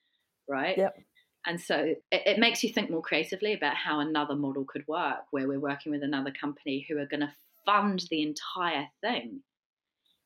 right? 0.47 0.77
Yep. 0.77 0.97
And 1.45 1.59
so 1.59 1.75
it, 1.77 1.97
it 2.11 2.39
makes 2.39 2.63
you 2.63 2.71
think 2.71 2.89
more 2.89 3.01
creatively 3.01 3.53
about 3.53 3.75
how 3.75 3.99
another 3.99 4.35
model 4.35 4.65
could 4.65 4.87
work, 4.87 5.25
where 5.31 5.47
we're 5.47 5.59
working 5.59 5.91
with 5.91 6.03
another 6.03 6.31
company 6.31 6.85
who 6.87 6.97
are 6.97 7.05
going 7.05 7.19
to 7.21 7.33
fund 7.65 8.05
the 8.09 8.21
entire 8.21 8.87
thing. 9.01 9.41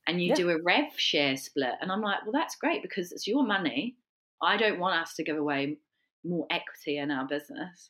And 0.07 0.21
you 0.21 0.29
Yeah. 0.29 0.35
do 0.35 0.49
a 0.51 0.61
rev 0.61 0.97
share 0.97 1.35
split. 1.35 1.73
And 1.81 1.91
I'm 1.91 2.01
like, 2.01 2.23
well, 2.23 2.31
that's 2.31 2.55
great 2.55 2.81
because 2.81 3.11
it's 3.11 3.27
your 3.27 3.45
money. 3.45 3.97
I 4.41 4.57
don't 4.57 4.79
want 4.79 5.01
us 5.01 5.15
to 5.15 5.23
give 5.23 5.37
away 5.37 5.77
more 6.23 6.47
equity 6.49 6.97
in 6.97 7.11
our 7.11 7.25
business. 7.27 7.89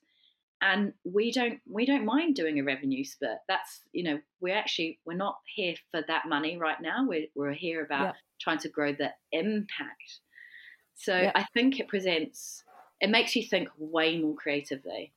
And 0.60 0.94
we 1.04 1.32
don't 1.32 1.60
we 1.68 1.86
don't 1.86 2.06
mind 2.06 2.36
doing 2.36 2.60
a 2.60 2.64
revenue 2.64 3.04
split. 3.04 3.38
That's 3.48 3.82
you 3.92 4.04
know, 4.04 4.20
we're 4.42 4.56
actually 4.58 5.00
we're 5.06 5.14
not 5.14 5.38
here 5.56 5.76
for 5.92 6.02
that 6.08 6.28
money 6.28 6.58
right 6.58 6.82
now. 6.82 7.06
We're 7.08 7.28
we're 7.36 7.54
here 7.54 7.84
about 7.84 8.16
Yeah. 8.16 8.22
trying 8.42 8.58
to 8.60 8.70
grow 8.70 8.92
the 8.94 9.14
impact. 9.32 10.22
So 10.96 11.16
Yeah. 11.16 11.32
I 11.36 11.46
think 11.54 11.80
it 11.80 11.88
presents 11.88 12.64
it 13.00 13.10
makes 13.10 13.36
you 13.36 13.44
think 13.44 13.70
way 13.78 14.18
more 14.20 14.36
creatively 14.36 15.14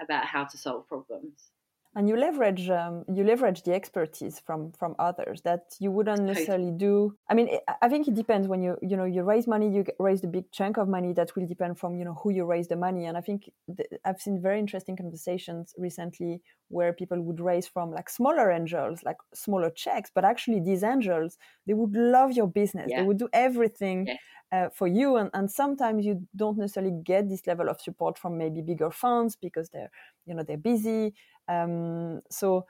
about 0.00 0.26
how 0.26 0.44
to 0.44 0.58
solve 0.58 0.86
problems. 0.88 1.50
And 1.96 2.08
you 2.08 2.16
leverage 2.16 2.68
um, 2.70 3.04
you 3.12 3.22
leverage 3.24 3.62
the 3.62 3.72
expertise 3.72 4.38
from 4.40 4.72
from 4.72 4.94
others 4.98 5.42
that 5.42 5.62
you 5.78 5.90
wouldn't 5.90 6.22
necessarily 6.22 6.72
do. 6.72 7.16
I 7.28 7.34
mean 7.34 7.48
I- 7.82 7.88
think 7.88 8.08
it 8.08 8.14
depends 8.14 8.48
when 8.48 8.62
you 8.62 8.76
you 8.82 8.96
know 8.96 9.04
you 9.04 9.22
raise 9.22 9.46
money 9.46 9.68
you 9.74 9.84
raise 9.98 10.20
the 10.20 10.26
big 10.28 10.50
chunk 10.50 10.76
of 10.78 10.88
money 10.88 11.12
that 11.14 11.34
will 11.36 11.46
depend 11.46 11.78
from 11.78 11.96
you 11.96 12.04
know 12.04 12.14
who 12.22 12.30
you 12.30 12.44
raise 12.44 12.68
the 12.68 12.76
money. 12.76 13.04
And 13.06 13.16
i 13.16 13.20
think 13.20 13.50
th- 13.76 13.88
i've 14.04 14.20
seen 14.20 14.40
very 14.42 14.58
interesting 14.58 14.96
conversations 14.96 15.74
recently 15.78 16.40
where 16.68 16.92
people 16.92 17.20
would 17.20 17.40
raise 17.40 17.66
from 17.68 17.90
like 17.92 18.08
smaller 18.10 18.50
angels 18.50 19.02
like 19.04 19.18
smaller 19.34 19.70
checks 19.70 20.10
but 20.14 20.24
actually 20.24 20.60
these 20.60 20.82
angels 20.82 21.38
they 21.66 21.74
would 21.74 21.94
love 21.94 22.32
your 22.32 22.48
business. 22.48 22.86
Yeah. 22.90 23.00
they 23.00 23.06
would 23.06 23.18
do 23.18 23.28
everything 23.32 24.06
Yes. 24.06 24.18
uh, 24.52 24.68
for 24.70 24.86
you. 24.86 25.16
And, 25.16 25.30
and 25.34 25.50
sometimes 25.50 26.04
you 26.04 26.26
don't 26.36 26.58
necessarily 26.58 26.92
get 27.02 27.28
this 27.28 27.46
level 27.46 27.68
of 27.68 27.80
support 27.80 28.18
from 28.18 28.36
maybe 28.38 28.60
bigger 28.62 28.90
funds 28.90 29.36
because 29.36 29.70
they're 29.70 29.90
you 30.26 30.34
know 30.34 30.42
they're 30.42 30.56
busy 30.56 31.14
um, 31.48 32.20
so 32.30 32.66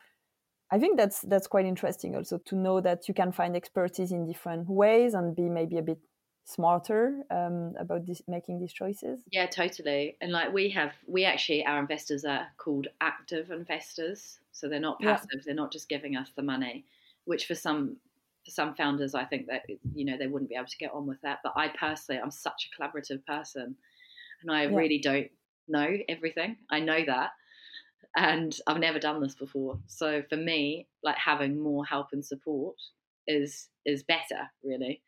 I 0.71 0.79
think 0.79 0.97
that's 0.97 1.23
that's 1.23 1.47
quite 1.47 1.67
interesting 1.67 2.17
also 2.17 2.39
to 2.39 2.57
know 2.57 2.81
that 2.81 3.09
you 3.09 3.15
can 3.15 3.33
find 3.33 3.57
expertise 3.57 4.13
in 4.13 4.27
different 4.27 4.69
ways 4.69 5.15
and 5.15 5.37
be 5.37 5.49
maybe 5.49 5.79
a 5.79 5.83
bit 5.83 6.01
smarter 6.45 7.25
um, 7.31 7.75
about 7.79 8.07
this, 8.07 8.23
making 8.29 8.61
these 8.61 8.73
choices. 8.73 9.29
Yeah, 9.31 9.47
totally. 9.47 10.17
And 10.21 10.33
like 10.33 10.53
we 10.53 10.71
have, 10.71 10.95
we 11.07 11.25
actually, 11.25 11.65
our 11.65 11.79
investors 11.81 12.25
are 12.25 12.49
called 12.59 12.89
active 13.01 13.51
investors. 13.51 14.39
So 14.53 14.69
they're 14.69 14.79
not 14.81 15.01
Yeah. 15.01 15.27
passive. 15.27 15.45
They're 15.45 15.55
not 15.55 15.73
just 15.73 15.89
giving 15.89 16.17
us 16.17 16.31
the 16.33 16.43
money, 16.43 16.87
which 17.25 17.47
for 17.47 17.55
some, 17.55 17.97
for 18.45 18.51
some 18.51 18.75
founders, 18.75 19.15
I 19.15 19.25
think 19.25 19.47
that, 19.47 19.63
you 19.95 20.05
know, 20.05 20.19
they 20.19 20.27
wouldn't 20.27 20.51
be 20.51 20.55
able 20.57 20.67
to 20.67 20.77
get 20.77 20.93
on 20.93 21.07
with 21.07 21.21
that. 21.23 21.41
But 21.43 21.55
I 21.57 21.69
personally, 21.69 22.21
I'm 22.21 22.31
such 22.31 22.71
a 22.71 22.81
collaborative 22.81 23.25
person 23.25 23.77
and 24.43 24.53
I 24.53 24.65
Yeah. 24.67 24.81
really 24.81 24.99
don't 24.99 25.31
know 25.69 25.99
everything. 26.09 26.59
I 26.71 26.81
know 26.81 27.05
that. 27.07 27.33
And 28.17 28.57
I've 28.67 28.79
never 28.79 28.99
done 28.99 29.21
this 29.21 29.35
before. 29.35 29.79
So 29.87 30.23
for 30.29 30.37
me, 30.37 30.87
like 31.03 31.17
having 31.17 31.59
more 31.59 31.85
help 31.85 32.09
and 32.13 32.25
support 32.25 32.77
is, 33.27 33.69
is 33.85 34.03
better 34.05 34.51
really. 34.63 35.03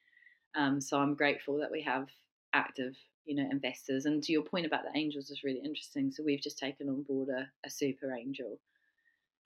Um, 0.57 0.81
so 0.81 0.99
I'm 0.99 1.14
grateful 1.14 1.59
that 1.59 1.71
we 1.71 1.83
have 1.83 2.09
active, 2.53 2.97
you 3.27 3.37
know, 3.37 3.49
investors. 3.51 4.07
And 4.07 4.23
to 4.23 4.33
your 4.33 4.42
point 4.42 4.66
about 4.66 4.85
the 4.85 4.99
angels 4.99 5.31
is 5.31 5.45
really 5.45 5.61
interesting. 5.64 6.11
So 6.11 6.25
we've 6.25 6.40
just 6.40 6.59
taken 6.59 6.88
on 6.88 7.03
board 7.03 7.29
a, 7.29 7.49
a 7.64 7.71
super 7.71 8.12
angel, 8.12 8.59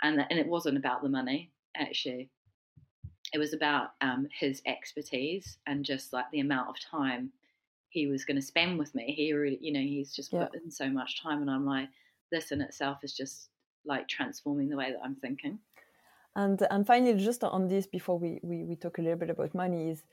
and 0.02 0.20
and 0.30 0.38
it 0.38 0.46
wasn't 0.46 0.76
about 0.78 1.02
the 1.02 1.08
money 1.08 1.50
actually. 1.76 2.30
It 3.32 3.38
was 3.38 3.52
about 3.52 3.90
um, 4.00 4.28
his 4.32 4.62
expertise 4.66 5.58
and 5.66 5.84
just 5.84 6.12
like 6.12 6.26
the 6.32 6.40
amount 6.40 6.68
of 6.68 6.80
time 6.80 7.32
he 7.88 8.06
was 8.06 8.24
going 8.24 8.36
to 8.40 8.42
spend 8.42 8.78
with 8.78 8.94
me. 8.94 9.12
He 9.16 9.32
really, 9.32 9.58
you 9.60 9.72
know, 9.72 9.80
he's 9.80 10.14
just 10.14 10.32
Yeah. 10.32 10.46
put 10.46 10.62
in 10.62 10.70
so 10.70 10.88
much 10.88 11.20
time, 11.22 11.40
and 11.42 11.50
I'm 11.50 11.66
like, 11.66 11.88
this 12.30 12.52
in 12.52 12.60
itself 12.60 12.98
is 13.02 13.12
just 13.12 13.48
like 13.84 14.08
transforming 14.08 14.68
the 14.68 14.76
way 14.76 14.92
that 14.92 15.00
I'm 15.04 15.16
thinking. 15.16 15.58
And 16.36 16.64
and 16.70 16.86
finally, 16.86 17.14
just 17.14 17.42
on 17.42 17.68
this, 17.68 17.86
before 17.86 18.18
we, 18.18 18.38
we, 18.42 18.64
we 18.64 18.76
talk 18.76 18.98
a 18.98 19.02
little 19.02 19.18
bit 19.18 19.30
about 19.30 19.54
money, 19.54 19.90
is 19.90 20.04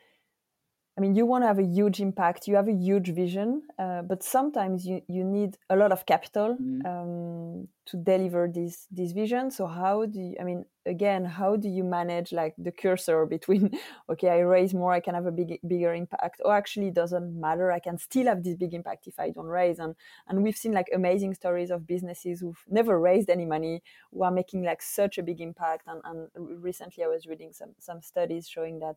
I 0.98 1.00
mean, 1.00 1.14
you 1.16 1.28
want 1.28 1.44
to 1.44 1.48
have 1.48 1.60
a 1.60 1.64
huge 1.64 2.00
impact, 2.00 2.48
you 2.48 2.56
have 2.56 2.68
a 2.68 2.74
huge 2.74 3.14
vision, 3.14 3.62
uh, 3.78 4.02
but 4.02 4.24
sometimes 4.24 4.84
you, 4.88 5.04
you 5.08 5.24
need 5.24 5.56
a 5.70 5.76
lot 5.76 5.92
of 5.92 6.06
capital 6.08 6.58
Mm. 6.60 6.86
um, 6.86 7.68
to 7.86 7.98
deliver 7.98 8.48
this 8.54 8.88
this 8.92 9.12
vision. 9.12 9.52
So 9.52 9.68
how 9.68 10.06
do 10.08 10.20
you, 10.20 10.36
I 10.42 10.44
mean, 10.44 10.66
again, 10.86 11.24
how 11.24 11.56
do 11.56 11.70
you 11.70 11.84
manage 11.84 12.34
like 12.34 12.56
the 12.58 12.72
cursor 12.72 13.26
between, 13.28 13.78
okay, 14.10 14.30
I 14.30 14.40
raise 14.40 14.74
more, 14.74 14.92
I 14.92 15.00
can 15.00 15.14
have 15.14 15.28
a 15.28 15.32
big 15.32 15.60
bigger 15.68 15.94
impact, 15.94 16.42
or 16.44 16.56
actually 16.56 16.88
it 16.88 16.96
doesn't 16.96 17.40
matter, 17.40 17.72
I 17.72 17.80
can 17.80 17.98
still 18.00 18.26
have 18.26 18.44
this 18.44 18.56
big 18.56 18.74
impact 18.74 19.08
if 19.08 19.20
I 19.20 19.30
don't 19.30 19.46
raise. 19.62 19.78
And 19.80 19.96
and 20.28 20.42
we've 20.44 20.58
seen 20.58 20.74
like 20.74 20.90
amazing 20.94 21.36
stories 21.36 21.70
of 21.70 21.86
businesses 21.86 22.40
who've 22.42 22.64
never 22.68 23.00
raised 23.00 23.30
any 23.30 23.46
money 23.46 23.84
who 24.12 24.24
are 24.24 24.32
making 24.32 24.64
like 24.64 24.82
such 24.82 25.18
a 25.18 25.24
big 25.24 25.40
impact. 25.42 25.88
And, 25.88 26.02
and 26.36 26.64
recently 26.64 27.04
I 27.04 27.08
was 27.08 27.28
reading 27.28 27.54
some 27.54 27.74
some 27.80 28.02
studies 28.02 28.48
showing 28.50 28.80
that 28.80 28.96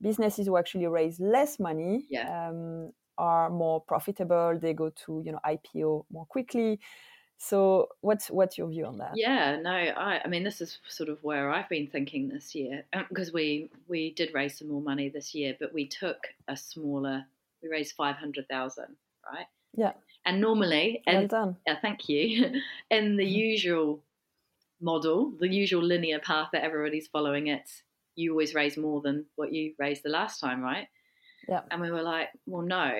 businesses 0.00 0.46
who 0.46 0.56
actually 0.56 0.86
raise 0.86 1.20
less 1.20 1.58
money 1.58 2.08
Yeah. 2.08 2.28
um, 2.28 2.92
are 3.18 3.50
more 3.50 3.80
profitable. 3.80 4.58
They 4.60 4.74
go 4.74 4.90
to 4.90 5.22
you 5.24 5.32
know 5.32 5.40
IPO 5.44 6.06
more 6.10 6.26
quickly. 6.26 6.80
So 7.38 7.88
what's 8.02 8.30
what's 8.30 8.58
your 8.58 8.68
view 8.70 8.86
on 8.86 8.98
that? 8.98 9.20
Yeah, 9.20 9.56
no, 9.60 9.70
I, 9.70 10.20
I 10.24 10.28
mean, 10.28 10.44
this 10.44 10.60
is 10.60 10.80
sort 10.86 11.08
of 11.08 11.22
where 11.24 11.50
I've 11.50 11.68
been 11.68 11.88
thinking 11.90 12.28
this 12.28 12.54
year 12.54 12.84
because 13.08 13.32
we 13.32 13.70
we 13.86 14.12
did 14.12 14.34
raise 14.34 14.58
some 14.58 14.68
more 14.68 14.82
money 14.82 15.08
this 15.08 15.34
year, 15.34 15.56
but 15.58 15.72
we 15.72 15.88
took 15.88 16.18
a 16.46 16.56
smaller. 16.56 17.26
We 17.62 17.68
raised 17.70 17.94
five 17.96 18.16
hundred 18.16 18.48
thousand, 18.48 18.96
right? 19.24 19.46
Yeah. 19.76 19.94
And 20.26 20.40
normally, 20.40 21.02
Well 21.06 21.26
and 21.26 21.28
done. 21.28 21.56
uh, 21.68 21.76
thank 21.82 22.08
you, 22.08 22.62
in 22.90 23.16
the 23.16 23.26
Mhm. 23.26 23.42
usual 23.50 24.04
model, 24.80 25.32
the 25.32 25.48
usual 25.48 25.82
linear 25.84 26.20
path 26.20 26.50
that 26.52 26.64
everybody's 26.64 27.08
following, 27.08 27.48
it 27.48 27.82
you 28.18 28.32
always 28.32 28.54
raise 28.54 28.76
more 28.76 29.00
than 29.00 29.16
what 29.36 29.52
you 29.52 29.74
raised 29.78 30.02
the 30.02 30.08
last 30.20 30.40
time, 30.40 30.60
right? 30.60 30.88
Yeah. 31.48 31.62
And 31.70 31.80
we 31.80 31.90
were 31.90 32.02
like, 32.02 32.28
well, 32.46 32.62
no. 32.78 32.90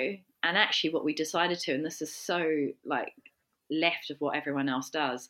And 0.43 0.57
actually, 0.57 0.91
what 0.95 1.05
we 1.05 1.13
decided 1.13 1.59
to, 1.61 1.73
and 1.75 1.85
this 1.85 2.01
is 2.01 2.15
so 2.15 2.69
like 2.85 3.13
left 3.71 4.11
of 4.11 4.21
what 4.21 4.37
everyone 4.37 4.69
else 4.69 4.91
does, 4.91 5.29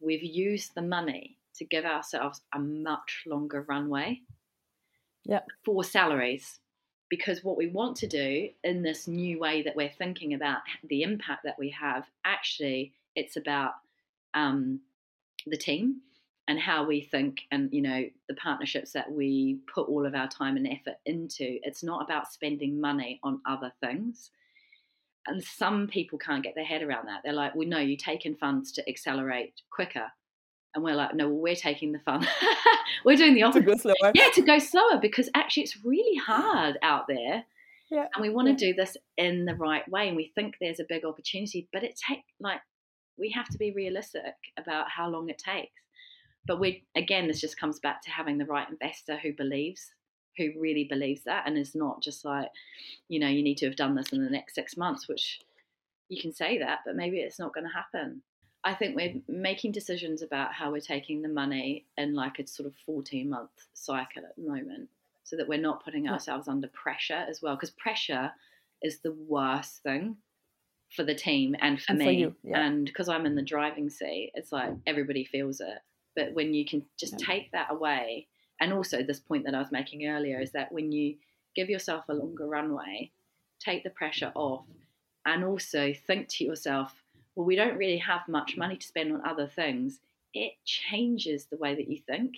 we've 0.00 0.22
used 0.24 0.74
the 0.74 0.82
money 0.82 1.36
to 1.58 1.64
give 1.64 1.84
ourselves 1.84 2.40
a 2.54 2.58
much 2.58 3.24
longer 3.26 3.60
runway 3.68 4.20
Yeah. 5.24 5.40
for 5.64 5.84
salaries. 5.84 6.58
because 7.08 7.44
what 7.44 7.56
we 7.56 7.68
want 7.68 7.96
to 7.96 8.06
do 8.08 8.48
in 8.64 8.82
this 8.82 9.06
new 9.06 9.38
way 9.38 9.62
that 9.62 9.76
we're 9.76 9.96
thinking 10.02 10.34
about 10.34 10.58
the 10.88 11.02
impact 11.02 11.44
that 11.44 11.56
we 11.56 11.70
have, 11.70 12.04
actually, 12.24 12.92
it's 13.14 13.36
about 13.36 13.74
um, 14.34 14.80
the 15.46 15.56
team 15.56 16.00
and 16.48 16.60
how 16.60 16.86
we 16.86 17.00
think 17.00 17.40
and 17.50 17.68
you 17.72 17.82
know 17.82 18.04
the 18.28 18.34
partnerships 18.34 18.92
that 18.92 19.10
we 19.10 19.58
put 19.72 19.88
all 19.88 20.06
of 20.06 20.14
our 20.14 20.28
time 20.28 20.56
and 20.56 20.66
effort 20.66 20.98
into 21.04 21.58
it's 21.62 21.82
not 21.82 22.04
about 22.04 22.32
spending 22.32 22.80
money 22.80 23.20
on 23.22 23.40
other 23.46 23.72
things. 23.80 24.30
And 25.28 25.42
some 25.42 25.88
people 25.88 26.20
can't 26.20 26.44
get 26.44 26.54
their 26.54 26.64
head 26.64 26.82
around 26.82 27.08
that. 27.08 27.22
They're 27.24 27.32
like 27.32 27.54
well 27.54 27.68
no 27.68 27.78
you 27.78 27.96
take 27.96 28.26
in 28.26 28.36
funds 28.36 28.72
to 28.72 28.88
accelerate 28.88 29.54
quicker. 29.70 30.06
And 30.74 30.84
we're 30.84 30.94
like 30.94 31.14
no 31.14 31.28
well, 31.28 31.38
we're 31.38 31.56
taking 31.56 31.92
the 31.92 31.98
fun 32.00 32.26
we're 33.04 33.16
doing 33.16 33.34
the 33.34 33.42
opposite 33.42 33.64
to 33.64 33.66
go 33.66 33.76
slower. 33.76 34.12
yeah 34.14 34.28
to 34.34 34.42
go 34.42 34.58
slower 34.58 34.98
because 35.00 35.28
actually 35.34 35.64
it's 35.64 35.84
really 35.84 36.16
hard 36.16 36.78
out 36.82 37.06
there. 37.08 37.44
Yeah 37.90 38.06
and 38.14 38.22
we 38.22 38.28
want 38.28 38.46
to 38.46 38.52
yeah. 38.52 38.72
do 38.72 38.76
this 38.76 38.96
in 39.16 39.46
the 39.46 39.54
right 39.54 39.88
way 39.88 40.06
and 40.06 40.16
we 40.16 40.30
think 40.34 40.54
there's 40.60 40.80
a 40.80 40.86
big 40.88 41.04
opportunity 41.04 41.68
but 41.72 41.82
it 41.82 41.98
take 42.08 42.22
like 42.38 42.60
we 43.18 43.30
have 43.30 43.48
to 43.48 43.58
be 43.58 43.72
realistic 43.72 44.34
about 44.58 44.90
how 44.90 45.08
long 45.08 45.28
it 45.30 45.38
takes 45.38 45.72
but 46.46 46.60
we 46.60 46.84
again 46.94 47.26
this 47.26 47.40
just 47.40 47.58
comes 47.58 47.78
back 47.80 48.02
to 48.02 48.10
having 48.10 48.38
the 48.38 48.44
right 48.44 48.68
investor 48.70 49.16
who 49.16 49.32
believes 49.32 49.92
who 50.36 50.50
really 50.58 50.84
believes 50.84 51.22
that 51.24 51.44
and 51.46 51.56
is 51.56 51.74
not 51.74 52.02
just 52.02 52.24
like 52.24 52.48
you 53.08 53.18
know 53.18 53.28
you 53.28 53.42
need 53.42 53.56
to 53.56 53.66
have 53.66 53.76
done 53.76 53.94
this 53.94 54.12
in 54.12 54.22
the 54.24 54.30
next 54.30 54.54
six 54.54 54.76
months 54.76 55.08
which 55.08 55.40
you 56.08 56.20
can 56.20 56.32
say 56.32 56.58
that 56.58 56.80
but 56.84 56.96
maybe 56.96 57.18
it's 57.18 57.38
not 57.38 57.54
going 57.54 57.66
to 57.66 57.72
happen. 57.72 58.22
I 58.64 58.74
think 58.74 58.96
we're 58.96 59.14
making 59.28 59.70
decisions 59.70 60.22
about 60.22 60.52
how 60.52 60.72
we're 60.72 60.80
taking 60.80 61.22
the 61.22 61.28
money 61.28 61.86
in 61.98 62.14
like 62.14 62.40
a 62.40 62.46
sort 62.48 62.66
of 62.66 62.74
14 62.84 63.30
month 63.30 63.50
cycle 63.74 64.24
at 64.24 64.34
the 64.36 64.42
moment 64.42 64.88
so 65.22 65.36
that 65.36 65.46
we're 65.46 65.60
not 65.60 65.84
putting 65.84 66.08
ourselves 66.08 66.48
under 66.48 66.66
pressure 66.68 67.24
as 67.28 67.40
well 67.40 67.54
because 67.54 67.70
pressure 67.70 68.32
is 68.82 68.98
the 69.00 69.12
worst 69.28 69.82
thing 69.84 70.16
for 70.94 71.04
the 71.04 71.14
team 71.14 71.54
and 71.60 71.80
for 71.80 71.92
And 71.92 72.00
for 72.00 72.06
me. 72.06 72.18
you, 72.18 72.34
yeah. 72.42 72.60
and 72.60 72.86
because 72.86 73.08
i'm 73.08 73.26
in 73.26 73.34
the 73.34 73.42
driving 73.42 73.88
seat 73.90 74.32
it's 74.34 74.52
like 74.52 74.72
everybody 74.86 75.24
feels 75.24 75.60
it 75.60 75.78
but 76.16 76.32
when 76.32 76.54
you 76.54 76.64
can 76.64 76.84
just 76.98 77.12
Yeah. 77.20 77.26
take 77.26 77.52
that 77.52 77.70
away 77.70 78.26
and 78.60 78.72
also 78.72 79.02
this 79.02 79.20
point 79.20 79.44
that 79.44 79.54
i 79.54 79.58
was 79.60 79.70
making 79.70 80.06
earlier 80.06 80.40
is 80.40 80.52
that 80.52 80.72
when 80.72 80.90
you 80.90 81.16
give 81.54 81.70
yourself 81.70 82.08
a 82.08 82.14
longer 82.14 82.46
runway 82.46 83.10
take 83.60 83.84
the 83.84 83.90
pressure 83.90 84.32
off 84.34 84.66
and 85.24 85.44
also 85.44 85.92
think 86.06 86.28
to 86.28 86.44
yourself 86.44 87.02
well 87.34 87.46
we 87.46 87.56
don't 87.56 87.76
really 87.76 87.98
have 87.98 88.22
much 88.28 88.56
money 88.56 88.76
to 88.76 88.86
spend 88.86 89.12
on 89.12 89.20
other 89.26 89.46
things. 89.46 90.00
It 90.34 90.52
changes 90.64 91.46
the 91.46 91.56
way 91.56 91.74
that 91.74 91.88
you 91.88 91.98
think 92.06 92.34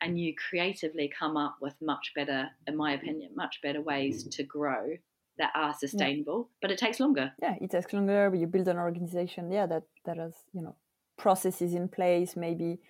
and 0.00 0.18
you 0.20 0.34
creatively 0.34 1.08
come 1.18 1.36
up 1.36 1.56
with 1.60 1.74
much 1.80 2.12
better 2.14 2.50
in 2.66 2.76
my 2.76 2.92
opinion 2.92 3.30
much 3.34 3.60
better 3.62 3.80
ways 3.80 4.24
to 4.24 4.42
grow 4.42 4.96
that 5.38 5.50
are 5.54 5.74
sustainable 5.74 6.50
but 6.60 6.70
it 6.70 6.78
takes 6.78 7.00
longer. 7.00 7.32
Yeah 7.40 7.54
it 7.60 7.70
takes 7.70 7.92
longer 7.92 8.28
but 8.30 8.38
you 8.38 8.46
build 8.46 8.68
an 8.68 8.78
organization 8.78 9.50
yeah 9.50 9.66
that 9.66 9.84
that 10.04 10.18
has 10.18 10.34
you 10.52 10.62
know 10.62 10.76
processes 11.16 11.74
in 11.74 11.88
place 11.88 12.36
maybe 12.36 12.80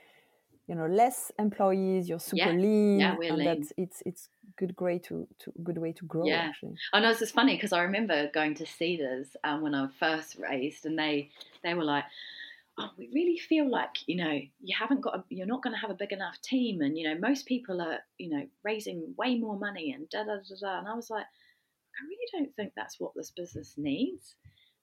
you 0.69 0.75
know 0.75 0.87
less 0.87 1.33
employees 1.39 2.09
you're 2.09 2.19
super 2.21 2.53
Yeah. 2.53 2.53
lean 2.53 3.05
Yeah, 3.05 3.17
we're 3.17 3.31
and 3.31 3.39
lean. 3.39 3.47
that's 3.47 3.73
it's 3.77 4.03
it's 4.07 4.29
good 4.57 4.77
great 4.77 5.03
to, 5.05 5.27
to 5.39 5.53
good 5.63 5.79
way 5.79 5.93
to 5.93 6.05
grow 6.07 6.35
Yeah. 6.35 6.45
actually 6.45 6.79
I 6.93 7.01
know 7.01 7.11
it's 7.11 7.19
just 7.21 7.35
funny 7.35 7.57
because 7.57 7.73
I 7.73 7.83
remember 7.83 8.31
going 8.31 8.55
to 8.55 8.65
Seedrs 8.65 9.35
um, 9.45 9.63
when 9.63 9.75
I 9.75 9.89
first 9.99 10.37
raised, 10.37 10.87
and 10.87 10.99
they 10.99 11.31
they 11.63 11.75
were 11.75 11.85
like, 11.85 12.05
"Oh, 12.79 12.91
we 12.99 13.09
really 13.15 13.39
feel 13.39 13.69
like 13.71 14.07
you 14.09 14.17
know 14.17 14.33
you 14.61 14.77
haven't 14.79 15.01
got 15.03 15.17
a, 15.17 15.25
you're 15.31 15.47
not 15.47 15.63
going 15.63 15.75
to 15.75 15.81
have 15.81 15.91
a 15.91 15.95
big 15.95 16.13
enough 16.13 16.41
team, 16.43 16.81
and 16.83 16.97
you 16.99 17.09
know 17.09 17.19
most 17.19 17.47
people 17.47 17.81
are 17.83 18.01
you 18.19 18.31
know 18.31 18.49
raising 18.65 19.15
way 19.19 19.37
more 19.39 19.59
money 19.59 19.93
and 19.93 20.09
da 20.11 20.25
da 20.25 20.37
da 20.37 20.57
da." 20.61 20.79
And 20.79 20.89
I 20.89 20.95
was 20.95 21.11
like, 21.11 21.27
I 22.01 22.05
really 22.07 22.29
don't 22.33 22.55
think 22.57 22.75
that's 22.77 23.01
what 23.01 23.15
this 23.17 23.31
business 23.33 23.79
needs. 23.79 24.37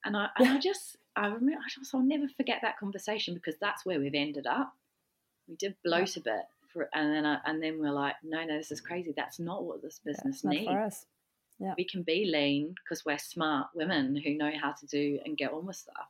And 0.06 0.18
I 0.18 0.30
and 0.38 0.50
I 0.50 0.60
just 0.60 0.98
I 1.16 1.28
remember 1.28 1.62
I 1.66 1.70
just 1.70 1.96
I'll 1.96 2.02
never 2.02 2.28
forget 2.30 2.60
that 2.64 2.80
conversation 2.80 3.36
because 3.36 3.58
that's 3.60 3.86
where 3.86 4.00
we've 4.00 4.16
ended 4.16 4.48
up. 4.48 4.76
We 5.50 5.56
did 5.56 5.76
bloat 5.84 6.16
a 6.16 6.22
bit. 6.22 6.44
For, 6.72 6.88
and 6.94 7.12
then 7.12 7.26
I, 7.26 7.40
and 7.46 7.62
then 7.62 7.80
we're 7.80 7.92
like, 7.92 8.16
no, 8.24 8.46
no, 8.46 8.58
this 8.58 8.72
is 8.72 8.80
crazy. 8.80 9.12
That's 9.18 9.40
not 9.40 9.66
what 9.66 9.82
this 9.82 10.00
business 10.06 10.44
not 10.44 10.54
needs. 10.54 10.66
for 10.66 10.80
us 10.80 11.06
we 11.78 11.86
can 11.86 12.04
be 12.04 12.26
lean 12.26 12.76
because 12.84 13.06
we're 13.06 13.18
smart 13.18 13.68
women 13.76 14.16
who 14.16 14.36
know 14.36 14.52
how 14.62 14.72
to 14.72 14.86
do 14.88 15.20
and 15.26 15.38
get 15.38 15.52
on 15.52 15.66
with 15.66 15.76
stuff. 15.76 16.08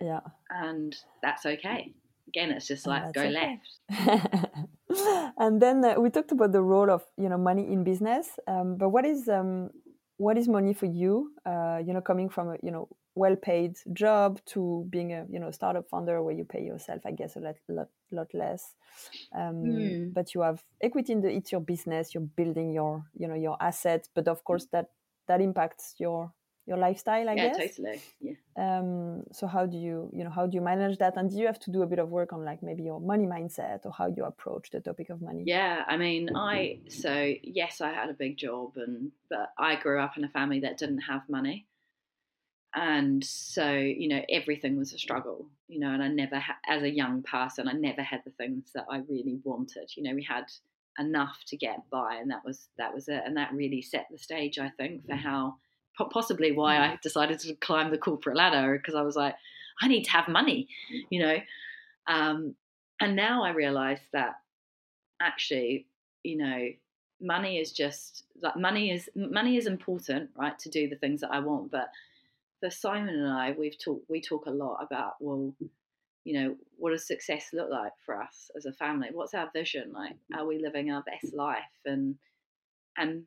Yeah. 0.00 0.20
And 0.50 0.94
that's 1.22 1.46
okay. 1.46 1.92
Again 2.28 2.50
it's 2.50 2.66
just 2.66 2.86
like 2.86 3.12
go 3.14 3.22
okay. 3.22 3.58
left. 3.90 4.48
And 5.38 5.60
then 5.60 5.84
uh, 5.84 6.00
we 6.00 6.10
talked 6.10 6.32
about 6.32 6.52
the 6.52 6.62
role 6.62 6.90
of 6.90 7.04
you 7.16 7.28
know 7.28 7.38
money 7.38 7.70
in 7.70 7.84
business 7.84 8.28
um, 8.46 8.76
but 8.76 8.88
what 8.88 9.04
is 9.04 9.28
um, 9.28 9.70
what 10.16 10.38
is 10.38 10.48
money 10.48 10.72
for 10.72 10.86
you? 10.86 11.32
Uh, 11.44 11.78
you 11.84 11.92
know 11.92 12.00
coming 12.00 12.28
from 12.28 12.48
a 12.48 12.56
you 12.62 12.70
know 12.70 12.88
well 13.16 13.36
paid 13.36 13.76
job 13.94 14.40
to 14.46 14.86
being 14.90 15.12
a 15.12 15.26
you 15.30 15.40
know 15.40 15.50
startup 15.50 15.88
founder 15.88 16.22
where 16.22 16.34
you 16.34 16.44
pay 16.44 16.62
yourself 16.62 17.02
i 17.06 17.10
guess 17.12 17.36
a 17.36 17.40
lot 17.40 17.56
lot, 17.68 17.88
lot 18.12 18.34
less. 18.34 18.74
Um, 19.34 19.96
Hmm. 20.00 20.12
but 20.12 20.34
you 20.34 20.42
have 20.42 20.64
equity 20.80 21.12
in 21.12 21.20
the 21.22 21.30
it's 21.30 21.52
your 21.52 21.60
business 21.60 22.14
you're 22.14 22.22
building 22.22 22.72
your 22.72 23.04
you 23.14 23.28
know 23.28 23.34
your 23.34 23.56
assets 23.60 24.08
but 24.14 24.28
of 24.28 24.44
course 24.44 24.66
that 24.72 24.90
that 25.28 25.40
impacts 25.40 25.94
your 25.98 26.32
your 26.66 26.78
lifestyle 26.78 27.28
i 27.28 27.36
yeah 27.36 27.48
guess. 27.48 27.58
totally. 27.68 28.02
Yeah. 28.20 28.34
Um, 28.56 29.24
so 29.32 29.46
how 29.46 29.66
do 29.66 29.76
you 29.76 30.10
you 30.14 30.24
know 30.24 30.30
how 30.30 30.46
do 30.46 30.54
you 30.54 30.62
manage 30.62 30.98
that? 30.98 31.16
And 31.18 31.30
do 31.30 31.36
you 31.36 31.46
have 31.46 31.58
to 31.60 31.70
do 31.70 31.82
a 31.82 31.86
bit 31.86 31.98
of 31.98 32.08
work 32.08 32.32
on 32.32 32.44
like 32.44 32.62
maybe 32.62 32.84
your 32.84 33.00
money 33.00 33.26
mindset 33.26 33.84
or 33.84 33.92
how 33.92 34.06
you 34.06 34.24
approach 34.24 34.70
the 34.70 34.80
topic 34.80 35.10
of 35.10 35.20
money? 35.20 35.44
Yeah 35.44 35.84
i 35.86 35.96
mean 35.96 36.30
i 36.34 36.80
so 36.88 37.32
yes 37.42 37.80
i 37.80 37.92
had 37.92 38.10
a 38.10 38.14
big 38.14 38.36
job 38.36 38.72
and 38.76 39.12
but 39.28 39.52
i 39.58 39.76
grew 39.76 40.00
up 40.00 40.16
in 40.16 40.24
a 40.24 40.28
family 40.28 40.60
that 40.60 40.78
didn't 40.78 41.00
have 41.00 41.28
money 41.28 41.66
and 42.74 43.24
so 43.24 43.72
you 43.72 44.08
know 44.08 44.20
everything 44.28 44.76
was 44.76 44.92
a 44.92 44.98
struggle 44.98 45.46
you 45.68 45.78
know 45.78 45.90
and 45.90 46.02
i 46.02 46.08
never 46.08 46.38
ha- 46.38 46.58
as 46.68 46.82
a 46.82 46.90
young 46.90 47.22
person 47.22 47.68
i 47.68 47.72
never 47.72 48.02
had 48.02 48.20
the 48.24 48.30
things 48.32 48.70
that 48.74 48.84
i 48.90 48.98
really 49.08 49.40
wanted. 49.44 49.90
You 49.96 50.02
know 50.02 50.14
we 50.14 50.22
had 50.22 50.44
enough 50.98 51.38
to 51.46 51.56
get 51.56 51.88
by 51.90 52.16
and 52.16 52.30
that 52.30 52.44
was 52.44 52.68
that 52.78 52.94
was 52.94 53.08
it. 53.08 53.22
And 53.24 53.36
that 53.36 53.52
really 53.52 53.82
set 53.82 54.06
the 54.10 54.18
stage 54.18 54.58
i 54.58 54.70
think 54.70 55.06
for 55.06 55.14
mm. 55.14 55.22
how 55.22 55.56
possibly 56.10 56.52
why 56.52 56.76
mm. 56.76 56.80
i 56.80 56.98
decided 57.02 57.38
to 57.40 57.54
climb 57.54 57.90
the 57.90 57.98
corporate 57.98 58.36
ladder 58.36 58.76
because 58.76 58.94
i 58.94 59.02
was 59.02 59.16
like 59.16 59.34
i 59.80 59.88
need 59.88 60.04
to 60.04 60.10
have 60.10 60.28
money 60.28 60.68
mm. 60.92 61.02
you 61.10 61.20
know? 61.20 61.36
Um, 62.08 62.54
and 63.00 63.16
now 63.16 63.42
i 63.42 63.50
realize 63.50 64.00
that 64.12 64.36
actually 65.20 65.86
you 66.22 66.36
know 66.36 66.68
money 67.20 67.58
is 67.58 67.72
just 67.72 68.24
like 68.42 68.56
money 68.56 68.90
is 68.90 69.08
money 69.14 69.56
is 69.56 69.66
important 69.66 70.30
right 70.36 70.58
to 70.58 70.68
do 70.68 70.88
the 70.88 70.96
things 70.96 71.20
that 71.22 71.30
i 71.32 71.38
want 71.38 71.70
but 71.70 71.90
for 72.60 72.70
simon 72.70 73.14
and 73.14 73.28
i 73.28 73.54
we've 73.58 73.78
talked 73.78 74.08
we 74.08 74.20
talk 74.20 74.46
a 74.46 74.50
lot 74.50 74.78
about 74.82 75.14
well 75.20 75.54
you 76.26 76.32
know 76.32 76.56
what 76.76 76.90
does 76.90 77.06
success 77.06 77.50
look 77.52 77.70
like 77.70 77.92
for 78.04 78.20
us 78.20 78.50
as 78.56 78.66
a 78.66 78.72
family? 78.72 79.08
What's 79.12 79.32
our 79.32 79.48
vision? 79.52 79.92
Like 79.94 80.14
mm-hmm. 80.14 80.40
are 80.40 80.44
we 80.44 80.58
living 80.58 80.90
our 80.90 81.02
best 81.02 81.32
life? 81.32 81.62
And 81.84 82.16
and 82.98 83.22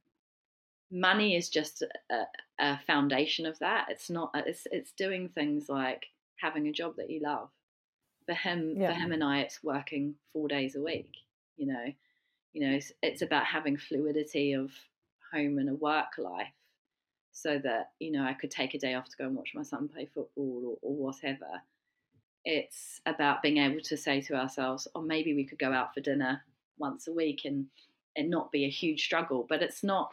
money 0.92 1.38
is 1.38 1.48
just 1.48 1.82
a, 2.12 2.24
a 2.60 2.78
foundation 2.86 3.46
of 3.46 3.58
that. 3.60 3.88
It's 3.90 4.10
not 4.10 4.32
uh, 4.36 4.42
it's 4.46 4.68
it's 4.70 4.92
doing 4.92 5.30
things 5.30 5.70
like 5.70 6.08
having 6.36 6.68
a 6.68 6.74
job 6.74 6.98
that 6.98 7.10
you 7.10 7.22
love. 7.22 7.50
For 8.26 8.34
him 8.34 8.76
Yeah. 8.78 8.88
for 8.90 9.00
him 9.00 9.12
and 9.14 9.24
i 9.24 9.40
it's 9.40 9.64
working 9.64 10.16
four 10.34 10.48
days 10.48 10.76
a 10.76 10.82
week 10.82 11.10
you 11.58 11.66
know? 11.66 11.94
You 12.54 12.68
know 12.68 12.76
it's, 12.76 12.92
it's 13.02 13.22
about 13.22 13.46
having 13.46 13.78
fluidity 13.78 14.54
of 14.54 14.72
home 15.32 15.58
and 15.58 15.70
a 15.70 15.74
work 15.74 16.18
life 16.18 16.54
so 17.42 17.60
that 17.64 17.92
you 18.00 18.12
know 18.12 18.24
i 18.24 18.34
could 18.34 18.52
take 18.52 18.74
a 18.74 18.80
day 18.80 18.94
off 18.94 19.10
to 19.10 19.18
go 19.18 19.26
and 19.26 19.36
watch 19.36 19.52
my 19.56 19.64
son 19.64 19.88
play 19.88 20.06
football 20.06 20.78
or, 20.82 20.90
or 20.90 20.96
whatever. 20.96 21.62
It's 22.46 23.02
about 23.06 23.42
being 23.42 23.58
able 23.58 23.82
to 23.82 23.98
say 23.98 24.22
to 24.22 24.36
ourselves 24.36 24.88
or 24.96 25.02
maybe 25.02 25.34
we 25.34 25.46
could 25.46 25.60
go 25.60 25.74
out 25.74 25.94
for 25.94 26.00
dinner 26.00 26.42
once 26.78 27.08
a 27.08 27.14
week 27.14 27.42
and 27.46 27.68
and 28.16 28.30
not 28.30 28.52
be 28.52 28.66
a 28.66 28.70
huge 28.70 29.04
struggle. 29.04 29.46
But 29.48 29.62
it's 29.62 29.84
not 29.84 30.12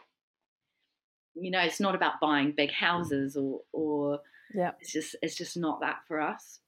you 1.35 1.51
know 1.51 1.61
it's 1.61 1.79
not 1.79 1.95
about 1.95 2.19
buying 2.21 2.51
big 2.51 2.71
houses 2.71 3.35
or 3.35 3.61
or 3.71 4.19
yeah. 4.53 4.71
it's 4.79 4.91
just 4.91 5.15
it's 5.21 5.35
just 5.35 5.57
not 5.57 5.79
that 5.81 5.99
for 6.07 6.21
us. 6.21 6.59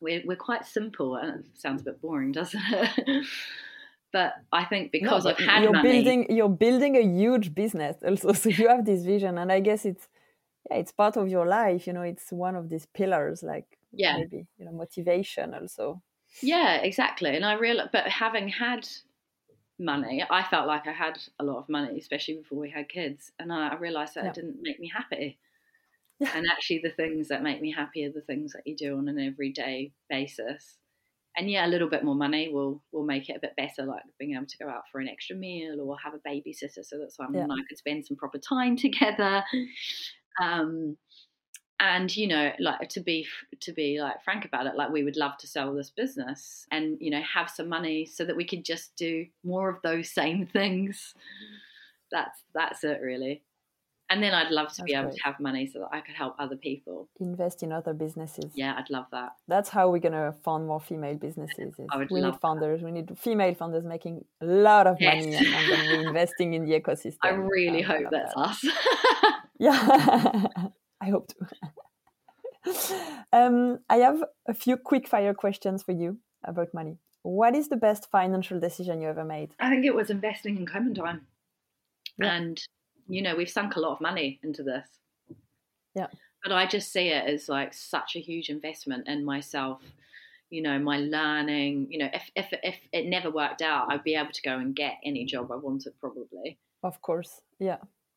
We're, 0.00 0.22
we're 0.24 0.36
quite 0.36 0.66
simple 0.66 1.14
and 1.16 1.44
it 1.44 1.60
sounds 1.60 1.82
a 1.82 1.84
bit 1.84 2.00
boring 2.00 2.32
doesn't 2.40 2.60
it 2.72 3.26
but 4.12 4.34
i 4.52 4.64
think 4.64 4.92
because 4.92 5.26
No, 5.26 5.26
i've 5.26 5.38
had 5.38 5.62
you're 5.62 5.72
money 5.72 6.14
building 6.14 6.26
you're 6.32 6.48
building 6.48 6.96
a 6.96 7.00
huge 7.02 7.54
business 7.54 7.96
also 8.04 8.32
so 8.42 8.48
you 8.48 8.68
have 8.68 8.84
this 8.84 9.04
vision 9.04 9.36
and 9.38 9.50
i 9.50 9.58
guess 9.60 9.84
it's 9.84 10.08
yeah 10.70 10.76
it's 10.78 10.92
part 10.92 11.16
of 11.16 11.28
your 11.28 11.46
life 11.46 11.86
you 11.86 11.92
know 11.92 12.02
it's 12.02 12.32
one 12.32 12.56
of 12.56 12.68
these 12.68 12.86
pillars 12.86 13.42
like 13.42 13.78
yeah 13.92 14.18
maybe 14.18 14.46
you 14.58 14.64
know 14.64 14.72
motivation 14.72 15.54
also 15.54 16.02
Yeah, 16.40 16.76
exactly. 16.76 17.34
And 17.36 17.44
I 17.44 17.54
realized, 17.54 17.92
but 17.92 18.06
having 18.08 18.48
had 18.48 18.88
money, 19.78 20.24
I 20.28 20.44
felt 20.44 20.66
like 20.66 20.86
I 20.86 20.92
had 20.92 21.18
a 21.38 21.44
lot 21.44 21.58
of 21.58 21.68
money, 21.68 21.98
especially 21.98 22.36
before 22.38 22.58
we 22.58 22.70
had 22.70 22.88
kids. 22.88 23.32
And 23.38 23.52
I, 23.52 23.68
I 23.70 23.76
realized 23.76 24.14
that 24.16 24.26
Yeah. 24.26 24.28
it 24.28 24.34
didn't 24.34 24.62
make 24.62 24.80
me 24.80 24.88
happy. 24.88 25.40
Yeah. 26.18 26.28
And 26.34 26.46
actually, 26.50 26.80
the 26.80 26.90
things 26.90 27.28
that 27.28 27.42
make 27.42 27.60
me 27.62 27.72
happy 27.72 28.04
are 28.06 28.12
the 28.12 28.22
things 28.22 28.52
that 28.54 28.66
you 28.66 28.76
do 28.76 28.98
on 28.98 29.08
an 29.08 29.18
everyday 29.20 29.94
basis. 30.08 30.78
And 31.36 31.50
yeah, 31.50 31.66
a 31.66 31.68
little 31.68 31.88
bit 31.88 32.04
more 32.04 32.14
money 32.14 32.50
will 32.52 32.82
will 32.92 33.04
make 33.04 33.28
it 33.28 33.36
a 33.36 33.40
bit 33.40 33.54
better, 33.56 33.86
like 33.86 34.02
being 34.18 34.34
able 34.34 34.46
to 34.46 34.58
go 34.58 34.68
out 34.68 34.82
for 34.90 35.00
an 35.00 35.08
extra 35.08 35.36
meal 35.36 35.80
or 35.80 35.96
have 35.98 36.14
a 36.14 36.28
babysitter, 36.28 36.84
so 36.84 36.98
that 36.98 37.12
someone 37.12 37.48
yeah. 37.48 37.54
I 37.54 37.62
could 37.68 37.78
spend 37.78 38.06
some 38.06 38.16
proper 38.16 38.38
time 38.38 38.76
together. 38.76 39.42
Um, 40.40 40.96
and 41.80 42.14
you 42.14 42.28
know, 42.28 42.52
like 42.60 42.88
to 42.90 43.00
be 43.00 43.26
to 43.60 43.72
be 43.72 44.00
like 44.00 44.22
frank 44.22 44.44
about 44.44 44.66
it, 44.66 44.76
like 44.76 44.90
we 44.90 45.02
would 45.02 45.16
love 45.16 45.36
to 45.38 45.46
sell 45.46 45.74
this 45.74 45.90
business 45.90 46.66
and 46.70 46.96
you 47.00 47.10
know 47.10 47.22
have 47.22 47.50
some 47.50 47.68
money 47.68 48.06
so 48.06 48.24
that 48.24 48.36
we 48.36 48.46
could 48.46 48.64
just 48.64 48.94
do 48.96 49.26
more 49.42 49.68
of 49.68 49.82
those 49.82 50.10
same 50.10 50.46
things. 50.52 51.14
That's 52.10 52.44
that's 52.54 52.84
it, 52.84 53.00
really. 53.02 53.42
And 54.12 54.22
then 54.22 54.34
I'd 54.34 54.50
love 54.50 54.68
to 54.68 54.76
That's 54.76 54.84
be 54.84 54.92
able 54.92 55.04
great. 55.04 55.16
to 55.16 55.22
have 55.24 55.40
money 55.40 55.66
so 55.66 55.78
that 55.78 55.88
I 55.90 56.02
could 56.02 56.14
help 56.14 56.34
other 56.38 56.54
people. 56.54 57.08
Invest 57.18 57.62
in 57.62 57.72
other 57.72 57.94
businesses. 57.94 58.52
Yeah, 58.54 58.74
I'd 58.76 58.90
love 58.90 59.06
that. 59.10 59.36
That's 59.48 59.70
how 59.70 59.88
we're 59.88 60.00
going 60.00 60.12
to 60.12 60.34
fund 60.44 60.66
more 60.66 60.80
female 60.80 61.14
businesses. 61.14 61.74
I 61.90 61.96
would 61.96 62.10
we 62.10 62.20
need 62.20 62.36
founders. 62.36 62.80
That. 62.80 62.84
We 62.84 62.92
need 62.92 63.18
female 63.18 63.54
founders 63.54 63.84
making 63.86 64.26
a 64.42 64.44
lot 64.44 64.86
of 64.86 64.98
yes. 65.00 65.24
money 65.24 65.36
and, 65.36 65.46
and 65.46 66.06
investing 66.08 66.52
in 66.52 66.66
the 66.66 66.78
ecosystem. 66.78 67.16
I 67.22 67.30
really 67.30 67.80
hope 67.80 68.04
that's 68.10 68.34
that. 68.34 68.40
us. 68.40 68.64
yeah, 69.58 69.78
I 71.00 71.08
hope 71.08 71.28
to. 71.28 71.36
um, 73.32 73.78
I 73.88 73.96
have 73.96 74.22
a 74.46 74.52
few 74.52 74.76
quick 74.76 75.08
fire 75.08 75.32
questions 75.32 75.82
for 75.82 75.92
you 75.92 76.18
about 76.44 76.74
money. 76.74 76.98
What 77.22 77.56
is 77.56 77.70
the 77.70 77.76
best 77.76 78.10
financial 78.10 78.60
decision 78.60 79.00
you 79.00 79.08
ever 79.08 79.24
made? 79.24 79.54
I 79.58 79.70
think 79.70 79.86
it 79.86 79.94
was 79.94 80.10
investing 80.10 80.58
in 80.58 80.66
Clementine. 80.66 81.22
Yeah. 82.18 82.34
And 82.34 82.62
you 83.12 83.20
know, 83.20 83.36
we've 83.36 83.50
sunk 83.50 83.76
a 83.76 83.80
lot 83.80 83.92
of 83.92 84.00
money 84.00 84.40
into 84.42 84.62
this. 84.62 84.88
Yeah. 85.94 86.06
But 86.42 86.52
I 86.52 86.66
just 86.66 86.90
see 86.92 87.08
it 87.08 87.28
as 87.28 87.48
like 87.48 87.74
such 87.74 88.16
a 88.16 88.20
huge 88.20 88.48
investment 88.48 89.06
in 89.06 89.24
myself, 89.24 89.82
you 90.48 90.62
know, 90.62 90.78
my 90.78 90.98
learning. 90.98 91.88
You 91.90 91.98
know, 91.98 92.08
if 92.12 92.30
if 92.34 92.48
if 92.62 92.76
it 92.90 93.06
never 93.06 93.30
worked 93.30 93.60
out, 93.60 93.92
I'd 93.92 94.02
be 94.02 94.14
able 94.14 94.32
to 94.32 94.42
go 94.42 94.58
and 94.58 94.74
get 94.74 94.94
any 95.04 95.26
job 95.26 95.52
I 95.52 95.56
wanted 95.56 95.92
probably. 96.00 96.58
Of 96.82 97.00
course. 97.02 97.42
Yeah 97.58 97.76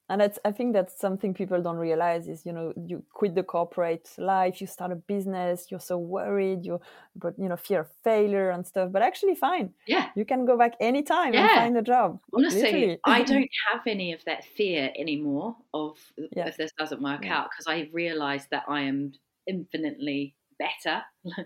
and 0.09 0.21
that's 0.21 0.37
i 0.45 0.51
think 0.51 0.73
that's 0.73 0.99
something 0.99 1.33
people 1.33 1.61
don't 1.61 1.77
realize 1.77 2.27
is 2.27 2.45
you 2.45 2.51
know 2.51 2.73
you 2.85 3.03
quit 3.13 3.33
the 3.33 3.43
corporate 3.43 4.09
life 4.17 4.61
you 4.61 4.67
start 4.67 4.91
a 4.91 4.95
business 4.95 5.67
you're 5.69 5.79
so 5.79 5.97
worried 5.97 6.65
you 6.65 6.79
but 7.15 7.33
you 7.37 7.49
know 7.49 7.55
fear 7.55 7.81
of 7.81 7.87
failure 8.03 8.49
and 8.49 8.65
stuff. 8.65 8.91
But 8.91 9.01
actually 9.01 9.35
fine. 9.35 9.73
Yeah. 9.87 10.09
You 10.15 10.25
can 10.25 10.45
go 10.45 10.57
back 10.57 10.73
anytime 10.79 11.33
yeah. 11.33 11.41
and 11.41 11.49
find 11.51 11.77
a 11.77 11.81
job 11.81 12.19
honestly 12.33 12.97
i 13.05 13.23
don't 13.31 13.49
have 13.71 13.81
any 13.87 14.13
of 14.13 14.23
that 14.25 14.45
fear 14.55 14.91
anymore 14.97 15.55
of 15.73 15.97
yeah. 16.35 16.47
if 16.47 16.57
this 16.57 16.71
doesn't 16.77 17.01
work 17.01 17.25
yeah. 17.25 17.37
out 17.37 17.49
because 17.51 17.67
i 17.67 17.89
realized 17.93 18.47
that 18.51 18.63
i 18.67 18.81
am 18.81 19.13
infinitely 19.47 20.35
better. 20.59 21.01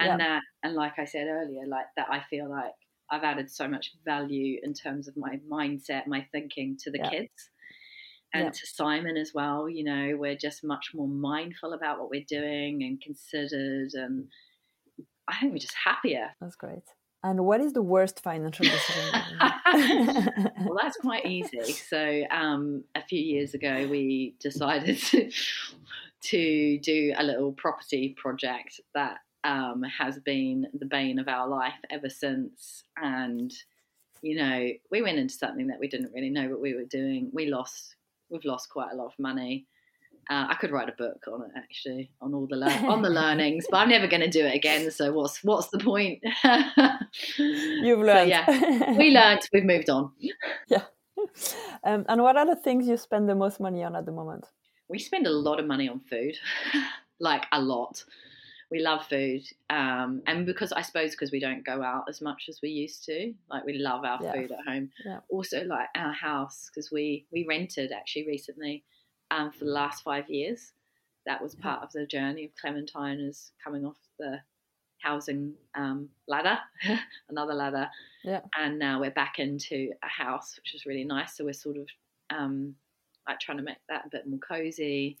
And 0.00 0.20
that 0.20 0.36
uh, 0.36 0.40
and 0.62 0.74
like 0.76 0.96
i 1.00 1.04
said 1.04 1.26
earlier 1.26 1.66
like 1.66 1.86
that 1.96 2.06
i 2.08 2.22
feel 2.30 2.48
like 2.48 2.70
i've 3.10 3.24
added 3.24 3.50
so 3.50 3.66
much 3.66 3.94
value 4.04 4.60
in 4.62 4.72
terms 4.72 5.08
of 5.08 5.16
my 5.16 5.40
mindset 5.50 6.06
my 6.06 6.24
thinking 6.30 6.76
to 6.84 6.92
the 6.92 7.00
kids 7.00 7.50
and 8.34 8.44
yeah. 8.44 8.50
to 8.50 8.66
Simon 8.66 9.16
as 9.16 9.32
well. 9.34 9.68
You 9.68 9.84
know, 9.84 10.16
we're 10.16 10.36
just 10.36 10.64
much 10.64 10.90
more 10.94 11.08
mindful 11.08 11.72
about 11.72 11.98
what 11.98 12.10
we're 12.10 12.24
doing 12.28 12.82
and 12.82 13.00
considered, 13.00 13.90
and 13.94 14.28
I 15.28 15.38
think 15.40 15.52
we're 15.52 15.58
just 15.58 15.76
happier. 15.84 16.30
That's 16.40 16.56
great. 16.56 16.84
And 17.24 17.44
what 17.44 17.60
is 17.60 17.72
the 17.72 17.82
worst 17.82 18.20
financial 18.22 18.64
decision? 18.64 19.20
well, 20.60 20.78
that's 20.80 20.96
quite 20.98 21.26
easy. 21.26 21.72
So, 21.72 22.22
um, 22.30 22.84
a 22.94 23.02
few 23.02 23.20
years 23.20 23.54
ago, 23.54 23.88
we 23.90 24.36
decided 24.38 24.98
to, 24.98 25.30
to 26.20 26.78
do 26.78 27.14
a 27.16 27.24
little 27.24 27.52
property 27.52 28.14
project 28.16 28.80
that 28.94 29.18
um, 29.42 29.82
has 29.82 30.18
been 30.20 30.66
the 30.78 30.86
bane 30.86 31.18
of 31.18 31.26
our 31.26 31.48
life 31.48 31.74
ever 31.90 32.08
since. 32.08 32.84
And, 32.96 33.52
you 34.22 34.36
know, 34.36 34.68
we 34.92 35.02
went 35.02 35.18
into 35.18 35.34
something 35.34 35.66
that 35.68 35.80
we 35.80 35.88
didn't 35.88 36.12
really 36.14 36.30
know 36.30 36.48
what 36.48 36.60
we 36.60 36.74
were 36.74 36.84
doing. 36.84 37.30
We 37.32 37.46
lost 37.46 37.96
we've 38.30 38.44
lost 38.44 38.70
quite 38.70 38.92
a 38.92 38.96
lot 38.96 39.06
of 39.06 39.18
money. 39.18 39.66
Uh, 40.30 40.46
I 40.50 40.54
could 40.56 40.70
write 40.70 40.90
a 40.90 40.92
book 40.92 41.24
on 41.32 41.42
it 41.42 41.50
actually, 41.56 42.10
on 42.20 42.34
all 42.34 42.46
the 42.46 42.56
lear- 42.56 42.84
on 42.86 43.00
the 43.00 43.08
learnings, 43.08 43.66
but 43.70 43.78
I'm 43.78 43.88
never 43.88 44.06
going 44.06 44.20
to 44.20 44.28
do 44.28 44.44
it 44.44 44.54
again. 44.54 44.90
So 44.90 45.12
what's 45.12 45.42
what's 45.42 45.68
the 45.68 45.78
point? 45.78 46.22
You've 47.38 48.00
learned. 48.00 48.30
So, 48.46 48.52
yeah, 48.52 48.92
we 48.98 49.10
learned. 49.10 49.40
We've 49.52 49.64
moved 49.64 49.88
on. 49.88 50.12
Yeah. 50.68 50.82
Um, 51.82 52.04
and 52.08 52.22
what 52.22 52.36
are 52.36 52.46
the 52.46 52.56
things 52.56 52.86
you 52.86 52.96
spend 52.96 53.28
the 53.28 53.34
most 53.34 53.58
money 53.58 53.82
on 53.82 53.96
at 53.96 54.04
the 54.04 54.12
moment? 54.12 54.44
We 54.88 54.98
spend 54.98 55.26
a 55.26 55.30
lot 55.30 55.60
of 55.60 55.66
money 55.66 55.88
on 55.88 56.00
food, 56.00 56.36
like 57.20 57.46
a 57.52 57.60
lot. 57.60 58.04
We 58.70 58.80
love 58.80 59.06
food, 59.06 59.42
um, 59.70 60.22
and 60.26 60.44
because 60.44 60.72
I 60.72 60.82
suppose 60.82 61.12
because 61.12 61.32
we 61.32 61.40
don't 61.40 61.64
go 61.64 61.82
out 61.82 62.04
as 62.08 62.20
much 62.20 62.44
as 62.50 62.60
we 62.62 62.68
used 62.68 63.04
to, 63.04 63.32
like 63.50 63.64
we 63.64 63.78
love 63.78 64.04
our 64.04 64.18
yeah. 64.22 64.32
food 64.32 64.52
at 64.52 64.70
home. 64.70 64.90
Yeah. 65.06 65.20
Also, 65.30 65.64
like 65.64 65.88
our 65.96 66.12
house 66.12 66.68
because 66.68 66.92
we 66.92 67.26
we 67.32 67.46
rented 67.48 67.92
actually 67.92 68.26
recently 68.26 68.84
um, 69.30 69.52
for 69.52 69.64
the 69.64 69.70
last 69.70 70.02
five 70.02 70.28
years. 70.28 70.72
That 71.24 71.42
was 71.42 71.54
part 71.54 71.82
of 71.82 71.92
the 71.92 72.06
journey 72.06 72.44
of 72.44 72.50
Clementine 72.60 73.20
is 73.20 73.52
coming 73.62 73.84
off 73.84 73.98
the 74.18 74.40
housing 75.02 75.54
um, 75.74 76.08
ladder, 76.26 76.58
another 77.28 77.54
ladder, 77.54 77.88
yeah. 78.24 78.40
and 78.58 78.78
now 78.78 79.00
we're 79.00 79.10
back 79.10 79.38
into 79.38 79.92
a 80.02 80.08
house, 80.08 80.56
which 80.56 80.74
is 80.74 80.86
really 80.86 81.04
nice. 81.04 81.36
So 81.36 81.44
we're 81.44 81.52
sort 81.52 81.76
of 81.76 81.86
um, 82.30 82.74
like 83.26 83.40
trying 83.40 83.58
to 83.58 83.64
make 83.64 83.76
that 83.88 84.06
a 84.06 84.10
bit 84.10 84.26
more 84.26 84.40
cozy 84.40 85.18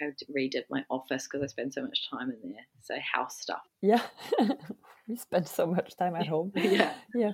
I 0.00 0.12
redid 0.36 0.64
my 0.70 0.84
office 0.90 1.24
because 1.26 1.42
I 1.42 1.46
spend 1.46 1.74
so 1.74 1.82
much 1.82 2.08
time 2.10 2.30
in 2.30 2.50
there. 2.50 2.66
So 2.82 2.94
house 3.00 3.40
stuff. 3.40 3.62
Yeah, 3.82 4.02
we 5.08 5.16
spend 5.16 5.48
so 5.48 5.66
much 5.66 5.96
time 5.96 6.16
at 6.16 6.26
home. 6.26 6.52
yeah, 6.56 6.94
yeah. 7.14 7.32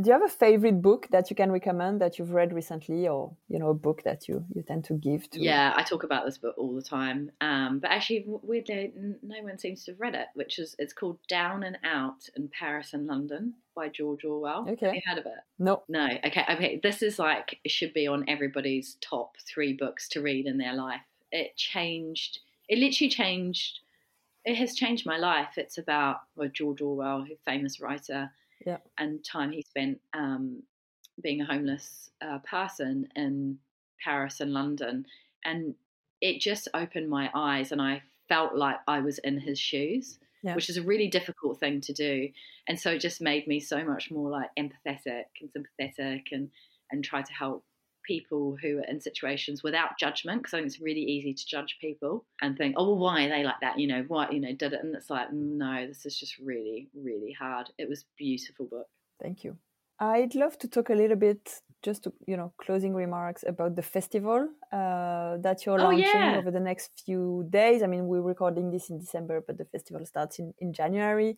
Do 0.00 0.08
you 0.08 0.12
have 0.14 0.24
a 0.24 0.28
favorite 0.28 0.80
book 0.80 1.06
that 1.10 1.28
you 1.28 1.36
can 1.36 1.52
recommend 1.52 2.00
that 2.00 2.18
you've 2.18 2.32
read 2.32 2.54
recently, 2.54 3.06
or 3.08 3.36
you 3.48 3.58
know, 3.58 3.68
a 3.68 3.74
book 3.74 4.02
that 4.04 4.26
you 4.26 4.42
you 4.54 4.62
tend 4.62 4.84
to 4.84 4.94
give 4.94 5.28
to? 5.30 5.40
Yeah, 5.40 5.74
I 5.76 5.82
talk 5.82 6.02
about 6.02 6.24
this 6.24 6.38
book 6.38 6.54
all 6.56 6.74
the 6.74 6.82
time. 6.82 7.30
Um, 7.42 7.78
but 7.78 7.90
actually, 7.90 8.24
weirdly, 8.26 8.90
no 9.22 9.42
one 9.42 9.58
seems 9.58 9.84
to 9.84 9.92
have 9.92 10.00
read 10.00 10.14
it. 10.14 10.28
Which 10.34 10.58
is 10.58 10.74
it's 10.78 10.94
called 10.94 11.18
Down 11.28 11.62
and 11.62 11.76
Out 11.84 12.26
in 12.36 12.48
Paris 12.48 12.94
and 12.94 13.06
London 13.06 13.52
by 13.76 13.90
George 13.90 14.24
Orwell. 14.24 14.66
Okay, 14.66 14.86
have 14.86 14.94
you 14.94 15.02
heard 15.04 15.18
of 15.18 15.26
it? 15.26 15.38
No, 15.58 15.82
no. 15.90 16.08
Okay, 16.24 16.44
okay. 16.50 16.80
This 16.82 17.02
is 17.02 17.18
like 17.18 17.60
it 17.62 17.70
should 17.70 17.92
be 17.92 18.06
on 18.06 18.24
everybody's 18.28 18.96
top 19.02 19.36
three 19.46 19.74
books 19.74 20.08
to 20.10 20.22
read 20.22 20.46
in 20.46 20.56
their 20.56 20.74
life 20.74 21.02
it 21.32 21.56
changed. 21.56 22.40
It 22.68 22.78
literally 22.78 23.10
changed. 23.10 23.80
It 24.44 24.56
has 24.56 24.74
changed 24.74 25.06
my 25.06 25.16
life. 25.16 25.56
It's 25.56 25.78
about 25.78 26.18
well, 26.36 26.48
George 26.52 26.80
Orwell, 26.80 27.22
who 27.22 27.34
famous 27.44 27.80
writer, 27.80 28.30
yeah. 28.64 28.78
and 28.98 29.24
time 29.24 29.50
he 29.50 29.62
spent 29.62 30.00
um, 30.14 30.62
being 31.22 31.40
a 31.40 31.46
homeless 31.46 32.10
uh, 32.20 32.38
person 32.38 33.08
in 33.16 33.58
Paris 34.04 34.40
and 34.40 34.52
London, 34.52 35.06
and 35.44 35.74
it 36.20 36.40
just 36.40 36.68
opened 36.74 37.08
my 37.08 37.30
eyes, 37.34 37.72
and 37.72 37.80
I 37.80 38.02
felt 38.28 38.54
like 38.54 38.76
I 38.86 39.00
was 39.00 39.18
in 39.18 39.40
his 39.40 39.58
shoes. 39.58 40.18
Yeah. 40.44 40.56
which 40.56 40.68
is 40.68 40.76
a 40.76 40.82
really 40.82 41.06
difficult 41.06 41.60
thing 41.60 41.80
to 41.82 41.92
do. 41.92 42.28
And 42.66 42.76
so 42.76 42.90
it 42.90 42.98
just 42.98 43.20
made 43.20 43.46
me 43.46 43.60
so 43.60 43.84
much 43.84 44.10
more 44.10 44.28
like 44.28 44.50
empathetic 44.58 45.26
and 45.40 45.48
sympathetic 45.52 46.32
and 46.32 46.50
and 46.90 47.04
try 47.04 47.22
to 47.22 47.32
help 47.32 47.64
people 48.02 48.56
who 48.60 48.78
are 48.78 48.84
in 48.84 49.00
situations 49.00 49.62
without 49.62 49.98
judgment 49.98 50.42
because 50.42 50.54
I 50.54 50.58
think 50.58 50.66
it's 50.66 50.80
really 50.80 51.02
easy 51.02 51.34
to 51.34 51.46
judge 51.46 51.78
people 51.80 52.24
and 52.40 52.56
think, 52.56 52.74
oh, 52.76 52.86
well, 52.86 52.98
why 52.98 53.24
are 53.24 53.28
they 53.28 53.44
like 53.44 53.60
that? 53.60 53.78
You 53.78 53.88
know, 53.88 54.04
what, 54.08 54.32
you 54.32 54.40
know, 54.40 54.52
did 54.52 54.72
it? 54.72 54.80
And 54.82 54.94
it's 54.94 55.10
like, 55.10 55.32
no, 55.32 55.86
this 55.86 56.06
is 56.06 56.18
just 56.18 56.38
really, 56.38 56.88
really 56.94 57.32
hard. 57.32 57.70
It 57.78 57.88
was 57.88 58.04
beautiful 58.16 58.66
book. 58.66 58.88
Thank 59.20 59.44
you. 59.44 59.56
I'd 59.98 60.34
love 60.34 60.58
to 60.58 60.68
talk 60.68 60.90
a 60.90 60.94
little 60.94 61.16
bit, 61.16 61.62
just 61.82 62.04
to, 62.04 62.12
you 62.26 62.36
know, 62.36 62.52
closing 62.58 62.94
remarks 62.94 63.44
about 63.46 63.76
the 63.76 63.82
festival 63.82 64.48
uh, 64.72 65.36
that 65.38 65.64
you're 65.64 65.80
oh, 65.80 65.84
launching 65.84 66.04
yeah. 66.04 66.38
over 66.38 66.50
the 66.50 66.60
next 66.60 67.02
few 67.04 67.46
days. 67.48 67.82
I 67.82 67.86
mean, 67.86 68.06
we're 68.06 68.20
recording 68.20 68.70
this 68.70 68.90
in 68.90 68.98
December, 68.98 69.44
but 69.46 69.58
the 69.58 69.64
festival 69.64 70.04
starts 70.04 70.40
in, 70.40 70.54
in 70.58 70.72
January 70.72 71.36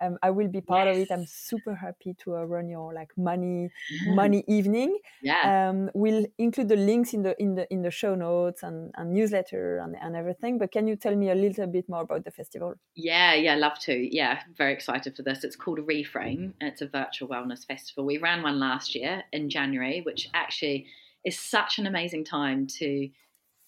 um, 0.00 0.18
I 0.22 0.30
will 0.30 0.48
be 0.48 0.60
part 0.60 0.88
yes. 0.88 0.96
of 0.96 1.02
it. 1.02 1.10
I'm 1.12 1.26
super 1.26 1.74
happy 1.74 2.14
to 2.24 2.36
uh, 2.36 2.42
run 2.44 2.68
your 2.68 2.92
like 2.92 3.10
money 3.16 3.70
money 4.08 4.44
evening. 4.48 4.98
Yeah. 5.22 5.68
Um, 5.68 5.90
we'll 5.94 6.26
include 6.38 6.68
the 6.68 6.76
links 6.76 7.14
in 7.14 7.22
the 7.22 7.40
in 7.40 7.54
the 7.54 7.72
in 7.72 7.82
the 7.82 7.90
show 7.90 8.14
notes 8.14 8.62
and, 8.62 8.92
and 8.96 9.12
newsletter 9.12 9.78
and, 9.78 9.96
and 10.00 10.16
everything. 10.16 10.58
But 10.58 10.72
can 10.72 10.86
you 10.86 10.96
tell 10.96 11.14
me 11.14 11.30
a 11.30 11.34
little 11.34 11.66
bit 11.66 11.88
more 11.88 12.02
about 12.02 12.24
the 12.24 12.30
festival? 12.30 12.74
Yeah, 12.94 13.34
yeah, 13.34 13.54
love 13.54 13.78
to. 13.80 13.94
Yeah, 13.94 14.40
very 14.56 14.72
excited 14.72 15.16
for 15.16 15.22
this. 15.22 15.44
It's 15.44 15.56
called 15.56 15.78
Reframe. 15.80 16.52
It's 16.60 16.82
a 16.82 16.86
virtual 16.86 17.28
wellness 17.28 17.66
festival. 17.66 18.04
We 18.04 18.18
ran 18.18 18.42
one 18.42 18.58
last 18.58 18.94
year 18.94 19.24
in 19.32 19.48
January, 19.50 20.00
which 20.00 20.28
actually 20.34 20.86
is 21.24 21.38
such 21.38 21.78
an 21.78 21.86
amazing 21.86 22.24
time 22.24 22.66
to, 22.66 23.08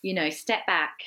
you 0.03 0.15
know, 0.15 0.31
step 0.31 0.67
back 0.67 0.99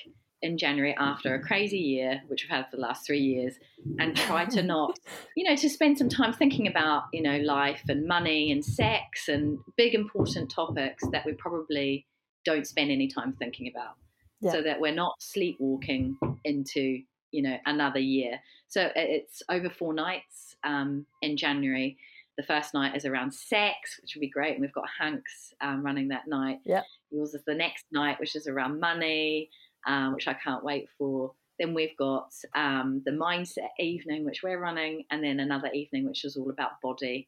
in 0.42 0.58
January 0.58 0.96
after 0.98 1.36
a 1.36 1.42
crazy 1.42 1.80
year, 1.80 2.22
which 2.28 2.44
we've 2.44 2.56
had 2.56 2.70
for 2.70 2.78
the 2.78 2.82
last 2.82 3.06
three 3.06 3.20
years, 3.20 3.56
and 4.00 4.16
try 4.16 4.46
to 4.46 4.64
not, 4.76 4.98
you 5.36 5.48
know, 5.48 5.56
to 5.56 5.70
spend 5.70 5.98
some 5.98 6.10
time 6.10 6.34
thinking 6.34 6.68
about, 6.68 7.04
you 7.12 7.22
know, 7.22 7.38
life 7.38 7.84
and 7.90 8.08
money 8.08 8.52
and 8.52 8.64
sex 8.64 9.28
and 9.28 9.60
big 9.76 9.94
important 9.94 10.50
topics 10.50 11.04
that 11.12 11.26
we 11.26 11.34
probably 11.34 12.06
don't 12.46 12.66
spend 12.66 12.92
any 12.92 13.08
time 13.08 13.34
thinking 13.34 13.72
about. 13.74 13.96
Yeah. 14.42 14.52
So 14.54 14.62
that 14.62 14.80
we're 14.80 14.94
not 14.94 15.16
sleepwalking 15.20 16.18
into 16.46 17.02
you 17.32 17.42
know 17.42 17.58
another 17.66 18.00
year. 18.00 18.40
So 18.68 18.90
it's 18.96 19.42
over 19.50 19.70
four 19.70 19.94
nights 19.94 20.56
um, 20.64 21.06
in 21.22 21.38
January. 21.38 21.98
The 22.38 22.44
first 22.44 22.74
night 22.74 22.96
is 22.96 23.06
around 23.06 23.34
sex, 23.34 24.00
which 24.02 24.16
would 24.16 24.22
be 24.22 24.30
great, 24.30 24.54
and 24.54 24.62
we've 24.62 24.74
got 24.74 24.86
Hanx 25.02 25.22
um, 25.60 25.84
running 25.84 26.08
that 26.10 26.28
night. 26.28 26.60
Yeah. 26.66 26.84
Yours 27.12 27.34
is 27.34 27.44
the 27.46 27.54
next 27.54 27.86
night, 27.92 28.18
which 28.20 28.36
is 28.36 28.48
around 28.48 28.80
money, 28.80 29.50
um, 29.88 30.14
which 30.14 30.28
I 30.28 30.34
can't 30.34 30.64
wait 30.64 30.88
for. 30.98 31.34
Then 31.60 31.74
we've 31.74 31.98
got 31.98 32.32
um, 32.56 33.02
the 33.06 33.12
mindset 33.12 33.70
evening, 33.80 34.24
which 34.26 34.42
we're 34.44 34.60
running, 34.60 35.04
and 35.12 35.24
then 35.24 35.40
another 35.40 35.70
evening, 35.74 36.06
which 36.06 36.24
is 36.24 36.38
all 36.38 36.50
about 36.50 36.82
body. 36.82 37.28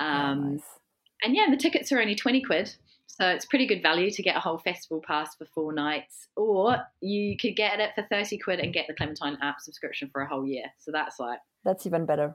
Um, 0.00 0.08
oh, 0.08 0.50
nice. 0.50 0.62
And 1.22 1.36
yeah, 1.36 1.46
the 1.50 1.56
tickets 1.56 1.92
are 1.92 2.00
only 2.00 2.14
20 2.14 2.42
quid. 2.42 2.74
So 3.06 3.26
it's 3.26 3.44
pretty 3.44 3.66
good 3.66 3.82
value 3.82 4.10
to 4.12 4.22
get 4.22 4.36
a 4.36 4.40
whole 4.40 4.58
festival 4.58 5.02
pass 5.04 5.34
for 5.34 5.44
four 5.46 5.72
nights. 5.72 6.28
Or 6.36 6.78
you 7.00 7.36
could 7.36 7.56
get 7.56 7.80
it 7.80 7.90
for 7.94 8.06
30 8.08 8.38
quid 8.38 8.60
and 8.60 8.72
get 8.72 8.86
the 8.86 8.94
Clementine 8.94 9.38
app 9.42 9.60
subscription 9.60 10.08
for 10.12 10.22
a 10.22 10.28
whole 10.28 10.46
year. 10.46 10.66
So 10.78 10.92
that's 10.92 11.18
like, 11.18 11.40
that's 11.64 11.86
even 11.86 12.06
better 12.06 12.34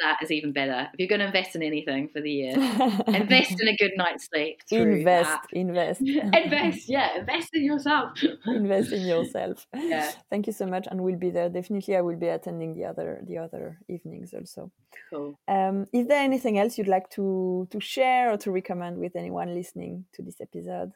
that 0.00 0.18
is 0.22 0.30
even 0.30 0.52
better. 0.52 0.88
If 0.92 0.98
you're 0.98 1.08
going 1.08 1.20
to 1.20 1.26
invest 1.26 1.54
in 1.54 1.62
anything 1.62 2.08
for 2.08 2.20
the 2.20 2.30
year, 2.30 2.52
invest 3.06 3.60
in 3.60 3.68
a 3.68 3.76
good 3.76 3.92
night's 3.96 4.26
sleep. 4.26 4.60
invest, 4.70 5.30
that. 5.30 5.46
invest, 5.52 6.00
invest. 6.06 6.88
Yeah, 6.88 7.18
invest 7.18 7.50
in 7.54 7.64
yourself. 7.64 8.12
invest 8.46 8.92
in 8.92 9.06
yourself. 9.06 9.66
Yeah. 9.74 10.10
Thank 10.30 10.46
you 10.46 10.52
so 10.52 10.66
much, 10.66 10.86
and 10.90 11.02
we'll 11.02 11.16
be 11.16 11.30
there. 11.30 11.48
Definitely, 11.48 11.96
I 11.96 12.00
will 12.00 12.16
be 12.16 12.28
attending 12.28 12.74
the 12.74 12.84
other 12.84 13.22
the 13.26 13.38
other 13.38 13.78
evenings 13.88 14.34
also. 14.34 14.70
Cool. 15.10 15.38
Um, 15.48 15.86
is 15.92 16.06
there 16.06 16.22
anything 16.22 16.58
else 16.58 16.78
you'd 16.78 16.88
like 16.88 17.10
to 17.10 17.68
to 17.70 17.80
share 17.80 18.32
or 18.32 18.36
to 18.38 18.50
recommend 18.50 18.98
with 18.98 19.16
anyone 19.16 19.54
listening 19.54 20.06
to 20.14 20.22
this 20.22 20.40
episode? 20.40 20.92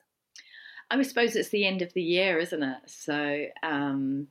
I 0.90 1.00
suppose 1.02 1.34
it's 1.34 1.48
the 1.48 1.66
end 1.66 1.82
of 1.82 1.92
the 1.94 2.02
year, 2.02 2.38
isn't 2.38 2.62
it? 2.62 2.78
So. 2.86 3.46
Um, 3.62 4.28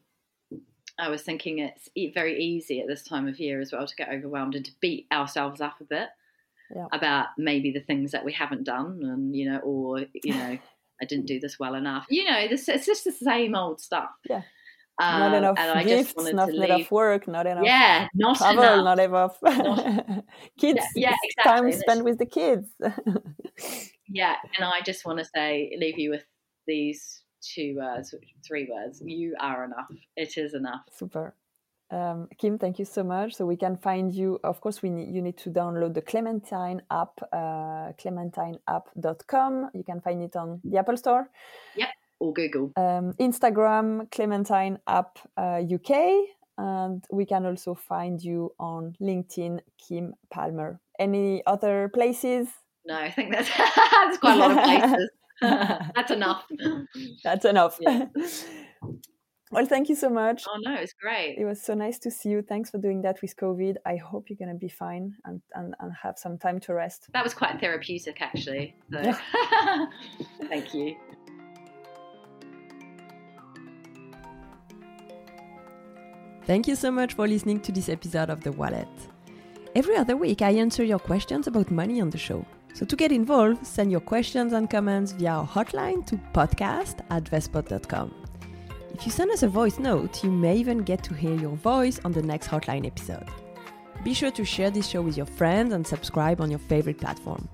I 0.99 1.09
was 1.09 1.23
thinking 1.23 1.59
it's 1.59 1.89
very 2.13 2.41
easy 2.41 2.79
at 2.79 2.87
this 2.87 3.03
time 3.03 3.27
of 3.27 3.39
year 3.39 3.59
as 3.61 3.71
well 3.71 3.87
to 3.87 3.95
get 3.95 4.09
overwhelmed 4.09 4.55
and 4.55 4.65
to 4.65 4.71
beat 4.79 5.07
ourselves 5.11 5.59
up 5.59 5.81
a 5.81 5.85
bit 5.85 6.09
yeah. 6.75 6.85
about 6.91 7.27
maybe 7.37 7.71
the 7.71 7.79
things 7.79 8.11
that 8.11 8.25
we 8.25 8.31
haven't 8.31 8.63
done 8.63 8.99
and 9.03 9.35
you 9.35 9.49
know 9.49 9.59
or 9.59 10.05
you 10.23 10.33
know 10.33 10.57
I 11.01 11.05
didn't 11.05 11.25
do 11.25 11.39
this 11.39 11.59
well 11.59 11.75
enough. 11.75 12.05
You 12.09 12.23
know, 12.23 12.47
this, 12.47 12.69
it's 12.69 12.85
just 12.85 13.03
the 13.03 13.11
same 13.11 13.55
old 13.55 13.81
stuff. 13.81 14.09
Yeah. 14.29 14.43
Um, 15.01 15.19
not 15.19 15.33
enough 15.33 15.57
and 15.57 15.87
gifts, 15.87 16.13
not 16.15 16.49
enough 16.49 16.91
work, 16.91 17.27
not 17.27 17.47
enough 17.47 17.65
yeah, 17.65 18.07
not 18.13 18.37
travel, 18.37 18.63
enough. 18.63 18.83
not 18.83 18.99
enough 18.99 19.39
kids. 20.59 20.79
Yeah, 20.95 21.09
yeah 21.09 21.15
exactly. 21.23 21.71
Time 21.71 21.71
spent 21.71 22.03
with 22.03 22.19
the 22.19 22.27
kids. 22.27 22.69
yeah, 24.07 24.35
and 24.55 24.63
I 24.63 24.81
just 24.85 25.03
want 25.03 25.17
to 25.17 25.25
say, 25.25 25.75
leave 25.79 25.97
you 25.97 26.11
with 26.11 26.23
these 26.67 27.22
two 27.43 27.75
words, 27.77 28.13
three 28.45 28.69
words. 28.71 29.01
You 29.05 29.35
are 29.39 29.65
enough. 29.65 29.91
It 30.15 30.37
is 30.37 30.53
enough. 30.53 30.81
Super. 30.91 31.35
Um, 31.91 32.27
Kim, 32.39 32.57
thank 32.57 32.79
you 32.79 32.85
so 32.85 33.03
much. 33.03 33.35
So 33.35 33.45
we 33.45 33.55
can 33.55 33.77
find 33.77 34.13
you. 34.13 34.39
Of 34.43 34.61
course, 34.61 34.81
we 34.81 34.89
need, 34.89 35.13
you 35.13 35.21
need 35.21 35.37
to 35.37 35.51
download 35.51 35.93
the 35.93 36.01
Clementine 36.01 36.81
app, 36.89 37.19
uh, 37.31 37.93
clementineapp.com. 38.01 39.69
You 39.73 39.83
can 39.83 40.01
find 40.01 40.23
it 40.23 40.35
on 40.35 40.59
the 40.63 40.77
Apple 40.77 40.97
Store. 40.97 41.29
Yep, 41.75 41.89
or 42.19 42.33
Google. 42.33 42.71
Um, 42.75 43.13
Instagram, 43.19 44.09
Clementine 44.11 44.79
App 44.87 45.19
uh, 45.37 45.61
UK. 45.61 46.29
And 46.57 47.03
we 47.11 47.25
can 47.25 47.45
also 47.45 47.75
find 47.75 48.23
you 48.23 48.53
on 48.59 48.95
LinkedIn, 49.01 49.59
Kim 49.77 50.13
Palmer. 50.31 50.79
Any 50.99 51.43
other 51.45 51.89
places? 51.93 52.47
No, 52.85 52.95
I 52.95 53.11
think 53.11 53.31
that's, 53.31 53.49
that's 53.57 54.17
quite 54.17 54.35
a 54.35 54.37
lot 54.37 54.51
of 54.51 54.63
places. 54.63 55.09
That's 55.95 56.11
enough. 56.11 56.45
That's 57.23 57.45
enough. 57.45 57.77
Yeah. 57.79 58.05
well, 59.51 59.65
thank 59.65 59.89
you 59.89 59.95
so 59.95 60.09
much. 60.09 60.43
Oh 60.47 60.57
no, 60.61 60.75
it's 60.75 60.93
great. 60.93 61.37
It 61.37 61.45
was 61.45 61.61
so 61.61 61.73
nice 61.73 61.99
to 61.99 62.11
see 62.11 62.29
you. 62.29 62.41
Thanks 62.41 62.69
for 62.69 62.77
doing 62.77 63.01
that 63.01 63.21
with 63.21 63.35
COVID. 63.35 63.75
I 63.85 63.97
hope 63.97 64.29
you're 64.29 64.37
gonna 64.39 64.57
be 64.57 64.69
fine 64.69 65.15
and, 65.25 65.41
and, 65.53 65.75
and 65.79 65.91
have 66.01 66.17
some 66.17 66.37
time 66.37 66.59
to 66.61 66.73
rest. 66.73 67.07
That 67.13 67.23
was 67.23 67.33
quite 67.33 67.59
therapeutic 67.59 68.21
actually. 68.21 68.75
So 68.91 69.13
thank 70.47 70.73
you. 70.73 70.95
Thank 76.45 76.67
you 76.67 76.75
so 76.75 76.91
much 76.91 77.13
for 77.13 77.25
listening 77.25 77.61
to 77.61 77.71
this 77.71 77.87
episode 77.87 78.29
of 78.29 78.43
The 78.43 78.51
Wallet. 78.51 78.89
Every 79.75 79.95
other 79.95 80.17
week, 80.17 80.41
I 80.41 80.51
answer 80.51 80.83
your 80.83 80.99
questions 80.99 81.47
about 81.47 81.71
money 81.71 82.01
on 82.01 82.09
the 82.09 82.17
show. 82.17 82.45
So 82.73 82.85
to 82.85 82.95
get 82.95 83.11
involved, 83.11 83.65
send 83.65 83.91
your 83.91 84.01
questions 84.01 84.53
and 84.53 84.69
comments 84.69 85.11
via 85.11 85.29
our 85.29 85.47
hotline 85.47 86.05
to 86.07 86.17
podcast 86.33 87.01
at 87.09 87.23
vestpod.com. 87.25 88.13
If 88.93 89.05
you 89.05 89.11
send 89.11 89.31
us 89.31 89.43
a 89.43 89.47
voice 89.47 89.79
note, 89.79 90.23
you 90.23 90.31
may 90.31 90.57
even 90.57 90.79
get 90.79 91.03
to 91.05 91.13
hear 91.13 91.33
your 91.33 91.55
voice 91.55 91.99
on 92.03 92.11
the 92.11 92.21
next 92.21 92.47
hotline 92.47 92.85
episode. 92.85 93.27
Be 94.03 94.13
sure 94.13 94.31
to 94.31 94.43
share 94.43 94.69
this 94.69 94.87
show 94.87 95.01
with 95.01 95.17
your 95.17 95.25
friends 95.25 95.73
and 95.73 95.85
subscribe 95.85 96.41
on 96.41 96.49
your 96.49 96.59
favorite 96.59 96.97
platform. 96.97 97.47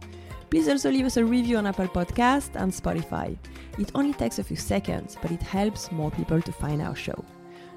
Please 0.50 0.68
also 0.68 0.90
leave 0.90 1.06
us 1.06 1.18
a 1.18 1.24
review 1.24 1.58
on 1.58 1.68
Apple 1.68 1.88
Podcast 1.88 2.56
and 2.56 2.72
Spotify. 2.72 3.38
It 3.78 3.92
only 3.94 4.14
takes 4.14 4.40
a 4.40 4.44
few 4.44 4.58
seconds, 4.58 5.16
but 5.22 5.32
it 5.32 5.44
helps 5.44 5.92
more 5.92 6.12
people 6.12 6.42
to 6.42 6.52
find 6.52 6.82
our 6.82 6.96
show. 6.96 7.24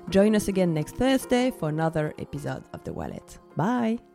Join 0.09 0.35
us 0.35 0.49
again 0.49 0.73
next 0.73 0.97
Thursday 0.97 1.51
for 1.51 1.69
another 1.69 2.15
episode 2.19 2.65
of 2.73 2.83
The 2.85 2.93
Wallet. 2.93 3.39
Bye! 3.57 4.12